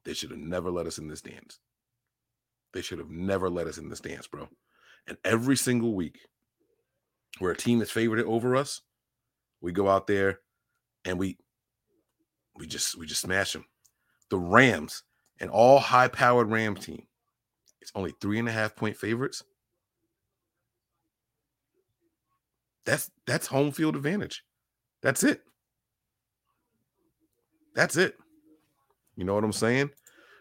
They 0.04 0.14
should 0.14 0.30
have 0.30 0.40
never 0.40 0.70
let 0.70 0.86
us 0.86 0.98
in 0.98 1.08
this 1.08 1.20
dance. 1.20 1.58
They 2.72 2.82
should 2.82 2.98
have 2.98 3.10
never 3.10 3.48
let 3.48 3.66
us 3.66 3.78
in 3.78 3.88
this 3.88 4.00
dance, 4.00 4.26
bro. 4.26 4.48
And 5.06 5.16
every 5.24 5.56
single 5.56 5.94
week, 5.94 6.20
where 7.38 7.52
a 7.52 7.56
team 7.56 7.82
is 7.82 7.90
favored 7.90 8.20
over 8.20 8.56
us, 8.56 8.80
we 9.60 9.72
go 9.72 9.88
out 9.88 10.06
there 10.06 10.40
and 11.04 11.18
we 11.18 11.36
we 12.56 12.66
just 12.66 12.96
we 12.96 13.06
just 13.06 13.22
smash 13.22 13.52
them. 13.52 13.64
The 14.30 14.38
Rams, 14.38 15.02
an 15.40 15.48
all 15.48 15.78
high 15.78 16.08
powered 16.08 16.50
Rams 16.50 16.84
team, 16.84 17.06
it's 17.80 17.92
only 17.94 18.12
three 18.20 18.38
and 18.38 18.48
a 18.48 18.52
half 18.52 18.76
point 18.76 18.96
favorites. 18.96 19.42
That's 22.84 23.10
that's 23.26 23.46
home 23.46 23.72
field 23.72 23.96
advantage. 23.96 24.44
That's 25.02 25.22
it. 25.22 25.42
That's 27.74 27.96
it. 27.96 28.16
You 29.16 29.24
know 29.24 29.34
what 29.34 29.44
I'm 29.44 29.52
saying? 29.52 29.90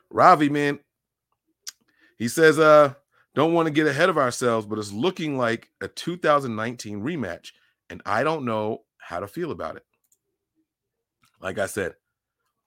Ravi, 0.09 0.49
man, 0.49 0.79
he 2.17 2.27
says, 2.27 2.59
uh, 2.59 2.93
don't 3.33 3.53
want 3.53 3.67
to 3.67 3.71
get 3.71 3.87
ahead 3.87 4.09
of 4.09 4.17
ourselves, 4.17 4.65
but 4.65 4.77
it's 4.77 4.91
looking 4.91 5.37
like 5.37 5.69
a 5.81 5.87
2019 5.87 7.01
rematch, 7.01 7.51
and 7.89 8.01
I 8.05 8.23
don't 8.23 8.45
know 8.45 8.83
how 8.97 9.19
to 9.19 9.27
feel 9.27 9.51
about 9.51 9.77
it. 9.77 9.85
Like 11.41 11.57
I 11.57 11.65
said, 11.65 11.95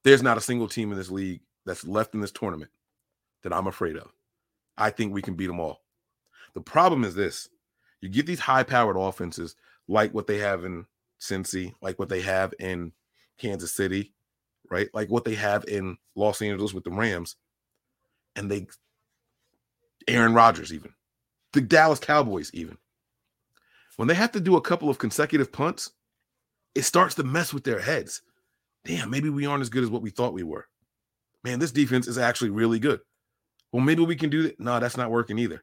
there's 0.03 0.23
not 0.23 0.39
a 0.39 0.43
single 0.43 0.69
team 0.69 0.91
in 0.91 0.99
this 0.99 1.11
league 1.11 1.41
that's 1.65 1.87
left 1.87 2.15
in 2.15 2.21
this 2.21 2.33
tournament 2.33 2.71
that 3.43 3.53
I'm 3.53 3.67
afraid 3.67 3.97
of. 3.97 4.13
I 4.77 4.91
think 4.91 5.13
we 5.13 5.23
can 5.23 5.35
beat 5.35 5.47
them 5.47 5.61
all. 5.61 5.83
The 6.55 6.61
problem 6.61 7.05
is 7.05 7.15
this 7.15 7.49
you 8.01 8.09
get 8.09 8.27
these 8.27 8.41
high 8.41 8.65
powered 8.65 8.97
offenses 8.97 9.57
like 9.89 10.13
what 10.13 10.27
they 10.27 10.39
have 10.39 10.65
in 10.65 10.87
Cincy, 11.21 11.75
like 11.81 11.99
what 11.99 12.09
they 12.09 12.21
have 12.21 12.53
in 12.59 12.93
Kansas 13.39 13.75
City, 13.75 14.13
right? 14.71 14.89
Like 14.95 15.11
what 15.11 15.25
they 15.25 15.35
have 15.35 15.65
in 15.67 15.97
Los 16.15 16.43
Angeles 16.43 16.75
with 16.75 16.85
the 16.85 16.91
Rams, 16.91 17.37
and 18.37 18.51
they 18.51 18.67
Aaron 20.09 20.35
Rodgers, 20.35 20.73
even 20.73 20.93
the 21.53 21.61
Dallas 21.61 22.01
Cowboys, 22.01 22.51
even 22.53 22.77
when 23.97 24.09
they 24.09 24.15
have 24.15 24.33
to 24.33 24.41
do 24.41 24.57
a 24.57 24.61
couple 24.61 24.91
of 24.91 24.99
consecutive 24.99 25.53
punts, 25.53 25.93
it 26.75 26.83
starts 26.83 27.15
to 27.17 27.23
mess 27.23 27.55
with 27.55 27.65
their 27.65 27.81
heads. 27.81 28.23
Damn, 28.85 29.11
maybe 29.11 29.31
we 29.31 29.47
aren't 29.47 29.62
as 29.62 29.71
good 29.71 29.85
as 29.85 29.91
what 29.91 30.03
we 30.03 30.11
thought 30.11 30.35
we 30.35 30.43
were. 30.43 30.67
Man, 31.45 31.59
this 31.59 31.73
defense 31.73 32.09
is 32.09 32.19
actually 32.19 32.51
really 32.51 32.79
good. 32.79 33.01
Well, 33.73 33.83
maybe 33.83 34.05
we 34.05 34.17
can 34.17 34.31
do 34.31 34.43
that. 34.45 34.59
No, 34.61 34.79
that's 34.81 34.97
not 34.97 35.11
working 35.11 35.39
either. 35.39 35.62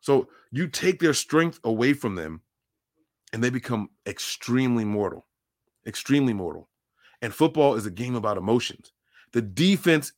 So 0.00 0.28
you 0.50 0.68
take 0.68 1.00
their 1.00 1.14
strength 1.14 1.60
away 1.64 1.92
from 1.92 2.14
them 2.14 2.42
and 3.32 3.42
they 3.42 3.50
become 3.50 3.90
extremely 4.06 4.84
mortal, 4.84 5.26
extremely 5.86 6.32
mortal. 6.32 6.68
And 7.20 7.34
football 7.34 7.74
is 7.74 7.86
a 7.86 7.90
game 7.90 8.14
about 8.14 8.36
emotions. 8.36 8.92
The 9.32 9.42
defense 9.42 10.12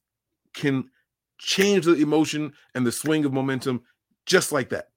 can 0.54 0.90
change 1.38 1.86
the 1.86 1.94
emotion 1.94 2.52
and 2.74 2.86
the 2.86 2.92
swing 2.92 3.24
of 3.24 3.32
momentum 3.32 3.82
just 4.26 4.52
like 4.52 4.70
that. 4.70 4.88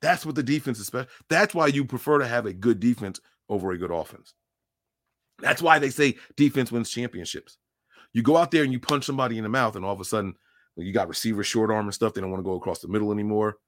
That's 0.00 0.26
what 0.26 0.34
the 0.34 0.42
defense 0.42 0.78
is 0.78 0.86
special. 0.86 1.10
That's 1.28 1.54
why 1.54 1.68
you 1.68 1.84
prefer 1.84 2.18
to 2.18 2.26
have 2.26 2.46
a 2.46 2.52
good 2.52 2.80
defense 2.80 3.20
over 3.48 3.70
a 3.70 3.78
good 3.78 3.90
offense. 3.90 4.34
That's 5.38 5.62
why 5.62 5.78
they 5.78 5.90
say 5.90 6.16
defense 6.36 6.72
wins 6.72 6.90
championships. 6.90 7.58
You 8.12 8.22
go 8.22 8.36
out 8.36 8.50
there 8.50 8.64
and 8.64 8.72
you 8.72 8.80
punch 8.80 9.04
somebody 9.04 9.38
in 9.38 9.44
the 9.44 9.48
mouth, 9.48 9.76
and 9.76 9.84
all 9.84 9.94
of 9.94 10.00
a 10.00 10.04
sudden 10.04 10.34
you 10.76 10.92
got 10.92 11.08
receivers 11.08 11.46
short 11.46 11.70
arm 11.70 11.86
and 11.86 11.94
stuff. 11.94 12.14
They 12.14 12.20
don't 12.20 12.30
want 12.30 12.40
to 12.40 12.48
go 12.48 12.56
across 12.56 12.80
the 12.80 12.88
middle 12.88 13.12
anymore. 13.12 13.58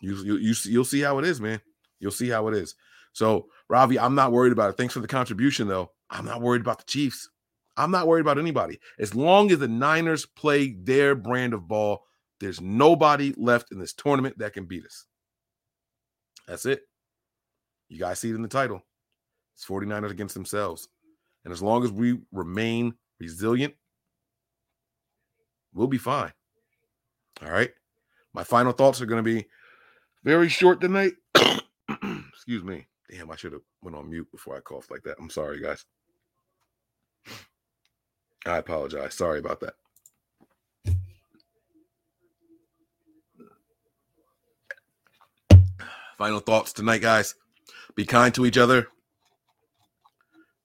You 0.00 0.16
you 0.24 0.36
you 0.36 0.54
you'll 0.64 0.84
see 0.84 1.00
how 1.00 1.18
it 1.18 1.24
is, 1.24 1.40
man. 1.40 1.60
You'll 1.98 2.12
see 2.12 2.28
how 2.28 2.48
it 2.48 2.54
is. 2.54 2.74
So, 3.12 3.48
Ravi, 3.68 3.98
I'm 3.98 4.14
not 4.14 4.32
worried 4.32 4.52
about 4.52 4.70
it. 4.70 4.76
Thanks 4.76 4.94
for 4.94 5.00
the 5.00 5.08
contribution, 5.08 5.66
though. 5.66 5.90
I'm 6.10 6.24
not 6.24 6.40
worried 6.40 6.62
about 6.62 6.78
the 6.78 6.84
Chiefs. 6.84 7.28
I'm 7.76 7.90
not 7.90 8.06
worried 8.06 8.22
about 8.22 8.38
anybody. 8.38 8.80
As 8.98 9.14
long 9.14 9.50
as 9.52 9.58
the 9.58 9.68
Niners 9.68 10.26
play 10.26 10.72
their 10.72 11.14
brand 11.14 11.54
of 11.54 11.68
ball, 11.68 12.04
there's 12.40 12.60
nobody 12.60 13.34
left 13.36 13.72
in 13.72 13.78
this 13.78 13.92
tournament 13.92 14.38
that 14.38 14.52
can 14.52 14.64
beat 14.64 14.84
us. 14.84 15.04
That's 16.46 16.66
it. 16.66 16.82
You 17.88 17.98
guys 17.98 18.18
see 18.18 18.30
it 18.30 18.34
in 18.34 18.42
the 18.42 18.48
title. 18.48 18.82
It's 19.54 19.64
49ers 19.64 20.10
against 20.10 20.34
themselves. 20.34 20.88
And 21.44 21.52
as 21.52 21.62
long 21.62 21.84
as 21.84 21.92
we 21.92 22.18
remain 22.32 22.94
resilient, 23.18 23.74
we'll 25.72 25.86
be 25.86 25.98
fine. 25.98 26.32
All 27.42 27.50
right. 27.50 27.70
My 28.34 28.44
final 28.44 28.72
thoughts 28.72 29.00
are 29.00 29.06
going 29.06 29.24
to 29.24 29.30
be 29.30 29.46
very 30.24 30.48
short 30.48 30.80
tonight. 30.80 31.12
Excuse 32.32 32.64
me. 32.64 32.86
Damn, 33.10 33.30
I 33.30 33.36
should 33.36 33.52
have 33.52 33.62
went 33.82 33.96
on 33.96 34.10
mute 34.10 34.30
before 34.30 34.56
I 34.56 34.60
coughed 34.60 34.90
like 34.90 35.02
that. 35.04 35.16
I'm 35.18 35.30
sorry, 35.30 35.60
guys. 35.60 35.84
I 38.48 38.58
apologize. 38.58 39.14
Sorry 39.14 39.38
about 39.38 39.60
that. 39.60 39.74
Final 46.18 46.40
thoughts 46.40 46.72
tonight, 46.72 47.00
guys. 47.00 47.34
Be 47.94 48.04
kind 48.04 48.34
to 48.34 48.44
each 48.44 48.58
other. 48.58 48.88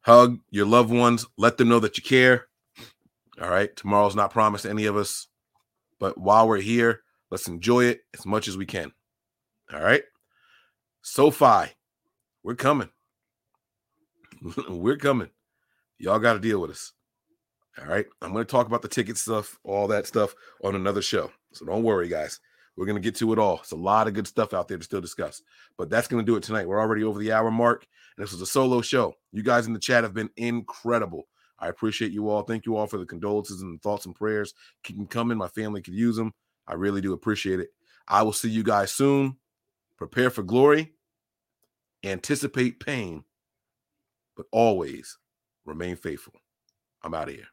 Hug 0.01 0.39
your 0.49 0.65
loved 0.65 0.91
ones. 0.91 1.25
Let 1.37 1.57
them 1.57 1.69
know 1.69 1.79
that 1.79 1.97
you 1.97 2.03
care. 2.03 2.47
All 3.39 3.49
right. 3.49 3.75
Tomorrow's 3.75 4.15
not 4.15 4.31
promised 4.31 4.63
to 4.63 4.69
any 4.69 4.85
of 4.85 4.97
us. 4.97 5.27
But 5.99 6.17
while 6.17 6.47
we're 6.47 6.57
here, 6.57 7.01
let's 7.29 7.47
enjoy 7.47 7.85
it 7.85 8.01
as 8.17 8.25
much 8.25 8.47
as 8.47 8.57
we 8.57 8.65
can. 8.65 8.93
All 9.71 9.81
right. 9.81 10.03
SoFi, 11.03 11.73
we're 12.43 12.55
coming. 12.55 12.89
we're 14.69 14.97
coming. 14.97 15.29
Y'all 15.97 16.19
got 16.19 16.33
to 16.33 16.39
deal 16.39 16.59
with 16.59 16.71
us. 16.71 16.93
All 17.79 17.87
right. 17.87 18.05
I'm 18.21 18.33
going 18.33 18.45
to 18.45 18.51
talk 18.51 18.67
about 18.67 18.81
the 18.81 18.87
ticket 18.87 19.17
stuff, 19.17 19.59
all 19.63 19.87
that 19.87 20.05
stuff 20.05 20.35
on 20.63 20.75
another 20.75 21.01
show. 21.01 21.31
So 21.53 21.65
don't 21.65 21.83
worry, 21.83 22.07
guys. 22.07 22.39
We're 22.75 22.85
going 22.85 22.95
to 22.95 23.01
get 23.01 23.15
to 23.17 23.33
it 23.33 23.39
all. 23.39 23.59
It's 23.59 23.71
a 23.71 23.75
lot 23.75 24.07
of 24.07 24.13
good 24.13 24.27
stuff 24.27 24.53
out 24.53 24.67
there 24.67 24.77
to 24.77 24.83
still 24.83 25.01
discuss. 25.01 25.41
But 25.77 25.89
that's 25.89 26.07
going 26.07 26.23
to 26.23 26.31
do 26.31 26.35
it 26.35 26.43
tonight. 26.43 26.67
We're 26.67 26.79
already 26.79 27.03
over 27.03 27.19
the 27.19 27.31
hour 27.31 27.51
mark. 27.51 27.85
And 28.17 28.23
this 28.23 28.31
was 28.31 28.41
a 28.41 28.45
solo 28.47 28.81
show. 28.81 29.15
You 29.31 29.43
guys 29.43 29.67
in 29.67 29.73
the 29.73 29.79
chat 29.79 30.03
have 30.03 30.13
been 30.13 30.29
incredible. 30.37 31.27
I 31.59 31.69
appreciate 31.69 32.11
you 32.11 32.29
all. 32.29 32.41
Thank 32.41 32.65
you 32.65 32.75
all 32.75 32.87
for 32.87 32.97
the 32.97 33.05
condolences 33.05 33.61
and 33.61 33.81
thoughts 33.81 34.05
and 34.05 34.15
prayers. 34.15 34.53
Keep 34.83 34.97
them 34.97 35.07
coming. 35.07 35.37
My 35.37 35.47
family 35.47 35.81
could 35.81 35.93
use 35.93 36.15
them. 36.15 36.33
I 36.67 36.73
really 36.73 37.01
do 37.01 37.13
appreciate 37.13 37.59
it. 37.59 37.69
I 38.07 38.23
will 38.23 38.33
see 38.33 38.49
you 38.49 38.63
guys 38.63 38.91
soon. 38.91 39.37
Prepare 39.97 40.29
for 40.29 40.43
glory. 40.43 40.93
Anticipate 42.03 42.79
pain. 42.79 43.23
But 44.35 44.47
always 44.51 45.17
remain 45.65 45.95
faithful. 45.95 46.33
I'm 47.03 47.13
out 47.13 47.29
of 47.29 47.35
here. 47.35 47.52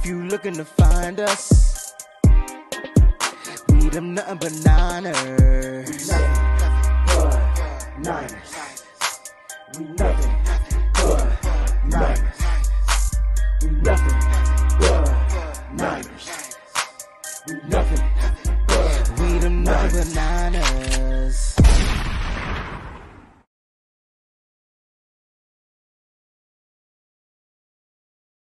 If 0.00 0.06
you 0.06 0.22
looking 0.24 0.54
to 0.54 0.64
find 0.64 1.18
us, 1.18 1.92
we 3.68 3.88
them 3.88 4.14
nothing 4.14 4.38
but 4.38 4.52
niners. 4.64 6.08
Nothing 6.08 6.34
but 7.06 7.98
niners. 7.98 8.84
We 9.76 9.84
nothing 9.84 10.36
but 10.94 11.44
niners. 11.84 12.40
We 13.60 13.70
nothing 13.70 14.20
but 14.78 15.72
niners. 15.74 16.54
We 17.48 17.54
nothing. 17.68 17.77